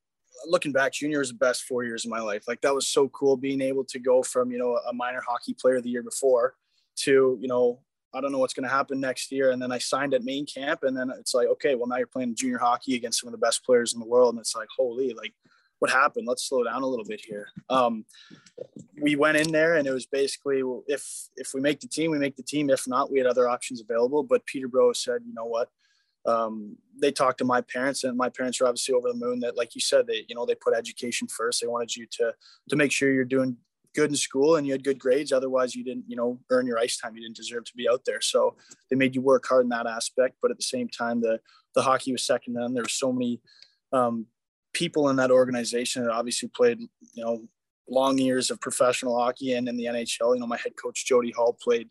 looking 0.45 0.71
back, 0.71 0.93
junior 0.93 1.19
was 1.19 1.29
the 1.29 1.35
best 1.35 1.63
four 1.63 1.83
years 1.83 2.05
of 2.05 2.11
my 2.11 2.19
life. 2.19 2.43
Like 2.47 2.61
that 2.61 2.73
was 2.73 2.87
so 2.87 3.09
cool 3.09 3.37
being 3.37 3.61
able 3.61 3.85
to 3.85 3.99
go 3.99 4.23
from, 4.23 4.51
you 4.51 4.59
know, 4.59 4.77
a 4.89 4.93
minor 4.93 5.21
hockey 5.27 5.55
player 5.59 5.81
the 5.81 5.89
year 5.89 6.03
before 6.03 6.55
to, 6.97 7.37
you 7.41 7.47
know, 7.47 7.79
I 8.13 8.21
don't 8.21 8.31
know 8.31 8.39
what's 8.39 8.53
going 8.53 8.67
to 8.67 8.73
happen 8.73 8.99
next 8.99 9.31
year. 9.31 9.51
And 9.51 9.61
then 9.61 9.71
I 9.71 9.79
signed 9.79 10.13
at 10.13 10.23
main 10.23 10.45
camp, 10.45 10.83
and 10.83 10.95
then 10.95 11.11
it's 11.19 11.33
like, 11.33 11.47
okay, 11.47 11.75
well 11.75 11.87
now 11.87 11.97
you're 11.97 12.07
playing 12.07 12.35
junior 12.35 12.59
hockey 12.59 12.95
against 12.95 13.19
some 13.19 13.27
of 13.27 13.31
the 13.31 13.45
best 13.45 13.65
players 13.65 13.93
in 13.93 13.99
the 13.99 14.05
world, 14.05 14.33
and 14.33 14.39
it's 14.39 14.55
like, 14.55 14.67
holy, 14.77 15.13
like 15.13 15.33
what 15.83 15.91
happened? 15.91 16.25
Let's 16.25 16.47
slow 16.47 16.63
down 16.63 16.81
a 16.81 16.87
little 16.87 17.03
bit 17.03 17.19
here. 17.19 17.49
Um, 17.69 18.05
we 19.01 19.17
went 19.17 19.35
in 19.35 19.51
there 19.51 19.75
and 19.75 19.85
it 19.85 19.91
was 19.91 20.05
basically, 20.05 20.63
if, 20.87 21.05
if 21.35 21.53
we 21.53 21.59
make 21.59 21.81
the 21.81 21.89
team, 21.89 22.09
we 22.09 22.19
make 22.19 22.37
the 22.37 22.41
team. 22.41 22.69
If 22.69 22.87
not, 22.87 23.11
we 23.11 23.17
had 23.17 23.27
other 23.27 23.49
options 23.49 23.81
available. 23.81 24.23
But 24.23 24.45
Peterborough 24.45 24.93
said, 24.93 25.23
you 25.27 25.33
know 25.33 25.43
what? 25.43 25.67
Um, 26.25 26.77
they 27.01 27.11
talked 27.11 27.39
to 27.39 27.43
my 27.43 27.59
parents 27.59 28.05
and 28.05 28.15
my 28.15 28.29
parents 28.29 28.61
are 28.61 28.67
obviously 28.67 28.95
over 28.95 29.09
the 29.09 29.17
moon 29.17 29.41
that, 29.41 29.57
like 29.57 29.75
you 29.75 29.81
said, 29.81 30.07
they, 30.07 30.23
you 30.29 30.35
know, 30.35 30.45
they 30.45 30.55
put 30.55 30.73
education 30.73 31.27
first. 31.27 31.59
They 31.59 31.67
wanted 31.67 31.93
you 31.97 32.07
to, 32.11 32.33
to 32.69 32.75
make 32.77 32.93
sure 32.93 33.11
you're 33.11 33.25
doing 33.25 33.57
good 33.93 34.09
in 34.09 34.15
school 34.15 34.55
and 34.55 34.65
you 34.65 34.73
had 34.73 34.83
good 34.83 34.99
grades. 34.99 35.31
Otherwise, 35.31 35.75
you 35.75 35.83
didn't, 35.83 36.05
you 36.07 36.15
know, 36.15 36.39
earn 36.49 36.67
your 36.67 36.79
ice 36.79 36.97
time. 36.97 37.15
You 37.15 37.21
didn't 37.21 37.35
deserve 37.35 37.65
to 37.65 37.75
be 37.75 37.87
out 37.89 38.01
there. 38.05 38.21
So 38.21 38.55
they 38.89 38.95
made 38.95 39.15
you 39.15 39.21
work 39.21 39.45
hard 39.47 39.65
in 39.65 39.69
that 39.69 39.87
aspect. 39.87 40.35
But 40.41 40.51
at 40.51 40.57
the 40.57 40.63
same 40.63 40.89
time, 40.89 41.21
the 41.21 41.39
the 41.75 41.81
hockey 41.81 42.11
was 42.11 42.25
second 42.25 42.53
none. 42.53 42.73
There 42.73 42.83
were 42.83 42.89
so 42.89 43.11
many 43.11 43.41
um, 43.91 44.27
people 44.73 45.09
in 45.09 45.15
that 45.17 45.31
organization 45.31 46.03
that 46.03 46.11
obviously 46.11 46.49
played, 46.49 46.79
you 46.79 47.23
know, 47.23 47.47
long 47.89 48.17
years 48.17 48.51
of 48.51 48.61
professional 48.61 49.19
hockey 49.19 49.53
and 49.53 49.67
in 49.67 49.77
the 49.77 49.85
NHL. 49.85 50.35
You 50.35 50.39
know, 50.39 50.47
my 50.47 50.57
head 50.57 50.73
coach 50.81 51.05
Jody 51.05 51.31
Hull 51.31 51.57
played, 51.61 51.89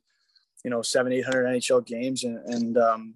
you 0.65 0.71
know, 0.71 0.83
seven, 0.83 1.13
eight 1.13 1.25
hundred 1.25 1.47
NHL 1.47 1.87
games, 1.87 2.25
and 2.25 2.39
and 2.47 2.79
um, 2.79 3.15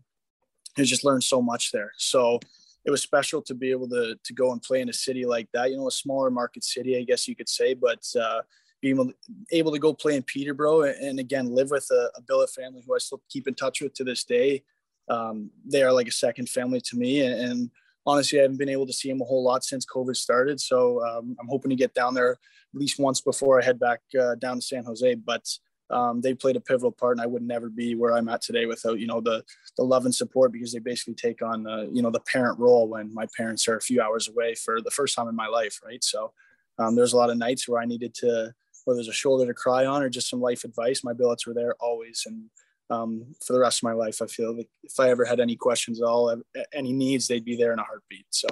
has 0.76 0.88
just 0.88 1.04
learned 1.04 1.24
so 1.24 1.42
much 1.42 1.72
there. 1.72 1.92
So 1.96 2.40
it 2.84 2.90
was 2.90 3.02
special 3.02 3.42
to 3.42 3.54
be 3.54 3.70
able 3.70 3.88
to 3.88 4.16
to 4.22 4.32
go 4.32 4.52
and 4.52 4.62
play 4.62 4.80
in 4.80 4.88
a 4.88 4.92
city 4.92 5.24
like 5.24 5.48
that. 5.52 5.70
You 5.70 5.76
know, 5.76 5.88
a 5.88 5.92
smaller 5.92 6.30
market 6.30 6.64
city, 6.64 6.96
I 6.96 7.02
guess 7.02 7.26
you 7.26 7.36
could 7.36 7.48
say, 7.48 7.74
but 7.74 8.04
uh, 8.18 8.42
being 8.80 9.12
able 9.52 9.72
to 9.72 9.78
go 9.78 9.92
play 9.92 10.16
in 10.16 10.22
Peterborough 10.22 10.82
and 10.82 11.18
again 11.18 11.54
live 11.54 11.70
with 11.70 11.88
a, 11.90 12.10
a 12.16 12.22
billet 12.22 12.50
family 12.50 12.82
who 12.86 12.94
I 12.94 12.98
still 12.98 13.22
keep 13.28 13.48
in 13.48 13.54
touch 13.54 13.80
with 13.80 13.94
to 13.94 14.04
this 14.04 14.24
day. 14.24 14.62
Um, 15.08 15.50
they 15.64 15.82
are 15.82 15.92
like 15.92 16.08
a 16.08 16.12
second 16.12 16.48
family 16.48 16.80
to 16.80 16.96
me, 16.96 17.20
and, 17.20 17.34
and, 17.34 17.70
honestly, 18.06 18.38
I 18.38 18.42
haven't 18.42 18.58
been 18.58 18.68
able 18.68 18.86
to 18.86 18.92
see 18.92 19.08
them 19.08 19.20
a 19.20 19.24
whole 19.24 19.42
lot 19.42 19.64
since 19.64 19.84
COVID 19.84 20.16
started. 20.16 20.60
So 20.60 21.04
um, 21.04 21.36
I'm 21.40 21.48
hoping 21.48 21.70
to 21.70 21.76
get 21.76 21.92
down 21.92 22.14
there 22.14 22.32
at 22.32 22.38
least 22.72 23.00
once 23.00 23.20
before 23.20 23.60
I 23.60 23.64
head 23.64 23.80
back 23.80 24.00
uh, 24.18 24.36
down 24.36 24.56
to 24.56 24.62
San 24.62 24.84
Jose. 24.84 25.14
But 25.16 25.44
um, 25.90 26.20
they 26.20 26.34
played 26.34 26.56
a 26.56 26.60
pivotal 26.60 26.92
part, 26.92 27.16
and 27.16 27.20
I 27.20 27.26
would 27.26 27.42
never 27.42 27.68
be 27.68 27.94
where 27.94 28.12
I'm 28.12 28.28
at 28.28 28.42
today 28.42 28.66
without 28.66 28.98
you 28.98 29.06
know 29.06 29.20
the 29.20 29.44
the 29.76 29.84
love 29.84 30.04
and 30.04 30.14
support 30.14 30.52
because 30.52 30.72
they 30.72 30.78
basically 30.78 31.14
take 31.14 31.42
on 31.42 31.66
uh, 31.66 31.86
you 31.92 32.02
know 32.02 32.10
the 32.10 32.20
parent 32.20 32.58
role 32.58 32.88
when 32.88 33.12
my 33.14 33.26
parents 33.36 33.68
are 33.68 33.76
a 33.76 33.80
few 33.80 34.00
hours 34.00 34.28
away 34.28 34.54
for 34.54 34.80
the 34.80 34.90
first 34.90 35.14
time 35.14 35.28
in 35.28 35.36
my 35.36 35.46
life, 35.46 35.80
right? 35.84 36.02
So 36.02 36.32
um, 36.78 36.94
there's 36.96 37.12
a 37.12 37.16
lot 37.16 37.30
of 37.30 37.38
nights 37.38 37.68
where 37.68 37.80
I 37.80 37.86
needed 37.86 38.14
to 38.16 38.54
whether 38.86 38.96
there's 38.96 39.08
a 39.08 39.12
shoulder 39.12 39.46
to 39.46 39.54
cry 39.54 39.84
on 39.84 40.02
or 40.02 40.08
just 40.08 40.30
some 40.30 40.40
life 40.40 40.64
advice, 40.64 41.04
my 41.04 41.12
billets 41.12 41.46
were 41.46 41.54
there 41.54 41.74
always. 41.80 42.22
And 42.24 42.44
um, 42.88 43.34
for 43.44 43.52
the 43.52 43.58
rest 43.58 43.80
of 43.80 43.82
my 43.82 43.92
life, 43.92 44.22
I 44.22 44.26
feel 44.26 44.56
like 44.56 44.68
if 44.84 44.98
I 44.98 45.10
ever 45.10 45.24
had 45.24 45.40
any 45.40 45.56
questions 45.56 46.00
at 46.00 46.06
all, 46.06 46.34
any 46.72 46.92
needs, 46.92 47.26
they'd 47.26 47.44
be 47.44 47.56
there 47.56 47.72
in 47.72 47.80
a 47.80 47.84
heartbeat. 47.84 48.26
So. 48.30 48.48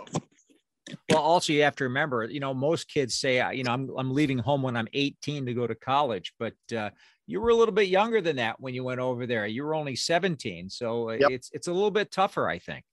Well, 1.09 1.23
also 1.23 1.53
you 1.53 1.62
have 1.62 1.76
to 1.76 1.85
remember, 1.85 2.25
you 2.25 2.41
know, 2.41 2.53
most 2.53 2.88
kids 2.88 3.14
say, 3.14 3.41
uh, 3.41 3.50
you 3.50 3.62
know, 3.62 3.73
I'm, 3.73 3.91
I'm 3.97 4.12
leaving 4.12 4.38
home 4.38 4.61
when 4.61 4.76
I'm 4.76 4.88
18 4.93 5.47
to 5.47 5.55
go 5.55 5.67
to 5.67 5.75
college, 5.75 6.35
but 6.38 6.55
uh, 6.76 6.91
you 7.26 7.41
were 7.41 7.50
a 7.50 7.55
little 7.55 7.73
bit 7.73 7.88
younger 7.88 8.21
than 8.21 8.37
that 8.37 8.61
when 8.61 8.75
you 8.75 8.85
went 8.85 9.00
over 9.00 9.26
there. 9.26 9.47
You 9.47 9.64
were 9.64 9.75
only 9.75 9.97
17, 9.97 10.69
so 10.69 11.11
uh, 11.11 11.12
yep. 11.12 11.31
it's 11.31 11.50
it's 11.53 11.69
a 11.69 11.73
little 11.73 11.91
bit 11.91 12.11
tougher, 12.11 12.49
I 12.49 12.59
think. 12.59 12.85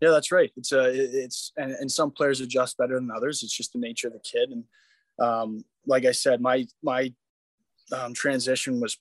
Yeah, 0.00 0.10
that's 0.10 0.30
right. 0.30 0.52
It's 0.56 0.72
a 0.72 0.90
it's 0.92 1.52
and, 1.56 1.72
and 1.72 1.90
some 1.90 2.10
players 2.10 2.40
adjust 2.40 2.76
better 2.76 2.96
than 2.96 3.10
others. 3.10 3.42
It's 3.42 3.56
just 3.56 3.72
the 3.72 3.78
nature 3.78 4.08
of 4.08 4.12
the 4.12 4.20
kid, 4.20 4.50
and 4.50 4.64
um, 5.18 5.64
like 5.86 6.04
I 6.04 6.12
said, 6.12 6.40
my 6.40 6.66
my 6.82 7.12
um, 7.92 8.14
transition 8.14 8.80
was 8.80 8.98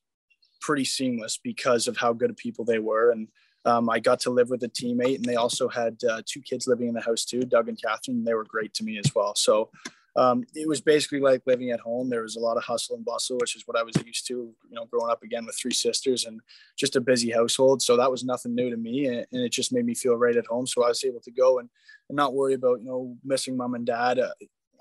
pretty 0.62 0.86
seamless 0.86 1.40
because 1.44 1.88
of 1.88 1.98
how 1.98 2.14
good 2.14 2.30
of 2.30 2.38
people 2.38 2.66
they 2.66 2.80
were, 2.80 3.12
and 3.12 3.28
um, 3.66 3.90
I 3.90 4.00
got 4.00 4.20
to 4.22 4.30
live 4.30 4.50
with 4.50 4.64
a 4.64 4.70
teammate, 4.70 5.16
and 5.16 5.26
they 5.26 5.36
also 5.36 5.68
had 5.68 5.98
uh, 6.10 6.22
two 6.26 6.42
kids 6.42 6.68
living 6.68 6.88
in 6.88 6.94
the 6.94 7.02
house 7.02 7.26
too, 7.26 7.42
Doug 7.42 7.68
and 7.68 7.82
Catherine. 7.82 8.18
And 8.18 8.28
they 8.28 8.36
were 8.36 8.46
great 8.46 8.74
to 8.76 8.84
me 8.84 9.00
as 9.00 9.14
well. 9.16 9.34
So 9.36 9.72
um, 10.16 10.44
it 10.54 10.68
was 10.68 10.82
basically 10.82 11.20
like 11.20 11.42
living 11.46 11.72
at 11.72 11.80
home. 11.80 12.10
There 12.10 12.22
was 12.22 12.36
a 12.36 12.40
lot 12.40 12.58
of 12.58 12.64
hustle 12.64 12.96
and 12.96 13.04
bustle, 13.04 13.38
which 13.38 13.56
is 13.56 13.64
what 13.66 13.78
I 13.78 13.84
was 13.84 13.96
used 14.06 14.28
to, 14.28 14.34
you 14.34 14.56
know, 14.72 14.86
growing 14.86 15.12
up 15.12 15.24
again 15.24 15.46
with 15.46 15.58
three 15.60 15.74
sisters 15.74 16.26
and 16.26 16.40
just 16.78 16.96
a 16.96 17.02
busy 17.02 17.32
household. 17.32 17.82
So 17.82 17.98
that 17.98 18.12
was 18.12 18.24
nothing 18.24 18.56
new 18.56 18.70
to 18.70 18.78
me, 18.78 19.08
and, 19.08 19.26
and 19.32 19.42
it 19.42 19.52
just 19.52 19.74
made 19.74 19.86
me 19.86 19.96
feel 19.96 20.16
right 20.16 20.38
at 20.38 20.46
home. 20.46 20.68
So 20.68 20.86
I 20.86 20.90
was 20.90 21.04
able 21.04 21.22
to 21.22 21.32
go 21.32 21.60
and, 21.60 21.70
and 22.10 22.16
not 22.16 22.34
worry 22.34 22.54
about 22.54 22.80
you 22.80 22.86
know 22.86 23.18
missing 23.24 23.58
mom 23.58 23.74
and 23.74 23.86
dad. 23.86 24.20
Uh, 24.20 24.30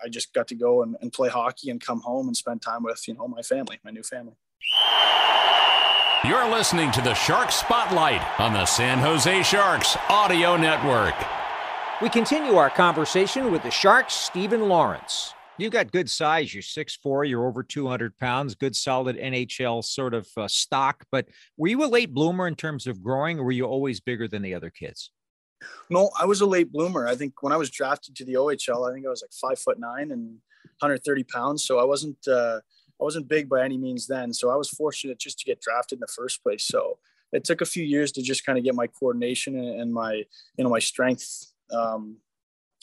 I 0.02 0.08
just 0.08 0.32
got 0.32 0.48
to 0.48 0.54
go 0.54 0.82
and, 0.82 0.96
and 1.00 1.12
play 1.12 1.28
hockey 1.28 1.70
and 1.70 1.80
come 1.80 2.00
home 2.00 2.26
and 2.26 2.36
spend 2.36 2.62
time 2.62 2.82
with, 2.82 3.06
you 3.06 3.14
know, 3.14 3.28
my 3.28 3.42
family, 3.42 3.78
my 3.84 3.90
new 3.90 4.02
family. 4.02 4.34
You're 6.26 6.50
listening 6.50 6.90
to 6.92 7.02
the 7.02 7.12
Shark 7.14 7.52
Spotlight 7.52 8.22
on 8.40 8.54
the 8.54 8.64
San 8.64 8.98
Jose 8.98 9.42
Sharks 9.42 9.96
Audio 10.08 10.56
Network. 10.56 11.14
We 12.00 12.08
continue 12.08 12.54
our 12.56 12.70
conversation 12.70 13.52
with 13.52 13.62
the 13.62 13.70
Sharks' 13.70 14.14
Steven 14.14 14.68
Lawrence. 14.68 15.34
You've 15.58 15.72
got 15.72 15.92
good 15.92 16.10
size. 16.10 16.52
You're 16.52 16.62
6'4, 16.62 17.28
you're 17.28 17.46
over 17.46 17.62
200 17.62 18.18
pounds, 18.18 18.54
good 18.54 18.74
solid 18.74 19.16
NHL 19.16 19.84
sort 19.84 20.14
of 20.14 20.26
uh, 20.36 20.48
stock. 20.48 21.04
But 21.12 21.28
were 21.56 21.68
you 21.68 21.84
a 21.84 21.86
late 21.86 22.12
bloomer 22.12 22.48
in 22.48 22.56
terms 22.56 22.86
of 22.86 23.02
growing, 23.02 23.38
or 23.38 23.44
were 23.44 23.52
you 23.52 23.64
always 23.64 24.00
bigger 24.00 24.26
than 24.26 24.42
the 24.42 24.54
other 24.54 24.70
kids? 24.70 25.10
No, 25.90 26.10
I 26.18 26.24
was 26.26 26.40
a 26.40 26.46
late 26.46 26.72
bloomer. 26.72 27.06
I 27.06 27.14
think 27.14 27.42
when 27.42 27.52
I 27.52 27.56
was 27.56 27.70
drafted 27.70 28.16
to 28.16 28.24
the 28.24 28.34
OHL, 28.34 28.88
I 28.88 28.92
think 28.92 29.06
I 29.06 29.10
was 29.10 29.22
like 29.22 29.32
five 29.32 29.58
foot 29.58 29.78
nine 29.78 30.10
and 30.10 30.38
130 30.80 31.24
pounds. 31.24 31.64
So 31.64 31.78
I 31.78 31.84
wasn't 31.84 32.18
uh, 32.26 32.60
I 33.00 33.04
wasn't 33.04 33.28
big 33.28 33.48
by 33.48 33.64
any 33.64 33.78
means 33.78 34.06
then. 34.06 34.32
So 34.32 34.50
I 34.50 34.56
was 34.56 34.70
fortunate 34.70 35.18
just 35.18 35.38
to 35.40 35.44
get 35.44 35.60
drafted 35.60 35.96
in 35.96 36.00
the 36.00 36.06
first 36.06 36.42
place. 36.42 36.64
So 36.64 36.98
it 37.32 37.44
took 37.44 37.60
a 37.60 37.66
few 37.66 37.84
years 37.84 38.12
to 38.12 38.22
just 38.22 38.46
kind 38.46 38.58
of 38.58 38.64
get 38.64 38.74
my 38.74 38.86
coordination 38.86 39.56
and 39.56 39.92
my 39.92 40.24
you 40.56 40.64
know 40.64 40.70
my 40.70 40.78
strength 40.78 41.52
um, 41.72 42.16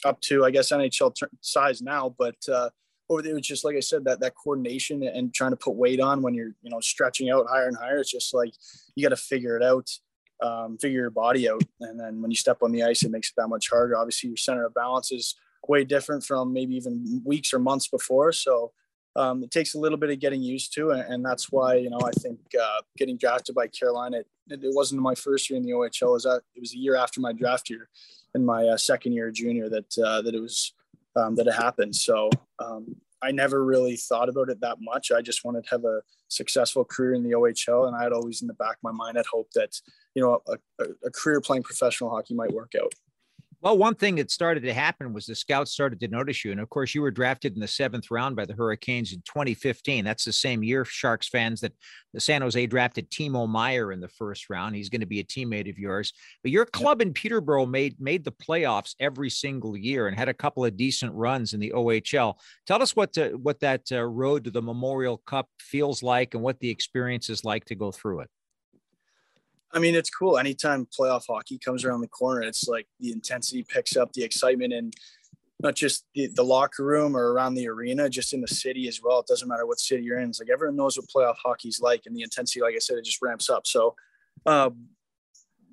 up 0.04 0.20
to 0.22 0.46
I 0.46 0.52
guess 0.52 0.72
NHL 0.72 1.16
size 1.42 1.82
now. 1.82 2.14
But 2.18 2.36
uh, 2.52 2.70
over 3.10 3.22
there, 3.22 3.32
it 3.32 3.36
was 3.36 3.48
just 3.48 3.66
like 3.66 3.76
I 3.76 3.82
said 3.82 4.06
that 4.06 4.20
that 4.20 4.34
coordination 4.36 5.04
and 5.04 5.34
trying 5.34 5.52
to 5.52 5.58
put 5.58 5.76
weight 5.76 6.00
on 6.00 6.22
when 6.22 6.34
you're 6.34 6.54
you 6.62 6.70
know 6.70 6.80
stretching 6.82 7.30
out 7.30 7.48
higher 7.50 7.68
and 7.68 7.78
higher. 7.78 8.00
It's 8.00 8.12
just 8.12 8.34
like 8.34 8.54
you 8.96 9.04
got 9.04 9.16
to 9.16 9.22
figure 9.22 9.58
it 9.58 9.64
out 9.64 9.90
um, 10.42 10.78
figure 10.78 11.02
your 11.02 11.10
body 11.10 11.50
out. 11.50 11.64
And 11.80 12.00
then 12.00 12.22
when 12.22 12.32
you 12.32 12.38
step 12.38 12.58
on 12.62 12.72
the 12.72 12.84
ice, 12.84 13.04
it 13.04 13.12
makes 13.12 13.30
it 13.30 13.36
that 13.38 13.48
much 13.48 13.70
harder. 13.70 13.98
Obviously, 13.98 14.30
your 14.30 14.38
center 14.38 14.66
of 14.66 14.74
balance 14.74 15.12
is 15.12 15.36
way 15.68 15.84
different 15.84 16.24
from 16.24 16.54
maybe 16.54 16.76
even 16.76 17.22
weeks 17.26 17.54
or 17.54 17.60
months 17.60 17.88
before. 17.88 18.32
So 18.32 18.72
um, 19.16 19.44
it 19.44 19.52
takes 19.52 19.76
a 19.76 19.80
little 19.80 19.98
bit 19.98 20.10
of 20.10 20.20
getting 20.20 20.42
used 20.42 20.74
to, 20.76 20.92
and, 20.92 21.02
and 21.02 21.26
that's 21.26 21.52
why 21.52 21.76
you 21.76 21.90
know 21.90 22.00
I 22.02 22.12
think 22.12 22.40
uh, 22.60 22.82
getting 22.98 23.18
drafted 23.18 23.56
by 23.56 23.68
Carolina, 23.68 24.20
it, 24.20 24.64
it, 24.64 24.74
wasn't 24.74 25.02
my 25.02 25.16
first 25.16 25.50
year 25.50 25.58
in 25.58 25.64
the 25.64 25.72
OHL. 25.72 26.18
It 26.56 26.62
was, 26.62 26.74
a 26.74 26.78
year 26.78 26.96
after 26.96 27.20
my 27.20 27.34
draft 27.34 27.70
year, 27.70 27.90
in 28.36 28.46
my 28.46 28.66
uh, 28.68 28.78
second 28.78 29.12
year 29.12 29.30
junior 29.30 29.68
that 29.70 29.98
uh, 29.98 30.22
that 30.22 30.34
it 30.34 30.40
was 30.40 30.74
um, 31.18 31.36
that 31.36 31.48
it 31.48 31.54
happened. 31.54 31.94
So 31.96 32.30
um, 32.60 32.96
I 33.24 33.32
never 33.32 33.64
really 33.64 33.98
thought 33.98 34.30
about 34.30 34.50
it 34.50 34.62
that 34.62 34.78
much. 34.82 35.12
I 35.12 35.22
just 35.22 35.44
wanted 35.46 35.64
to 35.66 35.70
have 35.72 35.86
a 35.86 36.02
successful 36.28 36.84
career 36.84 37.14
in 37.14 37.24
the 37.24 37.32
OHL, 37.32 37.88
and 37.88 37.96
I 37.96 38.04
had 38.04 38.14
always 38.14 38.42
in 38.42 38.48
the 38.48 38.54
back 38.54 38.78
of 38.78 38.84
my 38.84 38.92
mind 38.92 39.18
had 39.18 39.26
hoped 39.28 39.54
that 39.56 39.80
you 40.16 40.22
know 40.22 40.42
a, 40.48 40.86
a 41.06 41.12
career 41.12 41.42
playing 41.42 41.64
professional 41.64 42.10
hockey 42.10 42.34
might 42.34 42.52
work 42.52 42.74
out. 42.82 42.94
Well, 43.64 43.78
one 43.78 43.94
thing 43.94 44.16
that 44.16 44.32
started 44.32 44.64
to 44.64 44.74
happen 44.74 45.14
was 45.14 45.28
the 45.28 45.36
scouts 45.36 45.72
started 45.72 46.00
to 46.00 46.08
notice 46.08 46.44
you. 46.44 46.52
And 46.52 46.60
of 46.60 46.68
course, 46.72 46.96
you 46.96 47.04
were 47.04 47.12
drafted 47.12 47.54
in 47.54 47.60
the 47.60 47.68
seventh 47.68 48.10
round 48.10 48.36
by 48.36 48.46
the 48.46 48.56
Hurricanes 48.56 49.14
in 49.14 49.22
2015. 49.22 50.04
That's 50.04 50.26
the 50.26 50.34
same 50.34 50.64
year, 50.64 50.84
Sharks 50.84 51.30
fans, 51.30 51.62
that 51.62 51.74
the 52.12 52.20
San 52.20 52.42
Jose 52.42 52.66
drafted 52.66 53.12
Timo 53.12 53.48
Meier 53.48 53.92
in 53.92 54.00
the 54.00 54.08
first 54.08 54.50
round. 54.50 54.76
He's 54.76 54.90
going 54.90 55.02
to 55.02 55.06
be 55.06 55.20
a 55.20 55.24
teammate 55.24 55.70
of 55.70 55.78
yours. 55.78 56.12
But 56.42 56.52
your 56.52 56.66
club 56.66 57.04
in 57.04 57.14
Peterborough 57.14 57.68
made 57.68 58.02
made 58.02 58.24
the 58.24 58.32
playoffs 58.32 58.96
every 59.00 59.30
single 59.30 59.78
year 59.78 60.08
and 60.08 60.18
had 60.18 60.28
a 60.28 60.34
couple 60.34 60.66
of 60.66 60.76
decent 60.76 61.14
runs 61.14 61.54
in 61.54 61.60
the 61.60 61.72
OHL. 61.76 62.38
Tell 62.66 62.82
us 62.82 62.96
what 62.96 63.14
to, 63.14 63.30
what 63.34 63.60
that 63.60 63.84
uh, 63.92 64.04
road 64.04 64.44
to 64.46 64.52
the 64.52 64.64
Memorial 64.64 65.18
Cup 65.18 65.48
feels 65.60 66.02
like 66.02 66.34
and 66.34 66.42
what 66.42 66.60
the 66.62 66.70
experience 66.72 67.30
is 67.30 67.46
like 67.46 67.66
to 67.66 67.76
go 67.76 67.92
through 67.92 68.22
it. 68.22 68.30
I 69.74 69.80
mean, 69.80 69.96
it's 69.96 70.10
cool. 70.10 70.38
Anytime 70.38 70.88
playoff 70.88 71.24
hockey 71.28 71.58
comes 71.58 71.86
around 71.86 72.02
the 72.02 72.08
corner, 72.08 72.42
it's 72.42 72.68
like 72.68 72.88
the 73.00 73.12
intensity 73.12 73.64
picks 73.68 73.96
up, 73.96 74.12
the 74.14 74.24
excitement, 74.24 74.74
and 74.74 74.94
not 75.62 75.76
just 75.76 76.06
the, 76.16 76.28
the 76.28 76.44
locker 76.44 76.84
room 76.84 77.16
or 77.16 77.32
around 77.32 77.54
the 77.54 77.68
arena, 77.68 78.10
just 78.10 78.34
in 78.34 78.42
the 78.42 78.48
city 78.48 78.88
as 78.88 79.02
well. 79.02 79.20
It 79.20 79.28
doesn't 79.28 79.48
matter 79.48 79.66
what 79.66 79.80
city 79.80 80.04
you're 80.04 80.20
in. 80.20 80.30
It's 80.30 80.40
like 80.40 80.50
everyone 80.52 80.76
knows 80.76 80.98
what 80.98 81.08
playoff 81.08 81.36
hockey's 81.44 81.80
like, 81.80 82.04
and 82.06 82.16
the 82.16 82.24
intensity, 82.24 82.62
like 82.62 82.76
I 82.76 82.80
said, 82.80 82.98
it 82.98 83.06
just 83.06 83.22
ramps 83.22 83.50
up. 83.50 83.68
So, 83.68 83.96
um, 84.46 84.88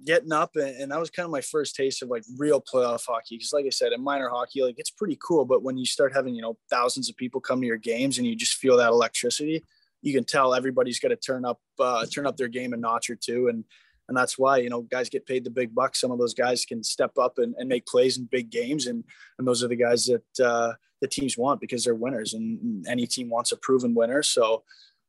getting 0.04 0.32
up, 0.32 0.54
and, 0.56 0.76
and 0.80 0.92
that 0.92 1.00
was 1.00 1.10
kind 1.10 1.24
of 1.24 1.32
my 1.32 1.40
first 1.40 1.74
taste 1.74 2.02
of 2.02 2.08
like 2.08 2.22
real 2.36 2.62
playoff 2.62 3.04
hockey. 3.06 3.36
Because, 3.36 3.52
like 3.52 3.66
I 3.66 3.70
said, 3.70 3.92
in 3.92 4.02
minor 4.02 4.28
hockey, 4.28 4.62
like 4.62 4.78
it's 4.78 4.90
pretty 4.90 5.18
cool, 5.26 5.44
but 5.44 5.62
when 5.62 5.76
you 5.76 5.86
start 5.86 6.14
having 6.14 6.34
you 6.34 6.42
know 6.42 6.56
thousands 6.70 7.08
of 7.08 7.16
people 7.16 7.40
come 7.40 7.60
to 7.60 7.66
your 7.66 7.78
games 7.78 8.18
and 8.18 8.26
you 8.26 8.36
just 8.36 8.54
feel 8.54 8.76
that 8.76 8.90
electricity, 8.90 9.64
you 10.02 10.12
can 10.12 10.24
tell 10.24 10.54
everybody's 10.54 11.00
got 11.00 11.08
to 11.08 11.16
turn 11.16 11.44
up, 11.44 11.60
uh, 11.80 12.06
turn 12.06 12.26
up 12.26 12.36
their 12.36 12.48
game 12.48 12.72
a 12.72 12.76
notch 12.76 13.10
or 13.10 13.16
two, 13.16 13.48
and 13.48 13.64
and 14.08 14.16
that's 14.16 14.38
why 14.38 14.58
you 14.58 14.70
know 14.70 14.82
guys 14.82 15.08
get 15.08 15.26
paid 15.26 15.44
the 15.44 15.50
big 15.50 15.74
bucks. 15.74 16.00
Some 16.00 16.10
of 16.10 16.18
those 16.18 16.34
guys 16.34 16.64
can 16.64 16.82
step 16.82 17.12
up 17.18 17.38
and, 17.38 17.54
and 17.58 17.68
make 17.68 17.86
plays 17.86 18.18
in 18.18 18.24
big 18.24 18.50
games, 18.50 18.86
and 18.86 19.04
and 19.38 19.46
those 19.46 19.62
are 19.62 19.68
the 19.68 19.76
guys 19.76 20.06
that 20.06 20.44
uh, 20.44 20.72
the 21.00 21.08
teams 21.08 21.38
want 21.38 21.60
because 21.60 21.84
they're 21.84 21.94
winners, 21.94 22.34
and 22.34 22.86
any 22.88 23.06
team 23.06 23.30
wants 23.30 23.52
a 23.52 23.56
proven 23.56 23.94
winner. 23.94 24.22
So 24.22 24.64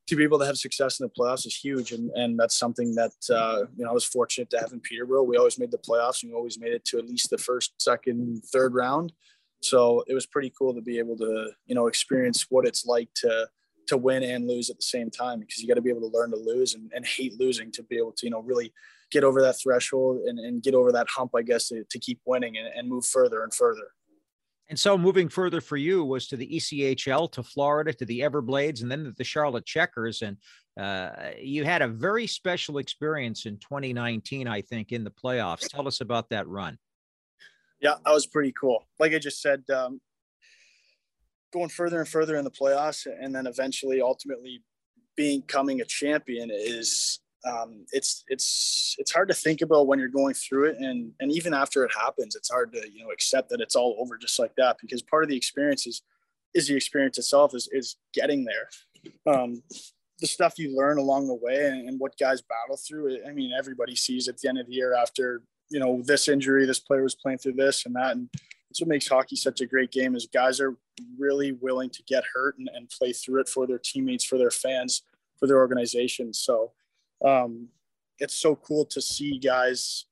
to 0.08 0.16
be 0.16 0.24
able 0.24 0.40
to 0.40 0.46
have 0.46 0.58
success 0.58 1.00
in 1.00 1.06
the 1.06 1.12
playoffs 1.12 1.46
is 1.46 1.56
huge, 1.56 1.92
and 1.92 2.10
and 2.12 2.40
that's 2.40 2.58
something 2.58 2.96
that 2.96 3.14
uh, 3.30 3.66
you 3.78 3.86
know 3.86 3.92
I 3.92 3.94
was 3.94 4.06
fortunate 4.06 4.50
to 4.52 4.60
have 4.60 4.74
in 4.74 4.80
Peterborough. 4.80 5.24
We 5.24 5.38
always 5.38 5.60
made 5.60 5.72
the 5.72 5.78
playoffs, 5.78 6.24
and 6.24 6.32
we 6.32 6.38
always 6.38 6.60
made 6.60 6.74
it 6.74 6.86
to 6.86 6.98
at 6.98 7.08
least 7.08 7.30
the 7.30 7.38
first, 7.38 7.82
second, 7.82 8.44
third 8.52 8.74
round. 8.74 9.14
So 9.62 10.04
it 10.08 10.14
was 10.14 10.26
pretty 10.26 10.54
cool 10.58 10.74
to 10.74 10.82
be 10.82 11.00
able 11.00 11.18
to, 11.18 11.52
you 11.66 11.76
know, 11.76 11.88
experience 11.88 12.46
what 12.50 12.66
it's 12.66 12.86
like 12.86 13.10
to 13.16 13.48
to 13.89 13.97
win 13.97 14.23
and 14.23 14.47
lose 14.47 14.69
at 14.69 14.78
the 14.78 14.84
same 14.84 15.10
time 15.10 15.39
because 15.39 15.60
you 15.60 15.67
got 15.67 15.75
to 15.75 15.82
be 15.82 15.89
able 15.89 16.10
to 16.10 16.17
learn 16.17 16.32
to 16.32 16.38
lose 16.38 16.73
and, 16.73 16.91
and 16.95 17.06
hate 17.06 17.39
losing 17.39 17.71
to 17.73 17.84
be 17.84 17.97
able 17.97 18.13
to, 18.13 18.25
you 18.25 18.32
know, 18.32 18.41
really 18.41 18.73
get 19.12 19.23
over 19.23 19.41
that 19.41 19.60
threshold 19.60 20.21
and, 20.25 20.39
and 20.39 20.63
get 20.63 20.73
over 20.73 20.91
that 20.91 21.08
hump, 21.10 21.32
I 21.36 21.41
guess, 21.41 21.69
to, 21.69 21.84
to 21.89 21.99
keep 21.99 22.19
winning 22.25 22.58
and, 22.58 22.67
and 22.67 22.88
move 22.88 23.06
further 23.06 23.43
and 23.43 23.54
further. 23.54 23.91
And 24.69 24.78
so 24.78 24.97
moving 24.97 25.30
further 25.30 25.62
for 25.62 25.78
you 25.78 26.06
was 26.06 26.28
to 26.28 26.38
the 26.38 26.47
ECHL, 26.47 27.32
to 27.32 27.41
Florida, 27.41 27.91
to 27.91 28.06
the 28.06 28.19
Everblades, 28.19 28.84
and 28.84 28.91
then 28.91 29.04
to 29.04 29.12
the 29.12 29.23
Charlotte 29.23 29.65
Checkers. 29.65 30.21
And 30.21 30.38
uh, 30.80 31.32
you 31.41 31.65
had 31.65 31.82
a 31.82 31.88
very 31.88 32.28
special 32.28 32.78
experience 32.78 33.47
in 33.47 33.58
2019, 33.58 34.47
I 34.47 34.62
think, 34.62 34.91
in 34.91 35.04
the 35.04 35.10
playoffs. 35.10 35.67
Tell 35.67 35.88
us 35.88 36.02
about 36.02 36.30
that 36.30 36.47
run. 36.47 36.78
Yeah, 37.82 37.95
that 38.06 38.13
was 38.13 38.28
pretty 38.28 38.54
cool. 38.60 38.88
Like 38.99 39.13
I 39.13 39.19
just 39.19 39.41
said, 39.41 39.63
um, 39.73 40.02
going 41.52 41.70
further 41.70 42.00
and 42.00 42.08
further 42.08 42.36
in 42.36 42.44
the 42.44 42.52
playoffs, 42.52 43.06
and 43.06 43.34
then 43.34 43.48
eventually, 43.48 44.02
ultimately, 44.02 44.62
becoming 45.16 45.82
a 45.82 45.86
champion 45.86 46.50
is 46.52 47.20
um, 47.48 47.86
it's 47.92 48.24
it's 48.28 48.96
it's 48.98 49.12
hard 49.12 49.30
to 49.30 49.34
think 49.34 49.62
about 49.62 49.88
when 49.88 50.00
you're 50.00 50.10
going 50.10 50.34
through 50.34 50.66
it, 50.66 50.78
and 50.80 51.12
and 51.20 51.32
even 51.32 51.54
after 51.54 51.84
it 51.84 51.92
happens, 51.96 52.36
it's 52.36 52.50
hard 52.50 52.74
to 52.74 52.82
you 52.92 53.04
know 53.04 53.12
accept 53.12 53.50
that 53.50 53.62
it's 53.62 53.76
all 53.76 53.96
over 54.00 54.18
just 54.18 54.40
like 54.40 54.54
that 54.58 54.78
because 54.82 55.02
part 55.02 55.24
of 55.24 55.30
the 55.30 55.38
experience 55.38 55.88
is 55.88 56.02
is 56.54 56.68
the 56.68 56.76
experience 56.76 57.18
itself 57.18 57.56
is 57.56 57.70
is 57.72 57.96
getting 58.14 58.46
there. 58.46 58.70
Um, 59.34 59.64
the 60.20 60.28
stuff 60.28 60.56
you 60.58 60.76
learn 60.76 60.98
along 60.98 61.28
the 61.28 61.34
way 61.34 61.68
and, 61.68 61.88
and 61.88 61.98
what 62.00 62.18
guys 62.18 62.42
battle 62.42 62.78
through. 62.78 63.20
I 63.26 63.32
mean, 63.32 63.54
everybody 63.58 63.96
sees 63.96 64.28
at 64.28 64.38
the 64.38 64.50
end 64.50 64.60
of 64.60 64.68
the 64.68 64.74
year 64.74 64.94
after 64.94 65.44
you 65.70 65.80
know 65.80 66.02
this 66.04 66.28
injury, 66.28 66.66
this 66.66 66.80
player 66.80 67.04
was 67.04 67.16
playing 67.16 67.38
through 67.38 67.54
this 67.54 67.86
and 67.86 67.96
that, 67.96 68.18
and 68.18 68.30
that's 68.69 68.82
what 68.82 68.88
makes 68.88 69.08
hockey 69.08 69.36
such 69.36 69.62
a 69.62 69.65
great 69.65 69.91
game. 69.91 70.15
Is 70.15 70.27
guys 70.32 70.60
are 70.60 70.75
really 71.17 71.53
willing 71.53 71.89
to 71.89 72.03
get 72.03 72.23
hurt 72.34 72.58
and, 72.60 72.69
and 72.73 72.89
play 72.89 73.13
through 73.13 73.41
it 73.41 73.49
for 73.49 73.65
their 73.65 73.79
teammates, 73.79 74.23
for 74.23 74.38
their 74.38 74.51
fans, 74.51 75.03
for 75.38 75.47
their 75.47 75.58
organization. 75.58 76.34
So 76.34 76.71
um, 77.25 77.69
it's 78.19 78.36
so 78.36 78.55
cool 78.55 78.86
to 78.86 79.01
see 79.01 79.39
guys 79.39 80.05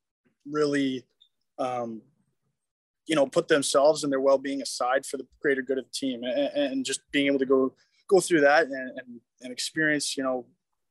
really, 0.50 1.04
um, 1.58 2.02
you 3.06 3.14
know, 3.14 3.26
put 3.26 3.48
themselves 3.48 4.02
and 4.02 4.12
their 4.12 4.20
well-being 4.20 4.60
aside 4.60 5.06
for 5.06 5.18
the 5.18 5.26
greater 5.40 5.62
good 5.62 5.78
of 5.78 5.84
the 5.84 5.90
team, 5.90 6.24
and, 6.24 6.50
and 6.54 6.84
just 6.84 7.00
being 7.12 7.26
able 7.26 7.38
to 7.38 7.46
go 7.46 7.74
go 8.08 8.20
through 8.20 8.40
that 8.40 8.66
and, 8.66 8.98
and, 8.98 9.20
and 9.42 9.52
experience, 9.52 10.16
you 10.16 10.22
know, 10.22 10.46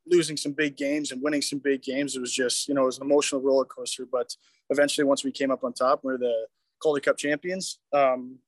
losing 0.05 0.37
some 0.37 0.53
big 0.53 0.77
games 0.77 1.11
and 1.11 1.21
winning 1.21 1.41
some 1.41 1.59
big 1.59 1.81
games. 1.81 2.15
It 2.15 2.21
was 2.21 2.33
just, 2.33 2.67
you 2.67 2.75
know, 2.75 2.83
it 2.83 2.85
was 2.85 2.99
an 2.99 3.05
emotional 3.05 3.41
roller 3.41 3.65
coaster. 3.65 4.05
But 4.09 4.35
eventually, 4.69 5.05
once 5.05 5.23
we 5.23 5.31
came 5.31 5.51
up 5.51 5.63
on 5.63 5.73
top, 5.73 6.01
we 6.03 6.13
we're 6.13 6.17
the 6.19 6.45
Calder 6.81 7.01
Cup 7.01 7.17
champions. 7.17 7.79
Um, 7.93 8.39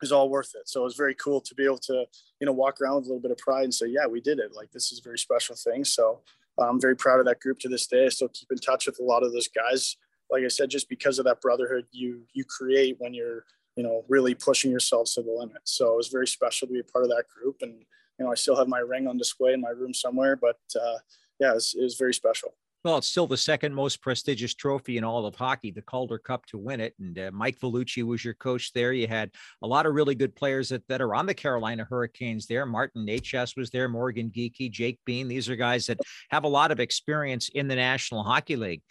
was 0.00 0.12
all 0.12 0.28
worth 0.28 0.52
it. 0.54 0.68
So 0.68 0.80
it 0.80 0.84
was 0.84 0.96
very 0.96 1.14
cool 1.14 1.40
to 1.40 1.54
be 1.54 1.64
able 1.64 1.78
to, 1.78 2.04
you 2.40 2.46
know, 2.46 2.52
walk 2.52 2.80
around 2.80 2.96
with 2.96 3.04
a 3.04 3.08
little 3.08 3.20
bit 3.20 3.30
of 3.30 3.38
pride 3.38 3.64
and 3.64 3.74
say, 3.74 3.86
yeah, 3.86 4.06
we 4.06 4.20
did 4.20 4.38
it. 4.38 4.52
Like 4.54 4.70
this 4.70 4.92
is 4.92 4.98
a 4.98 5.02
very 5.02 5.18
special 5.18 5.56
thing. 5.56 5.84
So 5.84 6.20
I'm 6.58 6.80
very 6.80 6.96
proud 6.96 7.20
of 7.20 7.26
that 7.26 7.40
group 7.40 7.58
to 7.60 7.68
this 7.68 7.86
day. 7.86 8.06
I 8.06 8.08
still 8.08 8.28
keep 8.28 8.50
in 8.50 8.58
touch 8.58 8.86
with 8.86 8.98
a 9.00 9.04
lot 9.04 9.22
of 9.22 9.32
those 9.32 9.48
guys. 9.48 9.96
Like 10.30 10.44
I 10.44 10.48
said, 10.48 10.70
just 10.70 10.88
because 10.88 11.18
of 11.18 11.24
that 11.26 11.40
brotherhood 11.40 11.86
you 11.92 12.22
you 12.32 12.44
create 12.44 12.96
when 12.98 13.14
you're 13.14 13.44
you 13.76 13.84
know 13.84 14.04
really 14.08 14.34
pushing 14.34 14.70
yourselves 14.70 15.14
to 15.14 15.22
the 15.22 15.30
limit. 15.30 15.62
So 15.64 15.92
it 15.92 15.96
was 15.96 16.08
very 16.08 16.26
special 16.26 16.66
to 16.66 16.72
be 16.72 16.80
a 16.80 16.84
part 16.84 17.04
of 17.04 17.10
that 17.10 17.24
group, 17.28 17.58
and 17.60 17.74
you 18.18 18.24
know 18.24 18.32
I 18.32 18.34
still 18.34 18.56
have 18.56 18.68
my 18.68 18.80
ring 18.80 19.06
on 19.06 19.18
display 19.18 19.52
in 19.52 19.60
my 19.60 19.70
room 19.70 19.94
somewhere. 19.94 20.34
But 20.34 20.58
uh, 20.74 20.98
yeah, 21.38 21.52
it 21.52 21.54
was, 21.54 21.76
it 21.78 21.82
was 21.82 21.96
very 21.96 22.14
special. 22.14 22.54
Well, 22.86 22.98
it's 22.98 23.08
still 23.08 23.26
the 23.26 23.36
second 23.36 23.74
most 23.74 24.00
prestigious 24.00 24.54
trophy 24.54 24.96
in 24.96 25.02
all 25.02 25.26
of 25.26 25.34
hockey, 25.34 25.72
the 25.72 25.82
Calder 25.82 26.18
Cup 26.18 26.46
to 26.46 26.56
win 26.56 26.78
it. 26.78 26.94
And 27.00 27.18
uh, 27.18 27.32
Mike 27.32 27.58
Vellucci 27.58 28.04
was 28.04 28.24
your 28.24 28.34
coach 28.34 28.72
there. 28.74 28.92
You 28.92 29.08
had 29.08 29.32
a 29.60 29.66
lot 29.66 29.86
of 29.86 29.94
really 29.94 30.14
good 30.14 30.36
players 30.36 30.68
that, 30.68 30.86
that 30.86 31.00
are 31.00 31.12
on 31.12 31.26
the 31.26 31.34
Carolina 31.34 31.84
Hurricanes 31.90 32.46
there. 32.46 32.64
Martin 32.64 33.04
Necas 33.04 33.56
was 33.56 33.70
there, 33.70 33.88
Morgan 33.88 34.30
Geekie, 34.30 34.70
Jake 34.70 35.00
Bean. 35.04 35.26
These 35.26 35.48
are 35.48 35.56
guys 35.56 35.86
that 35.86 35.98
have 36.30 36.44
a 36.44 36.48
lot 36.48 36.70
of 36.70 36.78
experience 36.78 37.48
in 37.48 37.66
the 37.66 37.74
National 37.74 38.22
Hockey 38.22 38.54
League. 38.54 38.82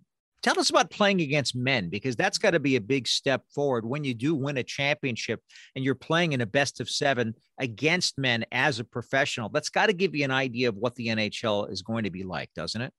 Tell 0.44 0.60
us 0.60 0.70
about 0.70 0.92
playing 0.92 1.22
against 1.22 1.56
men 1.56 1.88
because 1.88 2.18
that's 2.18 2.38
got 2.38 2.52
to 2.52 2.60
be 2.60 2.76
a 2.76 2.82
big 2.82 3.08
step 3.08 3.44
forward 3.48 3.86
when 3.86 4.04
you 4.04 4.14
do 4.14 4.36
win 4.36 4.58
a 4.58 4.64
championship 4.64 5.40
and 5.74 5.86
you're 5.86 5.96
playing 5.96 6.34
in 6.34 6.42
a 6.42 6.46
best 6.46 6.82
of 6.82 6.90
seven 6.90 7.34
against 7.60 8.18
men 8.18 8.44
as 8.52 8.80
a 8.80 8.84
professional. 8.84 9.48
That's 9.48 9.70
got 9.70 9.86
to 9.86 9.94
give 9.94 10.14
you 10.14 10.26
an 10.26 10.32
idea 10.32 10.68
of 10.68 10.76
what 10.76 10.96
the 10.96 11.08
NHL 11.08 11.72
is 11.72 11.82
going 11.82 12.04
to 12.04 12.12
be 12.12 12.24
like, 12.24 12.50
doesn't 12.56 12.82
it? 12.82 12.92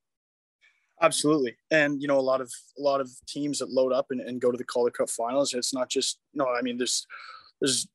Absolutely, 1.02 1.56
and 1.70 2.00
you 2.00 2.08
know 2.08 2.18
a 2.18 2.20
lot 2.20 2.40
of 2.40 2.50
a 2.78 2.80
lot 2.80 3.02
of 3.02 3.10
teams 3.26 3.58
that 3.58 3.70
load 3.70 3.92
up 3.92 4.06
and, 4.10 4.20
and 4.20 4.40
go 4.40 4.50
to 4.50 4.56
the 4.56 4.64
Calder 4.64 4.90
Cup 4.90 5.10
Finals. 5.10 5.52
It's 5.52 5.74
not 5.74 5.90
just 5.90 6.18
no. 6.32 6.46
I 6.48 6.62
mean, 6.62 6.78
there's 6.78 7.06
there's 7.60 7.86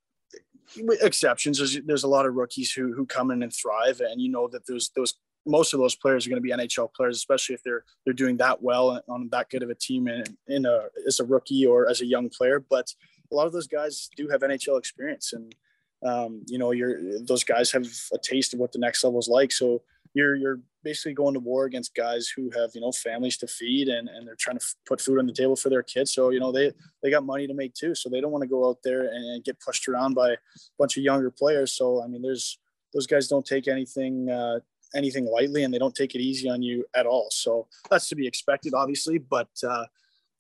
exceptions. 1.02 1.58
There's 1.58 1.80
there's 1.84 2.04
a 2.04 2.08
lot 2.08 2.28
of 2.28 2.36
rookies 2.36 2.72
who 2.72 2.94
who 2.94 3.08
come 3.08 3.32
in 3.32 3.42
and 3.42 3.52
thrive, 3.52 4.02
and 4.02 4.22
you 4.22 4.30
know 4.30 4.48
that 4.50 4.68
those 4.68 4.92
those 4.96 5.16
most 5.48 5.74
of 5.74 5.80
those 5.80 5.96
players 5.96 6.26
are 6.26 6.30
going 6.30 6.42
to 6.42 6.48
be 6.48 6.52
NHL 6.52 6.94
players, 6.94 7.18
especially 7.18 7.56
if 7.56 7.64
they're 7.64 7.84
they're 8.06 8.14
doing 8.14 8.38
that 8.38 8.62
well 8.62 9.02
on 9.10 9.30
that 9.32 9.50
good 9.50 9.64
of 9.64 9.72
a 9.72 9.76
team 9.76 10.08
in, 10.08 10.24
in 10.48 10.66
a 10.68 10.84
as 11.08 11.20
a 11.20 11.26
rookie 11.26 11.66
or 11.66 11.90
as 11.90 12.02
a 12.02 12.06
young 12.06 12.30
player. 12.30 12.60
But 12.60 12.94
a 13.32 13.36
lot 13.36 13.48
of 13.48 13.54
those 13.54 13.68
guys 13.68 14.10
do 14.16 14.28
have 14.30 14.42
NHL 14.42 14.78
experience, 14.78 15.34
and 15.34 15.56
um, 16.04 16.44
you 16.48 16.58
know, 16.58 16.72
you're 16.72 17.20
those 17.22 17.44
guys 17.44 17.72
have 17.72 17.88
a 18.14 18.18
taste 18.18 18.54
of 18.54 18.60
what 18.60 18.72
the 18.72 18.80
next 18.80 19.04
level 19.04 19.20
is 19.20 19.28
like. 19.28 19.52
So 19.52 19.82
you're 20.14 20.36
you're 20.36 20.60
basically 20.84 21.14
going 21.14 21.34
to 21.34 21.40
war 21.40 21.66
against 21.66 21.96
guys 21.96 22.28
who 22.36 22.50
have 22.52 22.72
you 22.74 22.82
know 22.82 22.92
families 22.92 23.38
to 23.38 23.48
feed 23.48 23.88
and, 23.88 24.10
and 24.10 24.28
they're 24.28 24.38
trying 24.40 24.58
to 24.58 24.64
f- 24.64 24.76
put 24.86 25.00
food 25.00 25.20
on 25.20 25.28
the 25.28 25.34
table 25.34 25.56
for 25.56 25.70
their 25.70 25.84
kids. 25.84 26.14
So 26.14 26.30
you 26.30 26.40
know 26.40 26.52
they 26.52 26.72
they 27.02 27.10
got 27.10 27.26
money 27.26 27.48
to 27.48 27.54
make 27.54 27.74
too. 27.74 27.96
So 27.96 28.10
they 28.10 28.22
don't 28.22 28.32
want 28.32 28.44
to 28.44 28.48
go 28.48 28.68
out 28.68 28.78
there 28.84 29.04
and, 29.04 29.26
and, 29.26 29.44
get 29.44 29.60
pushed 29.60 29.88
around 29.88 30.14
by 30.14 30.32
a 30.32 30.38
bunch 30.78 30.98
of 30.98 31.04
younger 31.04 31.32
players. 31.32 31.74
So 31.74 32.04
i 32.04 32.08
mean 32.08 32.22
there's 32.22 32.60
those 32.94 33.08
guys 33.08 33.28
don't 33.28 33.46
take 33.46 33.68
anything 33.68 34.30
uh, 34.30 34.60
anything 34.94 35.26
lightly 35.26 35.64
and 35.64 35.74
they 35.74 35.80
don't 35.80 35.96
take 35.96 36.16
it 36.16 36.22
easy 36.22 36.50
on 36.50 36.62
you 36.62 36.86
at 36.96 37.06
all. 37.06 37.28
So 37.32 37.68
that's 37.90 38.10
to 38.10 38.16
be 38.16 38.28
expected 38.28 38.74
obviously 38.74 39.18
but 39.18 39.50
uh, 39.68 39.86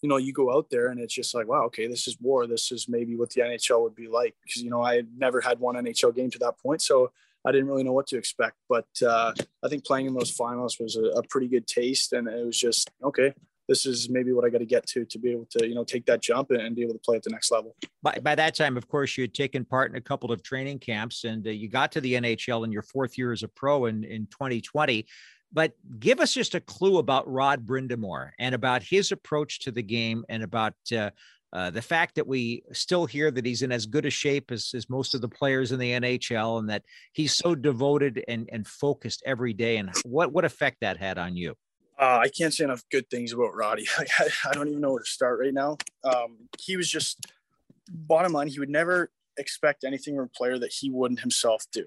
you 0.01 0.09
know 0.09 0.17
you 0.17 0.33
go 0.33 0.53
out 0.53 0.67
there 0.71 0.87
and 0.87 0.99
it's 0.99 1.13
just 1.13 1.33
like 1.35 1.47
wow 1.47 1.63
okay 1.65 1.87
this 1.87 2.07
is 2.07 2.17
war. 2.19 2.47
This 2.47 2.71
is 2.71 2.87
maybe 2.89 3.15
what 3.15 3.29
the 3.29 3.41
nhl 3.41 3.83
would 3.83 3.95
be 3.95 4.07
like. 4.07 4.35
Because 4.43 4.61
you 4.61 4.69
know 4.69 4.81
i 4.81 4.95
had 4.95 5.07
never 5.17 5.39
had 5.39 5.59
one 5.59 5.75
nhl 5.75 6.15
game 6.15 6.31
to 6.31 6.39
that 6.39 6.59
point. 6.59 6.81
So 6.81 7.11
I 7.45 7.51
didn't 7.51 7.67
really 7.67 7.83
know 7.83 7.93
what 7.93 8.07
to 8.07 8.17
expect. 8.17 8.55
But 8.69 8.87
uh, 9.05 9.33
I 9.63 9.67
think 9.67 9.85
playing 9.85 10.07
in 10.07 10.13
those 10.13 10.31
finals 10.31 10.77
was 10.79 10.95
a, 10.95 11.03
a, 11.17 11.23
pretty 11.23 11.47
good 11.47 11.67
taste, 11.67 12.13
and 12.13 12.27
it 12.27 12.45
was 12.45 12.59
just 12.59 12.89
okay. 13.03 13.33
This 13.67 13.85
is 13.85 14.09
maybe 14.09 14.33
what 14.33 14.43
I 14.43 14.49
got 14.49 14.57
to 14.57 14.65
get 14.65 14.85
to 14.87 15.05
to 15.05 15.19
be 15.19 15.31
able 15.31 15.47
to 15.57 15.67
you 15.67 15.75
know 15.75 15.83
take 15.83 16.05
that 16.05 16.21
jump 16.21 16.51
and, 16.51 16.61
and, 16.61 16.75
be 16.75 16.83
able 16.83 16.93
to 16.93 16.99
play 16.99 17.17
at 17.17 17.23
the 17.23 17.29
next 17.29 17.51
level. 17.51 17.75
By, 18.03 18.17
by 18.21 18.35
that 18.35 18.55
time, 18.55 18.75
of 18.77 18.87
course, 18.87 19.17
you 19.17 19.23
had 19.23 19.33
taken 19.33 19.65
part 19.65 19.91
in 19.91 19.97
a 19.97 20.01
couple 20.01 20.31
of 20.31 20.43
training 20.43 20.79
camps, 20.79 21.23
and 21.23 21.45
uh, 21.45 21.51
you 21.51 21.69
got 21.69 21.91
to 21.93 22.01
the 22.01 22.13
NHL 22.13 22.65
in 22.65 22.71
your 22.71 22.83
fourth 22.83 23.17
year 23.17 23.31
as 23.31 23.43
a 23.43 23.47
pro 23.47 23.85
in 23.85 24.03
in 24.03 24.27
2020. 24.27 25.05
But 25.53 25.73
give 25.99 26.21
us 26.21 26.33
just 26.33 26.55
a 26.55 26.61
clue 26.61 26.97
about 26.97 27.29
Rod 27.29 27.67
Brind'Amour 27.67 28.31
and 28.39 28.55
about 28.55 28.83
his 28.83 29.11
approach 29.11 29.59
to 29.61 29.71
the 29.71 29.83
game 29.83 30.23
and 30.29 30.43
about 30.43 30.75
uh, 30.95 31.09
uh, 31.53 31.69
the 31.69 31.81
fact 31.81 32.15
that 32.15 32.25
we 32.25 32.63
still 32.71 33.05
hear 33.05 33.29
that 33.29 33.45
he's 33.45 33.61
in 33.61 33.71
as 33.71 33.85
good 33.85 34.05
a 34.05 34.09
shape 34.09 34.51
as, 34.51 34.71
as 34.73 34.89
most 34.89 35.13
of 35.13 35.21
the 35.21 35.27
players 35.27 35.71
in 35.71 35.79
the 35.79 35.91
NHL 35.91 36.59
and 36.59 36.69
that 36.69 36.83
he's 37.11 37.35
so 37.35 37.55
devoted 37.55 38.23
and, 38.27 38.49
and 38.51 38.65
focused 38.65 39.21
every 39.25 39.53
day 39.53 39.77
and 39.77 39.91
what, 40.05 40.31
what 40.31 40.45
effect 40.45 40.77
that 40.81 40.97
had 40.97 41.17
on 41.17 41.35
you? 41.35 41.55
Uh, 41.99 42.19
I 42.23 42.29
can't 42.29 42.53
say 42.53 42.63
enough 42.63 42.83
good 42.89 43.09
things 43.09 43.33
about 43.33 43.53
Roddy. 43.53 43.85
I, 43.97 44.29
I 44.49 44.53
don't 44.53 44.69
even 44.69 44.81
know 44.81 44.91
where 44.91 45.03
to 45.03 45.05
start 45.05 45.39
right 45.39 45.53
now. 45.53 45.77
Um, 46.03 46.37
he 46.57 46.77
was 46.77 46.89
just, 46.89 47.19
bottom 47.89 48.31
line, 48.31 48.47
he 48.47 48.59
would 48.59 48.69
never 48.69 49.11
expect 49.37 49.83
anything 49.83 50.15
from 50.15 50.25
a 50.25 50.29
player 50.29 50.57
that 50.57 50.71
he 50.71 50.89
wouldn't 50.89 51.19
himself 51.19 51.65
do. 51.71 51.85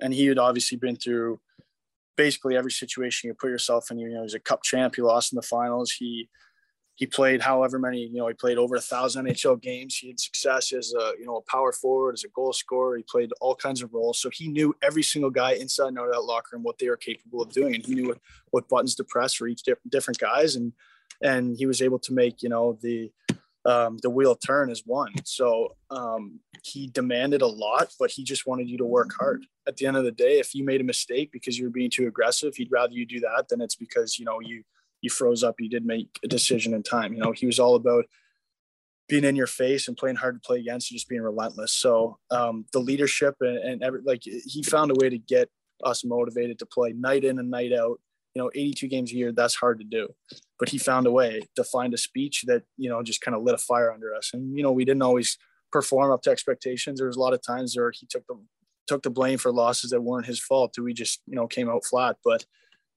And 0.00 0.14
he 0.14 0.26
had 0.26 0.38
obviously 0.38 0.78
been 0.78 0.96
through 0.96 1.38
basically 2.16 2.56
every 2.56 2.72
situation 2.72 3.28
you 3.28 3.34
put 3.34 3.50
yourself 3.50 3.90
in. 3.90 3.98
You 3.98 4.08
know, 4.08 4.22
he's 4.22 4.34
a 4.34 4.40
cup 4.40 4.62
champ. 4.62 4.96
He 4.96 5.02
lost 5.02 5.32
in 5.32 5.36
the 5.36 5.42
finals. 5.42 5.92
He 5.92 6.28
he 6.94 7.06
played 7.06 7.40
however 7.40 7.78
many, 7.78 8.06
you 8.06 8.18
know, 8.18 8.28
he 8.28 8.34
played 8.34 8.58
over 8.58 8.76
a 8.76 8.80
thousand 8.80 9.26
NHL 9.26 9.60
games. 9.60 9.96
He 9.96 10.08
had 10.08 10.20
success 10.20 10.72
as 10.72 10.92
a, 10.92 11.12
you 11.18 11.24
know, 11.24 11.36
a 11.36 11.50
power 11.50 11.72
forward, 11.72 12.12
as 12.12 12.24
a 12.24 12.28
goal 12.28 12.52
scorer. 12.52 12.96
He 12.96 13.02
played 13.02 13.30
all 13.40 13.54
kinds 13.54 13.82
of 13.82 13.94
roles. 13.94 14.20
So 14.20 14.28
he 14.30 14.48
knew 14.48 14.74
every 14.82 15.02
single 15.02 15.30
guy 15.30 15.52
inside 15.52 15.88
and 15.88 15.98
out 15.98 16.08
of 16.08 16.12
that 16.12 16.20
locker 16.20 16.50
room, 16.56 16.62
what 16.62 16.78
they 16.78 16.88
were 16.88 16.96
capable 16.96 17.42
of 17.42 17.50
doing. 17.50 17.74
And 17.74 17.84
he 17.84 17.94
knew 17.94 18.08
what, 18.08 18.18
what 18.50 18.68
buttons 18.68 18.94
to 18.96 19.04
press 19.04 19.34
for 19.34 19.48
each 19.48 19.62
different, 19.62 19.90
different 19.90 20.18
guys. 20.18 20.54
And, 20.54 20.72
and 21.22 21.56
he 21.56 21.66
was 21.66 21.80
able 21.80 21.98
to 22.00 22.12
make, 22.12 22.42
you 22.42 22.50
know, 22.50 22.78
the, 22.82 23.10
um, 23.64 23.98
the 24.02 24.10
wheel 24.10 24.34
turn 24.34 24.70
as 24.70 24.82
one. 24.84 25.12
So 25.24 25.76
um, 25.90 26.40
he 26.62 26.88
demanded 26.88 27.42
a 27.42 27.46
lot, 27.46 27.94
but 27.98 28.10
he 28.10 28.24
just 28.24 28.46
wanted 28.46 28.68
you 28.68 28.76
to 28.78 28.84
work 28.84 29.10
hard. 29.18 29.46
At 29.66 29.76
the 29.76 29.86
end 29.86 29.96
of 29.96 30.04
the 30.04 30.12
day, 30.12 30.40
if 30.40 30.54
you 30.54 30.64
made 30.64 30.80
a 30.80 30.84
mistake 30.84 31.30
because 31.32 31.56
you 31.56 31.64
were 31.64 31.70
being 31.70 31.90
too 31.90 32.06
aggressive, 32.06 32.54
he'd 32.56 32.72
rather 32.72 32.92
you 32.92 33.06
do 33.06 33.20
that 33.20 33.46
than 33.48 33.60
it's 33.60 33.76
because, 33.76 34.18
you 34.18 34.24
know, 34.24 34.40
you, 34.40 34.62
you 35.02 35.10
froze 35.10 35.44
up. 35.44 35.56
You 35.58 35.68
did 35.68 35.84
make 35.84 36.18
a 36.24 36.28
decision 36.28 36.72
in 36.72 36.82
time. 36.82 37.12
You 37.12 37.20
know, 37.20 37.32
he 37.32 37.46
was 37.46 37.58
all 37.58 37.74
about 37.74 38.06
being 39.08 39.24
in 39.24 39.36
your 39.36 39.46
face 39.46 39.88
and 39.88 39.96
playing 39.96 40.16
hard 40.16 40.36
to 40.36 40.46
play 40.46 40.58
against 40.58 40.90
and 40.90 40.96
just 40.96 41.08
being 41.08 41.22
relentless. 41.22 41.72
So 41.72 42.18
um, 42.30 42.64
the 42.72 42.78
leadership 42.78 43.34
and, 43.40 43.58
and 43.58 43.82
every, 43.82 44.00
like 44.02 44.22
he 44.22 44.62
found 44.62 44.90
a 44.90 44.94
way 44.94 45.10
to 45.10 45.18
get 45.18 45.50
us 45.84 46.04
motivated 46.04 46.58
to 46.60 46.66
play 46.66 46.92
night 46.92 47.24
in 47.24 47.38
and 47.38 47.50
night 47.50 47.72
out. 47.72 48.00
You 48.34 48.40
know, 48.40 48.50
82 48.54 48.88
games 48.88 49.12
a 49.12 49.16
year, 49.16 49.32
that's 49.32 49.54
hard 49.54 49.78
to 49.80 49.84
do. 49.84 50.08
But 50.58 50.70
he 50.70 50.78
found 50.78 51.06
a 51.06 51.10
way 51.10 51.42
to 51.56 51.64
find 51.64 51.92
a 51.92 51.98
speech 51.98 52.44
that, 52.46 52.62
you 52.78 52.88
know, 52.88 53.02
just 53.02 53.20
kind 53.20 53.34
of 53.34 53.42
lit 53.42 53.54
a 53.54 53.58
fire 53.58 53.92
under 53.92 54.14
us. 54.14 54.30
And, 54.32 54.56
you 54.56 54.62
know, 54.62 54.72
we 54.72 54.86
didn't 54.86 55.02
always 55.02 55.36
perform 55.70 56.12
up 56.12 56.22
to 56.22 56.30
expectations. 56.30 56.98
There 56.98 57.08
was 57.08 57.16
a 57.16 57.20
lot 57.20 57.34
of 57.34 57.42
times 57.44 57.76
where 57.76 57.90
he 57.90 58.06
took 58.06 58.26
the 58.26 58.40
took 58.86 59.02
the 59.02 59.10
blame 59.10 59.38
for 59.38 59.52
losses 59.52 59.90
that 59.90 60.02
weren't 60.02 60.26
his 60.26 60.40
fault. 60.40 60.74
We 60.78 60.92
just 60.92 61.20
you 61.26 61.34
know 61.34 61.46
came 61.46 61.68
out 61.68 61.84
flat, 61.84 62.16
but 62.24 62.44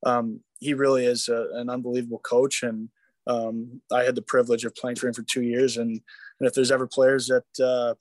um, 0.05 0.41
he 0.59 0.73
really 0.73 1.05
is 1.05 1.27
a, 1.27 1.47
an 1.53 1.69
unbelievable 1.69 2.19
coach, 2.19 2.63
and 2.63 2.89
um, 3.27 3.81
I 3.91 4.03
had 4.03 4.15
the 4.15 4.21
privilege 4.21 4.65
of 4.65 4.75
playing 4.75 4.97
for 4.97 5.07
him 5.07 5.13
for 5.13 5.23
two 5.23 5.41
years. 5.41 5.77
And, 5.77 5.89
and 6.39 6.47
if 6.47 6.53
there's 6.53 6.71
ever 6.71 6.87
players 6.87 7.27
that 7.27 7.65
uh, 7.65 7.95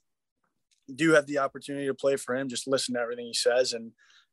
do 0.93 1.11
have 1.11 1.25
the 1.25 1.39
opportunity 1.39 1.87
to 1.87 1.93
play 1.93 2.15
for 2.15 2.35
him, 2.35 2.47
just 2.47 2.67
listen 2.67 2.95
to 2.95 3.01
everything 3.01 3.25
he 3.25 3.33
says 3.33 3.73
and 3.73 3.91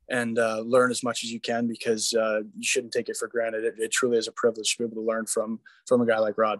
and 0.09 0.37
uh, 0.37 0.59
learn 0.59 0.91
as 0.91 1.01
much 1.01 1.23
as 1.23 1.31
you 1.31 1.39
can 1.39 1.65
because 1.65 2.13
uh, 2.13 2.41
you 2.57 2.63
shouldn't 2.63 2.91
take 2.91 3.07
it 3.07 3.15
for 3.15 3.29
granted. 3.29 3.63
It, 3.63 3.75
it 3.77 3.91
truly 3.91 4.17
is 4.17 4.27
a 4.27 4.33
privilege 4.33 4.75
to 4.75 4.83
be 4.83 4.85
able 4.85 5.01
to 5.01 5.07
learn 5.07 5.25
from 5.25 5.59
from 5.87 6.01
a 6.01 6.05
guy 6.05 6.19
like 6.19 6.37
Rod. 6.37 6.59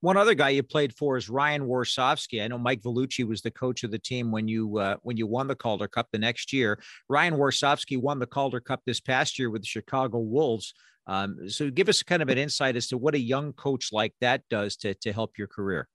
One 0.00 0.16
other 0.16 0.34
guy 0.34 0.50
you 0.50 0.62
played 0.62 0.94
for 0.94 1.16
is 1.16 1.28
Ryan 1.28 1.62
Warsofsky. 1.62 2.42
I 2.42 2.46
know 2.46 2.58
Mike 2.58 2.82
Vellucci 2.82 3.26
was 3.26 3.42
the 3.42 3.50
coach 3.50 3.82
of 3.82 3.90
the 3.90 3.98
team 3.98 4.30
when 4.30 4.46
you 4.46 4.78
uh, 4.78 4.96
when 5.02 5.16
you 5.16 5.26
won 5.26 5.48
the 5.48 5.56
Calder 5.56 5.88
Cup 5.88 6.08
the 6.12 6.18
next 6.18 6.52
year. 6.52 6.80
Ryan 7.08 7.34
Warsofsky 7.34 8.00
won 8.00 8.20
the 8.20 8.26
Calder 8.26 8.60
Cup 8.60 8.82
this 8.86 9.00
past 9.00 9.38
year 9.38 9.50
with 9.50 9.62
the 9.62 9.66
Chicago 9.66 10.18
Wolves. 10.18 10.72
Um, 11.08 11.48
so 11.48 11.70
give 11.70 11.88
us 11.88 12.02
kind 12.02 12.22
of 12.22 12.28
an 12.28 12.38
insight 12.38 12.76
as 12.76 12.86
to 12.88 12.98
what 12.98 13.14
a 13.14 13.20
young 13.20 13.52
coach 13.54 13.88
like 13.92 14.14
that 14.20 14.42
does 14.48 14.76
to 14.76 14.94
to 14.94 15.12
help 15.12 15.36
your 15.36 15.48
career. 15.48 15.88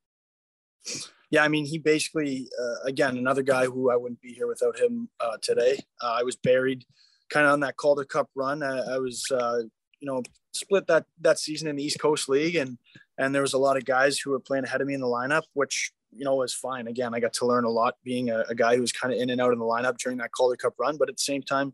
Yeah, 1.32 1.44
I 1.44 1.48
mean, 1.48 1.66
he 1.66 1.80
basically, 1.80 2.48
uh, 2.62 2.88
again, 2.88 3.18
another 3.18 3.42
guy 3.42 3.66
who 3.66 3.90
I 3.90 3.96
wouldn't 3.96 4.22
be 4.22 4.34
here 4.34 4.48
without 4.48 4.78
him 4.78 5.10
uh, 5.20 5.38
today. 5.42 5.80
Uh, 6.00 6.18
I 6.20 6.24
was 6.24 6.36
buried 6.36 6.84
kind 7.32 7.48
of 7.48 7.54
on 7.54 7.62
that 7.62 7.76
Calder 7.78 8.04
Cup 8.04 8.30
run. 8.36 8.62
I, 8.62 8.96
I 8.96 8.98
was, 9.00 9.26
uh, 9.32 9.62
you 10.00 10.08
know, 10.08 10.22
split 10.54 10.86
that 10.88 11.06
that 11.22 11.40
season 11.40 11.68
in 11.70 11.78
the 11.78 11.84
East 11.84 12.00
Coast 12.00 12.30
League, 12.30 12.56
and 12.56 12.78
and 13.18 13.34
there 13.34 13.42
was 13.42 13.54
a 13.54 13.60
lot 13.60 13.78
of 13.78 13.86
guys 13.86 14.18
who 14.20 14.32
were 14.32 14.40
playing 14.40 14.64
ahead 14.64 14.82
of 14.82 14.88
me 14.88 14.94
in 14.94 15.02
the 15.02 15.08
lineup, 15.08 15.44
which 15.54 15.92
you 16.12 16.26
know 16.26 16.36
was 16.36 16.54
fine. 16.54 16.88
Again, 16.88 17.14
I 17.14 17.20
got 17.20 17.34
to 17.34 17.46
learn 17.46 17.66
a 17.66 17.70
lot 17.70 17.96
being 18.04 18.30
a, 18.30 18.44
a 18.50 18.56
guy 18.56 18.76
who 18.76 18.82
was 18.82 18.92
kind 18.92 19.14
of 19.14 19.20
in 19.20 19.30
and 19.30 19.42
out 19.42 19.54
in 19.54 19.60
the 19.60 19.66
lineup 19.66 19.98
during 19.98 20.18
that 20.20 20.32
Calder 20.32 20.56
Cup 20.56 20.74
run. 20.78 20.98
But 20.98 21.10
at 21.10 21.18
the 21.18 21.22
same 21.24 21.42
time, 21.42 21.74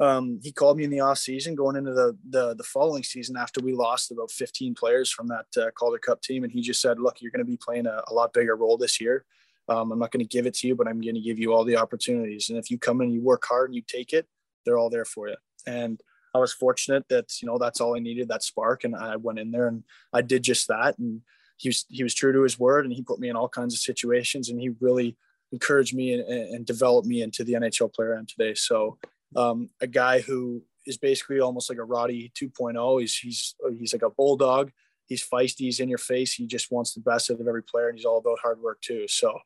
um, 0.00 0.40
he 0.42 0.52
called 0.52 0.78
me 0.78 0.84
in 0.84 0.90
the 0.90 1.00
off 1.00 1.18
season 1.18 1.54
going 1.54 1.76
into 1.76 1.92
the, 1.92 2.16
the, 2.28 2.54
the 2.54 2.64
following 2.64 3.02
season 3.02 3.36
after 3.36 3.60
we 3.60 3.72
lost 3.72 4.10
about 4.10 4.30
15 4.30 4.74
players 4.74 5.10
from 5.10 5.28
that 5.28 5.46
uh, 5.56 5.70
Calder 5.72 5.98
Cup 5.98 6.22
team, 6.22 6.44
and 6.44 6.52
he 6.52 6.60
just 6.60 6.80
said, 6.80 6.98
"Look, 6.98 7.20
you're 7.20 7.30
going 7.30 7.44
to 7.44 7.50
be 7.50 7.56
playing 7.56 7.86
a, 7.86 8.02
a, 8.08 8.14
lot 8.14 8.32
bigger 8.32 8.56
role 8.56 8.76
this 8.76 9.00
year. 9.00 9.24
Um, 9.68 9.92
I'm 9.92 9.98
not 9.98 10.10
going 10.10 10.24
to 10.24 10.28
give 10.28 10.46
it 10.46 10.54
to 10.54 10.66
you, 10.66 10.74
but 10.74 10.88
I'm 10.88 11.00
going 11.00 11.14
to 11.14 11.20
give 11.20 11.38
you 11.38 11.52
all 11.52 11.64
the 11.64 11.76
opportunities. 11.76 12.48
And 12.48 12.58
if 12.58 12.70
you 12.70 12.78
come 12.78 13.00
in 13.00 13.10
you 13.10 13.20
work 13.20 13.44
hard 13.46 13.70
and 13.70 13.76
you 13.76 13.82
take 13.86 14.12
it, 14.12 14.26
they're 14.64 14.78
all 14.78 14.90
there 14.90 15.04
for 15.04 15.28
you." 15.28 15.36
And 15.66 16.00
I 16.34 16.38
was 16.38 16.52
fortunate 16.52 17.08
that 17.08 17.40
you 17.40 17.46
know 17.46 17.58
that's 17.58 17.80
all 17.80 17.96
I 17.96 18.00
needed 18.00 18.28
that 18.28 18.42
spark, 18.42 18.84
and 18.84 18.96
I 18.96 19.16
went 19.16 19.38
in 19.38 19.50
there 19.50 19.68
and 19.68 19.84
I 20.12 20.22
did 20.22 20.42
just 20.42 20.68
that. 20.68 20.98
And 20.98 21.22
he 21.58 21.68
was 21.68 21.84
he 21.88 22.02
was 22.02 22.14
true 22.14 22.32
to 22.32 22.42
his 22.42 22.58
word, 22.58 22.84
and 22.84 22.94
he 22.94 23.02
put 23.02 23.20
me 23.20 23.28
in 23.28 23.36
all 23.36 23.48
kinds 23.48 23.74
of 23.74 23.80
situations, 23.80 24.48
and 24.48 24.60
he 24.60 24.70
really 24.80 25.16
encouraged 25.52 25.94
me 25.94 26.14
and, 26.14 26.22
and 26.22 26.66
developed 26.66 27.06
me 27.06 27.22
into 27.22 27.44
the 27.44 27.52
NHL 27.52 27.92
player 27.92 28.14
I 28.14 28.18
am 28.18 28.26
today. 28.26 28.54
So 28.54 28.98
um, 29.36 29.68
a 29.80 29.86
guy 29.86 30.20
who 30.20 30.62
is 30.86 30.96
basically 30.96 31.40
almost 31.40 31.70
like 31.70 31.78
a 31.78 31.84
Roddy 31.84 32.32
2.0. 32.34 33.00
He's 33.00 33.16
he's 33.16 33.54
he's 33.78 33.92
like 33.92 34.02
a 34.02 34.10
bulldog. 34.10 34.72
He's 35.06 35.26
feisty. 35.26 35.60
He's 35.60 35.80
in 35.80 35.88
your 35.88 35.98
face. 35.98 36.32
He 36.32 36.46
just 36.46 36.72
wants 36.72 36.94
the 36.94 37.00
best 37.00 37.30
out 37.30 37.40
of 37.40 37.46
every 37.46 37.62
player, 37.62 37.88
and 37.88 37.98
he's 37.98 38.06
all 38.06 38.18
about 38.18 38.38
hard 38.42 38.60
work 38.60 38.80
too. 38.80 39.06
So 39.08 39.38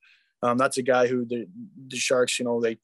um, 0.43 0.59
that's 0.59 0.79
a 0.79 0.83
guy 0.83 1.07
who 1.07 1.25
the, 1.25 1.47
the 1.89 1.97
Sharks, 1.97 2.39
you 2.39 2.45
know, 2.45 2.61
they 2.61 2.79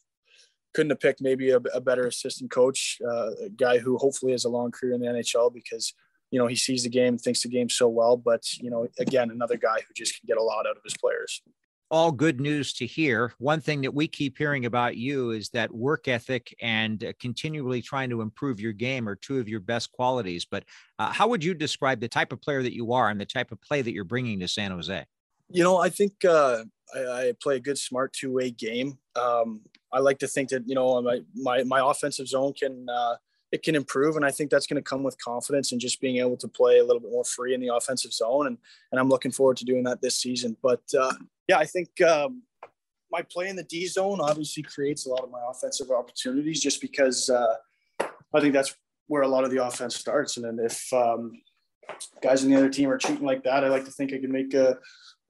couldn't 0.75 0.91
have 0.91 1.01
picked 1.01 1.21
maybe 1.21 1.51
a, 1.51 1.59
a 1.75 1.81
better 1.81 2.07
assistant 2.07 2.51
coach, 2.51 2.99
uh, 3.07 3.31
a 3.45 3.49
guy 3.51 3.79
who 3.79 3.99
hopefully 3.99 4.33
has 4.33 4.45
a 4.45 4.49
long 4.49 4.71
career 4.71 4.95
in 4.95 5.01
the 5.01 5.07
NHL 5.07 5.53
because 5.53 5.95
you 6.31 6.39
know 6.39 6.47
he 6.47 6.57
sees 6.57 6.85
the 6.85 6.89
game, 6.89 7.19
thinks 7.19 7.43
the 7.43 7.49
game 7.49 7.69
so 7.69 7.89
well. 7.89 8.17
But 8.17 8.53
you 8.59 8.71
know, 8.71 8.89
again, 8.99 9.31
another 9.31 9.57
guy 9.57 9.77
who 9.77 9.95
just 9.95 10.19
can 10.19 10.27
get 10.27 10.39
a 10.39 10.43
lot 10.43 10.67
out 10.67 10.77
of 10.77 10.83
his 10.85 10.95
players. 10.97 11.43
All 11.91 12.11
good 12.11 12.41
news 12.41 12.73
to 12.75 12.87
hear. 12.87 13.35
One 13.37 13.61
thing 13.61 13.83
that 13.83 13.93
we 13.93 14.09
keep 14.09 14.39
hearing 14.39 14.65
about 14.65 14.97
you 14.97 15.33
is 15.33 15.51
that 15.51 15.75
work 15.75 16.09
ethic 16.09 16.55
and 16.63 17.05
uh, 17.05 17.13
continually 17.21 17.83
trying 17.83 18.09
to 18.09 18.23
improve 18.23 18.61
your 18.61 18.73
game 18.73 19.07
are 19.07 19.15
two 19.15 19.39
of 19.39 19.47
your 19.47 19.61
best 19.61 19.93
qualities. 19.93 20.47
But 20.51 20.65
uh, 20.99 21.13
how 21.13 21.29
would 21.29 21.45
you 21.45 21.53
describe 21.53 22.01
the 22.01 22.09
type 22.09 22.33
of 22.33 22.41
player 22.41 22.63
that 22.63 22.75
you 22.75 22.95
are 22.95 23.11
and 23.11 23.21
the 23.21 23.27
type 23.27 23.53
of 23.53 23.61
play 23.61 23.83
that 23.83 23.93
you're 23.93 24.05
bringing 24.05 24.41
to 24.41 24.49
San 24.49 24.71
Jose? 24.71 25.05
You 25.51 25.63
know, 25.63 25.77
I 25.77 25.91
think 25.91 26.25
uh, 26.25 26.65
I, 26.95 27.29
I, 27.29 27.33
play 27.41 27.57
a 27.57 27.61
good, 27.61 27.79
smart 27.79 28.13
two-way 28.13 28.51
game. 28.51 28.99
Um, 29.17 29.61
I 29.93 29.99
like 29.99 30.19
to 30.21 30.29
think 30.29 30.49
that 30.51 30.67
you 30.67 30.75
know 30.75 31.01
my 31.03 31.21
my, 31.35 31.65
my 31.65 31.81
offensive 31.91 32.29
zone 32.29 32.53
can 32.55 32.89
uh, 32.89 33.17
it 33.53 33.63
can 33.63 33.75
improve, 33.75 34.17
and 34.17 34.25
I 34.25 34.31
think 34.31 34.51
that's 34.51 34.67
going 34.67 34.83
to 34.83 34.89
come 34.89 35.03
with 35.03 35.23
confidence 35.23 35.73
and 35.73 35.81
just 35.81 36.01
being 36.01 36.17
able 36.17 36.37
to 36.39 36.49
play 36.49 36.79
a 36.79 36.85
little 36.85 37.01
bit 37.01 37.11
more 37.11 37.25
free 37.25 37.55
in 37.55 37.61
the 37.61 37.75
offensive 37.75 38.13
zone. 38.13 38.47
And 38.47 38.59
and 38.91 38.99
I'm 39.01 39.09
looking 39.09 39.33
forward 39.33 39.59
to 39.59 39.65
doing 39.65 39.85
that 39.85 40.01
this 40.01 40.19
season. 40.19 40.57
But 40.63 40.83
uh, 40.99 41.13
yeah, 41.49 41.59
I 41.59 41.67
think 41.67 42.01
um, 42.01 42.43
my 43.11 43.23
play 43.23 43.49
in 43.49 43.57
the 43.57 43.65
D 43.65 43.87
zone 43.87 44.21
obviously 44.21 44.63
creates 44.63 45.07
a 45.07 45.11
lot 45.11 45.23
of 45.23 45.31
my 45.31 45.41
offensive 45.49 45.91
opportunities, 45.91 46.63
just 46.63 46.81
because 46.81 47.29
uh, 47.29 47.57
I 48.35 48.41
think 48.41 48.55
that's 48.55 48.75
where 49.09 49.23
a 49.23 49.29
lot 49.29 49.45
of 49.45 49.51
the 49.51 49.65
offense 49.65 49.97
starts. 49.97 50.39
And 50.39 50.47
then 50.47 50.65
if 50.65 50.91
um, 50.93 51.33
guys 52.23 52.45
in 52.45 52.51
the 52.51 52.57
other 52.57 52.71
team 52.71 52.89
are 52.89 52.99
cheating 52.99 53.27
like 53.27 53.45
that, 53.45 53.65
I 53.65 53.69
like 53.69 53.85
to 53.85 53.91
think 53.91 54.13
I 54.15 54.19
can 54.19 54.33
make 54.33 54.55
a 54.55 54.79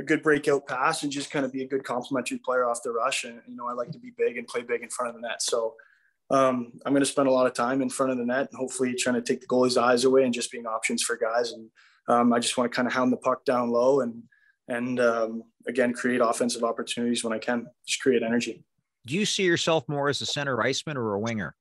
a 0.03 0.05
good 0.05 0.23
breakout 0.23 0.67
pass 0.67 1.03
and 1.03 1.13
just 1.13 1.31
kind 1.31 1.45
of 1.45 1.53
be 1.53 1.63
a 1.63 1.69
good 1.69 1.85
complementary 1.85 2.39
player 2.39 2.69
off 2.69 2.83
the 2.83 2.91
rush. 2.91 3.25
And, 3.25 3.41
you 3.47 3.57
know, 3.57 3.69
I 3.69 3.73
like 3.73 3.91
to 3.93 3.99
be 3.99 4.13
big 4.19 4.37
and 4.37 4.47
play 4.47 4.63
big 4.63 4.83
in 4.83 4.91
front 4.91 5.09
of 5.11 5.15
the 5.15 5.27
net. 5.27 5.41
So 5.41 5.75
um, 6.31 6.73
I'm 6.85 6.93
going 6.93 7.03
to 7.03 7.07
spend 7.07 7.29
a 7.29 7.33
lot 7.33 7.47
of 7.47 7.55
time 7.55 7.81
in 7.81 7.89
front 7.89 8.13
of 8.13 8.19
the 8.19 8.25
net 8.25 8.49
and 8.51 8.59
hopefully 8.59 8.95
trying 8.95 9.15
to 9.15 9.23
take 9.23 9.41
the 9.41 9.47
goalie's 9.47 9.77
eyes 9.77 10.05
away 10.05 10.25
and 10.25 10.35
just 10.35 10.51
being 10.51 10.67
options 10.67 11.03
for 11.03 11.17
guys. 11.17 11.53
And 11.53 11.71
um, 12.09 12.33
I 12.33 12.39
just 12.39 12.57
want 12.57 12.71
to 12.71 12.77
kind 12.77 12.89
of 12.89 12.93
hound 12.95 13.13
the 13.13 13.17
puck 13.17 13.45
down 13.45 13.71
low 13.71 14.01
and, 14.01 14.23
and 14.69 15.01
um, 15.01 15.43
again, 15.67 15.93
create 15.93 16.21
offensive 16.21 16.65
opportunities 16.65 17.23
when 17.25 17.33
I 17.33 17.39
can, 17.39 17.67
just 17.87 18.01
create 18.01 18.23
energy. 18.23 18.65
Do 19.07 19.15
you 19.15 19.25
see 19.25 19.45
yourself 19.45 19.89
more 19.89 20.09
as 20.09 20.21
a 20.21 20.27
center 20.27 20.63
iceman 20.63 20.97
or 20.97 21.15
a 21.15 21.19
winger? 21.19 21.55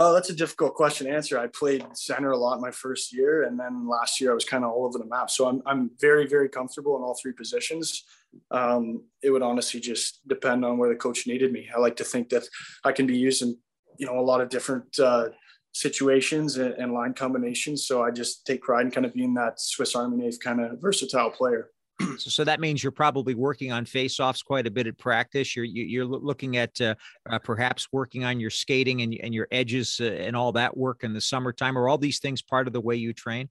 Oh, 0.00 0.14
that's 0.14 0.30
a 0.30 0.34
difficult 0.34 0.74
question 0.74 1.08
to 1.08 1.12
answer. 1.12 1.40
I 1.40 1.48
played 1.48 1.84
center 1.92 2.30
a 2.30 2.38
lot 2.38 2.60
my 2.60 2.70
first 2.70 3.12
year, 3.12 3.42
and 3.42 3.58
then 3.58 3.88
last 3.88 4.20
year 4.20 4.30
I 4.30 4.34
was 4.34 4.44
kind 4.44 4.64
of 4.64 4.70
all 4.70 4.86
over 4.86 4.96
the 4.96 5.06
map. 5.06 5.28
So 5.28 5.48
I'm 5.48 5.60
I'm 5.66 5.90
very 6.00 6.26
very 6.26 6.48
comfortable 6.48 6.96
in 6.96 7.02
all 7.02 7.18
three 7.20 7.32
positions. 7.32 8.04
Um, 8.52 9.02
it 9.22 9.30
would 9.30 9.42
honestly 9.42 9.80
just 9.80 10.20
depend 10.28 10.64
on 10.64 10.78
where 10.78 10.88
the 10.88 10.94
coach 10.94 11.26
needed 11.26 11.52
me. 11.52 11.68
I 11.74 11.80
like 11.80 11.96
to 11.96 12.04
think 12.04 12.28
that 12.28 12.44
I 12.84 12.92
can 12.92 13.08
be 13.08 13.16
used 13.16 13.42
in 13.42 13.58
you 13.98 14.06
know 14.06 14.20
a 14.20 14.22
lot 14.22 14.40
of 14.40 14.50
different 14.50 14.96
uh, 15.00 15.30
situations 15.72 16.58
and, 16.58 16.74
and 16.74 16.92
line 16.92 17.12
combinations. 17.12 17.84
So 17.86 18.04
I 18.04 18.12
just 18.12 18.46
take 18.46 18.62
pride 18.62 18.86
in 18.86 18.92
kind 18.92 19.04
of 19.04 19.14
being 19.14 19.34
that 19.34 19.60
Swiss 19.60 19.96
Army 19.96 20.18
knife 20.18 20.38
kind 20.38 20.60
of 20.60 20.80
versatile 20.80 21.30
player. 21.30 21.70
so, 22.18 22.30
so 22.30 22.44
that 22.44 22.60
means 22.60 22.82
you're 22.82 22.92
probably 22.92 23.34
working 23.34 23.72
on 23.72 23.84
face-offs 23.84 24.42
quite 24.42 24.66
a 24.66 24.70
bit 24.70 24.86
at 24.86 24.98
practice. 24.98 25.56
You're 25.56 25.64
you, 25.64 25.82
are 25.82 25.86
you 25.86 26.02
are 26.02 26.18
looking 26.18 26.56
at 26.56 26.80
uh, 26.80 26.94
uh, 27.28 27.38
perhaps 27.38 27.88
working 27.92 28.24
on 28.24 28.40
your 28.40 28.50
skating 28.50 29.02
and, 29.02 29.14
and 29.22 29.34
your 29.34 29.48
edges 29.50 29.98
uh, 30.00 30.04
and 30.04 30.36
all 30.36 30.52
that 30.52 30.76
work 30.76 31.04
in 31.04 31.12
the 31.12 31.20
summertime. 31.20 31.76
Are 31.76 31.88
all 31.88 31.98
these 31.98 32.20
things 32.20 32.42
part 32.42 32.66
of 32.66 32.72
the 32.72 32.80
way 32.80 32.96
you 32.96 33.12
train? 33.12 33.48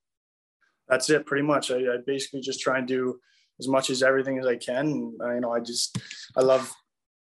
That's 0.88 1.10
it, 1.10 1.26
pretty 1.26 1.46
much. 1.46 1.72
I, 1.72 1.76
I 1.76 1.98
basically 2.06 2.42
just 2.42 2.62
try 2.62 2.78
and 2.78 2.88
do 2.88 3.20
as 3.60 3.68
much 3.68 3.90
as 3.90 4.04
everything 4.04 4.40
as 4.40 4.46
I 4.46 4.56
can. 4.56 5.18
I, 5.24 5.36
you 5.36 5.42
know, 5.42 5.52
I 5.52 5.60
just 5.60 5.98
I 6.36 6.42
love 6.42 6.74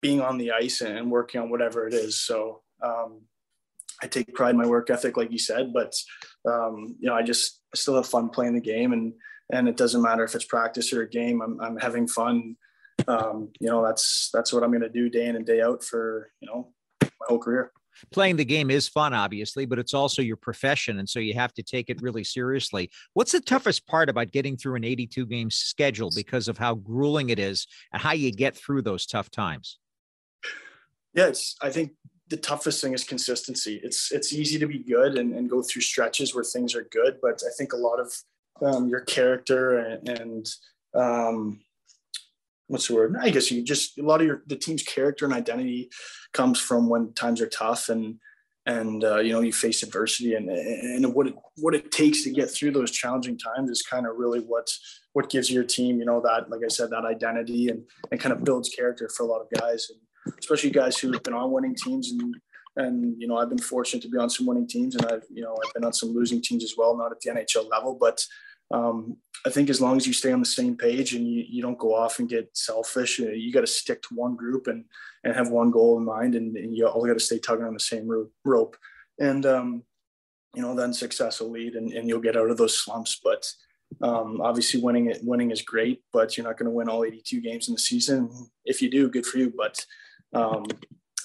being 0.02 0.22
on 0.22 0.38
the 0.38 0.52
ice 0.52 0.82
and 0.82 1.10
working 1.10 1.40
on 1.42 1.50
whatever 1.50 1.88
it 1.88 1.94
is. 1.94 2.20
So 2.20 2.62
um, 2.84 3.22
I 4.02 4.08
take 4.08 4.34
pride 4.34 4.52
in 4.52 4.58
my 4.58 4.68
work 4.68 4.90
ethic, 4.90 5.16
like 5.16 5.32
you 5.32 5.40
said, 5.40 5.72
but 5.74 5.96
um, 6.46 6.98
you 7.00 7.08
know, 7.10 7.16
I 7.16 7.24
just 7.24 7.62
I 7.74 7.78
still 7.78 7.96
have 7.96 8.08
fun 8.08 8.30
playing 8.30 8.54
the 8.54 8.62
game 8.62 8.92
and 8.92 9.14
and 9.52 9.68
it 9.68 9.78
doesn't 9.78 10.02
matter 10.02 10.24
if 10.24 10.36
it's 10.36 10.46
practice 10.46 10.94
or 10.94 11.02
a 11.02 11.10
game. 11.10 11.42
I'm, 11.42 11.60
I'm 11.60 11.78
having 11.78 12.08
fun. 12.08 12.56
Um, 13.08 13.50
you 13.60 13.70
know, 13.70 13.84
that's 13.84 14.30
that's 14.34 14.54
what 14.54 14.64
I'm 14.64 14.72
going 14.72 14.82
to 14.82 14.90
do 14.90 15.10
day 15.10 15.28
in 15.28 15.36
and 15.36 15.46
day 15.46 15.62
out 15.62 15.84
for 15.84 16.32
you 16.40 16.48
know 16.48 16.72
my 17.02 17.26
whole 17.28 17.40
career. 17.40 17.72
Playing 18.12 18.38
the 18.38 18.46
game 18.46 18.72
is 18.72 18.88
fun, 18.88 19.14
obviously, 19.14 19.66
but 19.66 19.78
it's 19.78 19.94
also 19.94 20.22
your 20.22 20.36
profession, 20.36 21.00
and 21.00 21.08
so 21.08 21.20
you 21.20 21.34
have 21.36 21.54
to 21.54 21.64
take 21.64 21.90
it 21.90 22.02
really 22.02 22.24
seriously. 22.24 22.90
What's 23.14 23.32
the 23.32 23.40
toughest 23.40 23.86
part 23.88 24.10
about 24.10 24.32
getting 24.32 24.58
through 24.58 24.76
an 24.76 24.84
82 24.84 25.26
game 25.28 25.52
schedule 25.52 26.12
because 26.16 26.48
of 26.48 26.58
how 26.58 26.76
grueling 26.76 27.30
it 27.30 27.40
is 27.40 27.68
and 27.92 28.02
how 28.02 28.14
you 28.14 28.32
get 28.32 28.56
through 28.56 28.82
those 28.82 29.06
tough 29.06 29.30
times? 29.30 29.78
Yeah. 31.14 31.32
I 31.62 31.70
think 31.70 31.92
the 32.30 32.38
toughest 32.38 32.82
thing 32.82 32.94
is 32.94 33.04
consistency. 33.04 33.80
It's 33.84 34.12
it's 34.12 34.34
easy 34.34 34.58
to 34.58 34.66
be 34.66 34.80
good 34.80 35.18
and, 35.18 35.34
and 35.34 35.50
go 35.50 35.62
through 35.62 35.84
stretches 35.84 36.34
where 36.34 36.44
things 36.44 36.74
are 36.76 36.88
good, 36.92 37.20
but 37.22 37.42
I 37.46 37.52
think 37.58 37.74
a 37.74 37.78
lot 37.78 38.00
of 38.00 38.12
um, 38.66 38.88
your 38.88 39.02
character 39.02 39.80
and, 39.80 40.10
and 40.10 40.50
um, 40.96 41.62
what's 42.68 42.88
the 42.88 42.96
word? 42.96 43.16
I 43.20 43.30
guess 43.30 43.52
you 43.52 43.64
just 43.64 43.98
a 43.98 44.04
lot 44.04 44.22
of 44.22 44.28
your 44.28 44.44
the 44.48 44.56
team's 44.56 44.84
character 44.84 45.26
and 45.26 45.34
identity 45.34 45.90
comes 46.34 46.60
from 46.60 46.90
when 46.90 47.14
times 47.14 47.42
are 47.42 47.50
tough 47.50 47.90
and 47.90 48.16
and 48.66 49.04
uh, 49.04 49.20
you 49.20 49.34
know 49.34 49.42
you 49.42 49.52
face 49.52 49.84
adversity 49.84 50.36
and 50.36 50.50
and 50.50 51.14
what 51.14 51.28
it 51.28 51.36
what 51.58 51.76
it 51.76 51.92
takes 51.92 52.24
to 52.24 52.32
get 52.32 52.50
through 52.50 52.72
those 52.72 52.92
challenging 52.92 53.38
times 53.38 53.70
is 53.70 53.82
kind 53.82 54.08
of 54.08 54.16
really 54.18 54.40
what 54.40 54.70
what 55.14 55.30
gives 55.30 55.52
your 55.52 55.64
team 55.64 56.00
you 56.00 56.06
know 56.06 56.22
that 56.22 56.50
like 56.50 56.62
I 56.64 56.70
said 56.70 56.90
that 56.92 57.06
identity 57.06 57.68
and 57.70 57.84
and 58.12 58.20
kind 58.20 58.34
of 58.34 58.44
builds 58.44 58.70
character 58.70 59.10
for 59.10 59.24
a 59.24 59.28
lot 59.28 59.42
of 59.42 59.60
guys 59.60 59.90
and 59.90 60.36
especially 60.40 60.70
guys 60.70 60.98
who 60.98 61.12
have 61.12 61.24
been 61.24 61.34
on 61.34 61.52
winning 61.52 61.76
teams 61.76 62.12
and 62.12 62.36
and 62.76 63.16
you 63.20 63.28
know 63.28 63.38
I've 63.38 63.50
been 63.50 63.58
fortunate 63.58 64.02
to 64.04 64.10
be 64.10 64.18
on 64.18 64.30
some 64.30 64.48
winning 64.48 64.68
teams, 64.68 64.96
and 64.96 65.06
I've 65.06 65.24
you 65.32 65.44
know 65.44 65.56
I've 65.64 65.74
been 65.74 65.86
on 65.86 65.94
some 65.94 66.14
losing 66.14 66.42
teams 66.42 66.64
as 66.64 66.74
well, 66.78 66.98
not 66.98 67.12
at 67.12 67.20
the 67.22 67.30
NHL 67.30 67.70
level, 67.70 67.96
but 68.00 68.26
um, 68.72 69.18
I 69.46 69.50
think 69.50 69.70
as 69.70 69.82
long 69.82 69.98
as 69.98 70.08
you 70.08 70.14
stay 70.14 70.32
on 70.32 70.40
the 70.40 70.46
same 70.46 70.78
page 70.78 71.14
and 71.14 71.28
you, 71.28 71.44
you 71.48 71.62
don't 71.62 71.78
go 71.78 71.94
off 71.94 72.20
and 72.20 72.30
get 72.30 72.50
selfish, 72.56 73.20
you, 73.20 73.30
you 73.30 73.52
got 73.52 73.62
to 73.62 73.68
stick 73.68 74.02
to 74.04 74.16
one 74.16 74.36
group 74.36 74.68
and 74.68 74.86
and 75.24 75.36
have 75.36 75.50
one 75.50 75.72
goal 75.72 75.98
in 75.98 76.06
mind, 76.06 76.36
and, 76.36 76.56
and 76.58 76.76
you 76.76 76.88
all 76.88 77.06
got 77.06 77.14
to 77.14 77.20
stay 77.20 77.40
tugging 77.40 77.66
on 77.66 77.74
the 77.74 77.80
same 77.80 78.10
rope. 78.44 78.78
And 79.20 79.46
um, 79.46 79.84
you 80.54 80.62
know, 80.62 80.76
then 80.76 80.94
success 80.94 81.40
will 81.40 81.52
lead, 81.52 81.76
and, 81.76 81.92
and 81.94 82.08
you'll 82.08 82.22
get 82.22 82.38
out 82.38 82.50
of 82.50 82.58
those 82.58 82.78
slumps. 82.78 83.20
But 83.24 83.52
um, 84.02 84.42
obviously, 84.42 84.82
winning 84.82 85.08
it 85.08 85.20
winning 85.24 85.52
is 85.52 85.62
great, 85.62 86.02
but 86.12 86.38
you're 86.38 86.46
not 86.46 86.58
going 86.58 86.70
to 86.70 86.76
win 86.76 86.90
all 86.90 87.04
82 87.04 87.42
games 87.42 87.68
in 87.68 87.74
the 87.74 87.80
season. 87.80 88.30
If 88.66 88.82
you 88.82 88.90
do, 88.90 89.10
good 89.10 89.26
for 89.26 89.38
you. 89.38 89.54
But 89.56 89.86
um, 90.34 90.66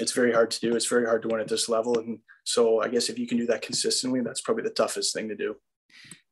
it's 0.00 0.12
very 0.12 0.32
hard 0.32 0.50
to 0.52 0.60
do. 0.60 0.76
It's 0.76 0.86
very 0.86 1.06
hard 1.06 1.22
to 1.22 1.28
win 1.28 1.40
at 1.40 1.48
this 1.48 1.68
level, 1.68 1.98
and 1.98 2.18
so 2.44 2.80
I 2.80 2.88
guess 2.88 3.08
if 3.08 3.18
you 3.18 3.26
can 3.26 3.38
do 3.38 3.46
that 3.46 3.62
consistently, 3.62 4.20
that's 4.20 4.40
probably 4.40 4.64
the 4.64 4.70
toughest 4.70 5.14
thing 5.14 5.28
to 5.28 5.36
do. 5.36 5.56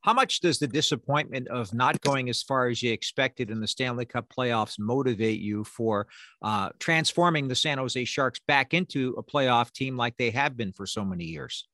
How 0.07 0.12
much 0.12 0.38
does 0.38 0.61
the 0.61 0.69
disappointment 0.69 1.49
of 1.49 1.75
not 1.75 2.01
going 2.01 2.29
as 2.29 2.40
far 2.40 2.69
as 2.69 2.81
you 2.81 2.92
expected 2.92 3.51
in 3.51 3.61
the 3.61 3.66
Stanley 3.66 4.05
Cup 4.05 4.27
playoffs 4.29 4.79
motivate 4.79 5.40
you 5.40 5.64
for 5.64 6.07
uh, 6.42 6.69
transforming 6.79 7.49
the 7.49 7.57
San 7.57 7.79
Jose 7.79 8.05
Sharks 8.05 8.38
back 8.47 8.73
into 8.73 9.16
a 9.19 9.23
playoff 9.25 9.73
team 9.73 9.97
like 9.97 10.16
they 10.16 10.31
have 10.31 10.57
been 10.57 10.73
for 10.73 10.87
so 10.87 11.05
many 11.05 11.25
years? 11.25 11.66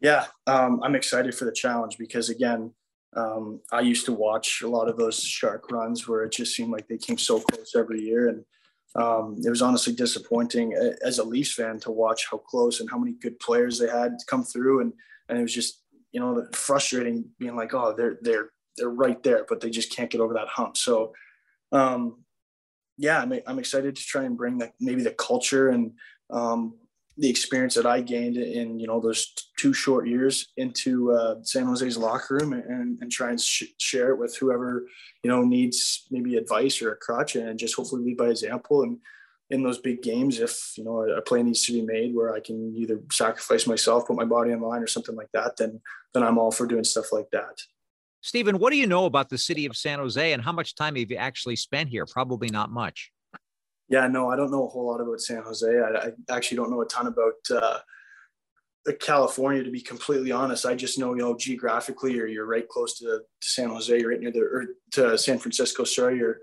Yeah, 0.00 0.26
um, 0.46 0.80
I'm 0.84 0.94
excited 0.94 1.34
for 1.34 1.44
the 1.44 1.50
challenge 1.50 1.98
because 1.98 2.28
again, 2.28 2.72
um, 3.16 3.62
I 3.72 3.80
used 3.80 4.04
to 4.04 4.12
watch 4.12 4.62
a 4.62 4.68
lot 4.68 4.88
of 4.88 4.96
those 4.96 5.20
Shark 5.20 5.72
runs 5.72 6.06
where 6.06 6.22
it 6.22 6.30
just 6.30 6.54
seemed 6.54 6.70
like 6.70 6.86
they 6.86 6.98
came 6.98 7.18
so 7.18 7.40
close 7.40 7.74
every 7.74 8.00
year, 8.00 8.28
and 8.28 8.44
um, 8.94 9.34
it 9.44 9.50
was 9.50 9.60
honestly 9.60 9.92
disappointing 9.92 10.72
as 11.02 11.18
a 11.18 11.24
Leafs 11.24 11.54
fan 11.54 11.80
to 11.80 11.90
watch 11.90 12.28
how 12.30 12.38
close 12.38 12.78
and 12.78 12.88
how 12.88 12.98
many 12.98 13.14
good 13.20 13.40
players 13.40 13.80
they 13.80 13.88
had 13.88 14.12
come 14.28 14.44
through, 14.44 14.82
and 14.82 14.92
and 15.28 15.38
it 15.38 15.42
was 15.42 15.54
just 15.54 15.82
you 16.12 16.20
know 16.20 16.46
frustrating 16.52 17.24
being 17.38 17.56
like, 17.56 17.74
oh, 17.74 17.94
they're 17.96 18.18
they're 18.22 18.50
they're 18.76 18.90
right 18.90 19.22
there, 19.22 19.44
but 19.48 19.60
they 19.60 19.70
just 19.70 19.94
can't 19.94 20.10
get 20.10 20.20
over 20.20 20.34
that 20.34 20.48
hump. 20.48 20.76
So, 20.76 21.12
um, 21.72 22.24
yeah, 22.96 23.20
I'm 23.20 23.32
I'm 23.46 23.58
excited 23.58 23.96
to 23.96 24.02
try 24.02 24.24
and 24.24 24.36
bring 24.36 24.58
that 24.58 24.72
maybe 24.80 25.02
the 25.02 25.12
culture 25.12 25.68
and 25.68 25.92
um, 26.30 26.74
the 27.18 27.28
experience 27.28 27.74
that 27.74 27.86
I 27.86 28.00
gained 28.00 28.36
in 28.36 28.78
you 28.78 28.86
know 28.86 29.00
those 29.00 29.34
two 29.58 29.74
short 29.74 30.08
years 30.08 30.52
into 30.56 31.12
uh, 31.12 31.36
San 31.42 31.66
Jose's 31.66 31.98
locker 31.98 32.36
room 32.36 32.52
and, 32.52 32.98
and 33.00 33.10
try 33.10 33.30
and 33.30 33.40
sh- 33.40 33.74
share 33.78 34.10
it 34.10 34.18
with 34.18 34.36
whoever 34.36 34.86
you 35.22 35.30
know 35.30 35.42
needs 35.42 36.06
maybe 36.10 36.36
advice 36.36 36.80
or 36.80 36.92
a 36.92 36.96
crutch 36.96 37.36
and 37.36 37.58
just 37.58 37.74
hopefully 37.74 38.04
lead 38.04 38.16
by 38.16 38.26
example 38.26 38.82
and 38.82 38.98
in 39.50 39.62
those 39.62 39.78
big 39.78 40.02
games 40.02 40.40
if 40.40 40.72
you 40.76 40.84
know 40.84 41.02
a 41.02 41.22
play 41.22 41.42
needs 41.42 41.64
to 41.64 41.72
be 41.72 41.82
made 41.82 42.14
where 42.14 42.34
I 42.34 42.40
can 42.40 42.74
either 42.76 43.00
sacrifice 43.10 43.66
myself 43.66 44.06
put 44.06 44.16
my 44.16 44.24
body 44.24 44.52
on 44.52 44.60
the 44.60 44.66
line 44.66 44.82
or 44.82 44.86
something 44.86 45.16
like 45.16 45.30
that 45.32 45.56
then 45.56 45.80
then 46.14 46.22
I'm 46.22 46.38
all 46.38 46.50
for 46.50 46.66
doing 46.66 46.84
stuff 46.84 47.12
like 47.12 47.30
that. 47.32 47.58
Steven, 48.20 48.58
what 48.58 48.70
do 48.70 48.76
you 48.76 48.86
know 48.86 49.04
about 49.04 49.28
the 49.28 49.38
city 49.38 49.64
of 49.66 49.76
San 49.76 49.98
Jose 49.98 50.32
and 50.32 50.42
how 50.42 50.52
much 50.52 50.74
time 50.74 50.96
have 50.96 51.10
you 51.10 51.16
actually 51.16 51.56
spent 51.56 51.88
here? 51.88 52.04
Probably 52.04 52.48
not 52.48 52.70
much. 52.70 53.12
Yeah, 53.88 54.06
no, 54.08 54.30
I 54.30 54.36
don't 54.36 54.50
know 54.50 54.66
a 54.66 54.68
whole 54.68 54.86
lot 54.86 55.00
about 55.00 55.20
San 55.20 55.42
Jose. 55.42 55.66
I, 55.66 56.08
I 56.08 56.36
actually 56.36 56.56
don't 56.56 56.70
know 56.70 56.82
a 56.82 56.86
ton 56.86 57.06
about 57.06 57.34
uh, 57.50 57.78
California, 59.00 59.62
to 59.62 59.70
be 59.70 59.80
completely 59.80 60.32
honest. 60.32 60.66
I 60.66 60.74
just 60.74 60.98
know, 60.98 61.14
you 61.14 61.20
know, 61.20 61.36
geographically, 61.36 62.14
you're, 62.14 62.26
you're 62.26 62.46
right 62.46 62.68
close 62.68 62.98
to, 62.98 63.04
to 63.06 63.48
San 63.48 63.68
Jose, 63.70 63.98
you're 63.98 64.10
right 64.10 64.20
near 64.20 64.32
the, 64.32 64.40
or 64.40 64.64
to 64.92 65.16
San 65.16 65.38
Francisco, 65.38 65.84
sorry, 65.84 66.18
you're 66.18 66.38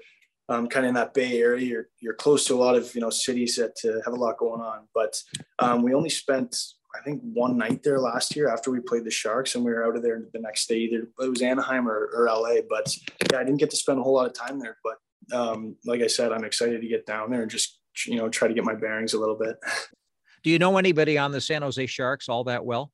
um, 0.50 0.68
kind 0.68 0.86
of 0.86 0.90
in 0.90 0.96
that 0.96 1.14
Bay 1.14 1.40
Area. 1.40 1.66
You're, 1.66 1.88
you're 2.00 2.14
close 2.14 2.46
to 2.46 2.56
a 2.56 2.58
lot 2.58 2.76
of, 2.76 2.94
you 2.96 3.02
know, 3.02 3.10
cities 3.10 3.56
that 3.56 3.78
uh, 3.84 4.02
have 4.06 4.14
a 4.14 4.22
lot 4.22 4.38
going 4.38 4.62
on. 4.62 4.88
But 4.94 5.22
um, 5.60 5.82
we 5.82 5.94
only 5.94 6.10
spent, 6.10 6.56
I 6.96 7.02
think, 7.04 7.22
one 7.24 7.58
night 7.58 7.84
there 7.84 8.00
last 8.00 8.36
year 8.36 8.50
after 8.50 8.72
we 8.72 8.80
played 8.80 9.06
the 9.06 9.12
Sharks, 9.12 9.56
and 9.56 9.64
we 9.64 9.72
were 9.72 9.86
out 9.86 9.96
of 9.96 10.04
there 10.04 10.22
the 10.34 10.40
next 10.40 10.68
day. 10.68 10.78
Either 10.78 11.08
it 11.20 11.30
was 11.30 11.42
Anaheim 11.42 11.88
or, 11.88 12.10
or 12.14 12.26
LA. 12.28 12.62
But 12.70 12.96
yeah, 13.32 13.40
I 13.40 13.44
didn't 13.44 13.60
get 13.60 13.72
to 13.72 13.78
spend 13.78 14.00
a 14.00 14.04
whole 14.04 14.14
lot 14.14 14.28
of 14.28 14.34
time 14.34 14.60
there. 14.60 14.78
But 14.84 15.38
um, 15.38 15.76
like 15.86 16.02
I 16.02 16.08
said, 16.08 16.32
I'm 16.32 16.44
excited 16.44 16.82
to 16.82 16.88
get 16.88 17.06
down 17.06 17.32
there 17.32 17.42
and 17.42 17.52
just 17.52 17.80
you 18.06 18.18
know 18.18 18.30
try 18.30 18.48
to 18.48 18.54
get 18.54 18.64
my 18.64 18.76
bearings 18.76 19.14
a 19.14 19.20
little 19.20 19.38
bit. 19.38 19.58
Do 20.44 20.52
you 20.52 20.60
know 20.60 20.78
anybody 20.78 21.18
on 21.18 21.32
the 21.32 21.42
San 21.42 21.64
Jose 21.64 21.88
Sharks 21.88 22.30
all 22.30 22.44
that 22.44 22.64
well? 22.64 22.92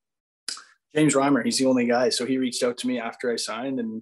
James 0.96 1.16
Reimer, 1.16 1.44
he's 1.44 1.58
the 1.58 1.66
only 1.66 1.86
guy. 1.86 2.10
So 2.10 2.26
he 2.26 2.38
reached 2.38 2.64
out 2.64 2.78
to 2.80 2.88
me 2.88 3.00
after 3.00 3.32
I 3.32 3.36
signed, 3.36 3.80
and 3.80 4.02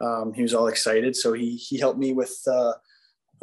um, 0.00 0.32
he 0.32 0.42
was 0.42 0.54
all 0.54 0.68
excited. 0.68 1.16
So 1.16 1.32
he 1.32 1.56
he 1.56 1.78
helped 1.78 1.98
me 1.98 2.12
with 2.12 2.36
uh, 2.46 2.72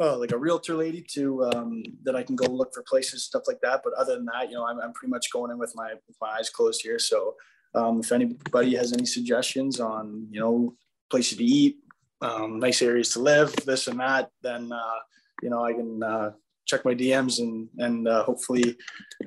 oh, 0.00 0.18
like 0.18 0.32
a 0.32 0.38
realtor 0.38 0.74
lady 0.74 1.04
to 1.12 1.44
um, 1.44 1.82
that 2.02 2.16
I 2.16 2.22
can 2.22 2.36
go 2.36 2.46
look 2.46 2.72
for 2.74 2.82
places, 2.82 3.24
stuff 3.24 3.44
like 3.46 3.60
that. 3.62 3.80
But 3.84 3.94
other 3.94 4.16
than 4.16 4.26
that, 4.26 4.48
you 4.48 4.54
know, 4.54 4.66
I'm, 4.66 4.80
I'm 4.80 4.92
pretty 4.92 5.10
much 5.10 5.32
going 5.32 5.50
in 5.50 5.58
with 5.58 5.72
my 5.74 5.94
with 6.06 6.16
my 6.20 6.36
eyes 6.38 6.50
closed 6.50 6.82
here. 6.82 6.98
So 6.98 7.34
um, 7.74 8.00
if 8.00 8.12
anybody 8.12 8.74
has 8.76 8.92
any 8.92 9.06
suggestions 9.06 9.80
on 9.80 10.28
you 10.30 10.40
know 10.40 10.74
places 11.10 11.38
to 11.38 11.44
eat, 11.44 11.78
um, 12.20 12.58
nice 12.58 12.82
areas 12.82 13.10
to 13.10 13.20
live, 13.20 13.54
this 13.66 13.88
and 13.88 14.00
that, 14.00 14.30
then 14.42 14.72
uh, 14.72 15.00
you 15.42 15.50
know 15.50 15.64
I 15.64 15.72
can 15.72 16.02
uh, 16.02 16.32
check 16.66 16.84
my 16.84 16.94
DMs 16.94 17.40
and 17.40 17.68
and 17.78 18.08
uh, 18.08 18.24
hopefully 18.24 18.76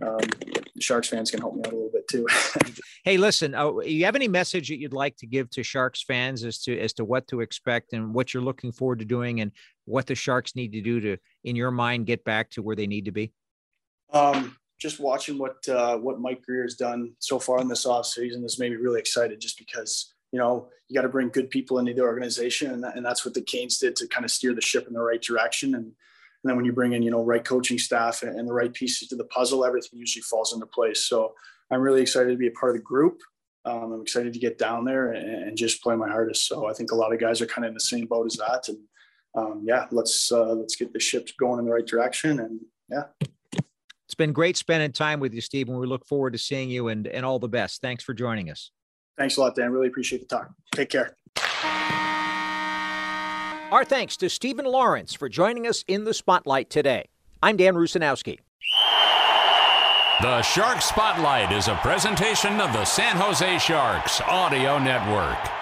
um, 0.02 0.19
Sharks 0.80 1.08
fans 1.08 1.32
can 1.32 1.39
help 1.39 1.56
me 1.56 1.62
out 1.65 1.73
a 1.73 1.76
little 1.76 1.91
bit 1.91 2.08
too. 2.08 2.26
hey, 3.04 3.17
listen, 3.17 3.56
uh, 3.56 3.78
you 3.80 4.06
have 4.06 4.15
any 4.15 4.28
message 4.28 4.69
that 4.69 4.80
you'd 4.80 4.93
like 4.93 5.15
to 5.17 5.28
give 5.28 5.50
to 5.52 5.63
Sharks 5.63 6.04
fans 6.04 6.43
as 6.43 6.60
to 6.63 6.80
as 6.80 6.93
to 6.93 7.06
what 7.06 7.28
to 7.28 7.41
expect 7.41 7.93
and 7.93 8.13
what 8.13 8.34
you're 8.34 8.43
looking 8.43 8.71
forward 8.71 9.00
to 9.00 9.06
doing 9.06 9.41
and 9.41 9.52
what 9.86 10.06
the 10.06 10.15
Sharks 10.15 10.56
need 10.56 10.73
to 10.73 10.82
do 10.82 11.00
to, 11.00 11.17
in 11.43 11.56
your 11.56 11.71
mind, 11.71 12.06
get 12.06 12.23
back 12.23 12.50
to 12.52 12.62
where 12.62 12.76
they 12.76 12.88
need 12.88 13.06
to 13.06 13.12
be? 13.12 13.32
Um, 14.12 14.58
just 14.80 15.00
watching 15.00 15.38
what 15.38 15.67
uh, 15.67 15.97
what 15.97 16.19
Mike 16.19 16.43
Grier 16.43 16.63
has 16.63 16.76
done 16.76 17.13
so 17.19 17.39
far 17.39 17.60
in 17.60 17.67
this 17.67 17.86
off 17.86 18.06
season 18.06 18.41
has 18.41 18.60
made 18.60 18.71
me 18.71 18.78
really 18.78 19.00
excited. 19.00 19.39
Just 19.39 19.58
because 19.58 20.13
you 20.32 20.39
know, 20.39 20.67
you 20.89 20.95
got 20.95 21.04
to 21.04 21.10
bring 21.10 21.30
good 21.30 21.50
people 21.50 21.80
into 21.80 21.93
the 21.93 22.02
organization. 22.02 22.71
And, 22.71 22.84
that, 22.84 22.97
and 22.97 23.06
that's 23.06 23.23
what 23.23 23.34
the 23.34 23.41
Canes 23.41 23.78
did 23.78 23.95
to 23.95 24.08
kind 24.08 24.26
of 24.26 24.32
steer 24.32 24.54
the 24.54 24.62
ship 24.62 24.86
in 24.88 24.93
the 24.93 25.02
right 25.02 25.21
direction. 25.21 25.76
And, 25.76 25.93
and 26.43 26.50
then 26.50 26.56
when 26.56 26.65
you 26.65 26.71
bring 26.71 26.93
in, 26.93 27.02
you 27.02 27.12
know, 27.12 27.23
right 27.23 27.43
coaching 27.43 27.80
staff 27.80 28.23
and, 28.23 28.39
and 28.39 28.47
the 28.47 28.54
right 28.54 28.73
pieces 28.73 29.08
to 29.10 29.15
the 29.15 29.26
puzzle, 29.26 29.65
everything 29.65 30.00
usually 30.00 30.23
falls 30.23 30.54
into 30.54 30.65
place. 30.67 31.06
So 31.06 31.34
I'm 31.71 31.82
really 31.82 32.02
excited 32.02 32.32
to 32.32 32.38
be 32.38 32.47
a 32.47 32.52
part 32.52 32.71
of 32.71 32.78
the 32.78 32.84
group. 32.84 33.19
Um, 33.65 33.91
I'm 33.91 34.02
excited 34.02 34.32
to 34.34 34.39
get 34.39 34.58
down 34.58 34.86
there 34.86 35.12
and, 35.12 35.30
and, 35.43 35.58
just 35.58 35.84
play 35.84 35.95
my 35.95 36.08
hardest. 36.08 36.47
So 36.47 36.69
I 36.69 36.73
think 36.73 36.91
a 36.91 36.95
lot 36.95 37.12
of 37.12 37.19
guys 37.19 37.41
are 37.41 37.45
kind 37.45 37.65
of 37.65 37.69
in 37.69 37.73
the 37.73 37.82
same 37.82 38.06
boat 38.06 38.26
as 38.26 38.38
that. 38.38 38.69
And 38.69 38.78
um, 39.36 39.63
yeah, 39.65 39.88
let's 39.91 40.32
uh, 40.32 40.54
let's 40.54 40.78
get 40.78 40.93
the 40.93 41.02
ship 41.02 41.30
going 41.38 41.60
in 41.60 41.65
the 41.65 41.71
right 41.71 41.86
direction. 41.86 42.39
And 42.39 42.62
yeah. 42.89 43.04
It's 44.06 44.15
been 44.15 44.32
great 44.32 44.56
spending 44.56 44.93
time 44.93 45.19
with 45.19 45.34
you, 45.34 45.41
Steve, 45.41 45.67
and 45.67 45.78
we 45.78 45.86
look 45.86 46.06
forward 46.06 46.32
to 46.32 46.39
seeing 46.39 46.69
you 46.69 46.88
and, 46.88 47.08
and 47.08 47.26
all 47.26 47.39
the 47.39 47.50
best. 47.50 47.82
Thanks 47.82 48.06
for 48.06 48.13
joining 48.13 48.50
us. 48.50 48.71
Thanks 49.17 49.36
a 49.36 49.41
lot, 49.41 49.56
Dan. 49.56 49.71
Really 49.71 49.88
appreciate 49.88 50.21
the 50.21 50.28
talk. 50.28 50.50
Take 50.73 50.89
care. 50.89 52.07
Our 53.69 53.84
thanks 53.84 54.15
to 54.17 54.30
Steven 54.30 54.63
Lorentz 54.63 55.13
for 55.13 55.27
joining 55.27 55.67
us 55.67 55.84
in 55.89 56.06
the 56.06 56.13
spotlight 56.13 56.69
today. 56.69 57.10
I'm 57.43 57.58
Dan 57.58 57.75
Rusanowsky. 57.75 58.39
The 60.21 60.41
Shark 60.41 60.82
Spotlight 60.82 61.51
is 61.51 61.67
a 61.67 61.75
presentation 61.75 62.62
of 62.62 62.71
the 62.71 62.86
San 62.86 63.17
Jose 63.17 63.60
Sharks 63.60 64.21
Audio 64.21 64.80
Network. 64.80 65.57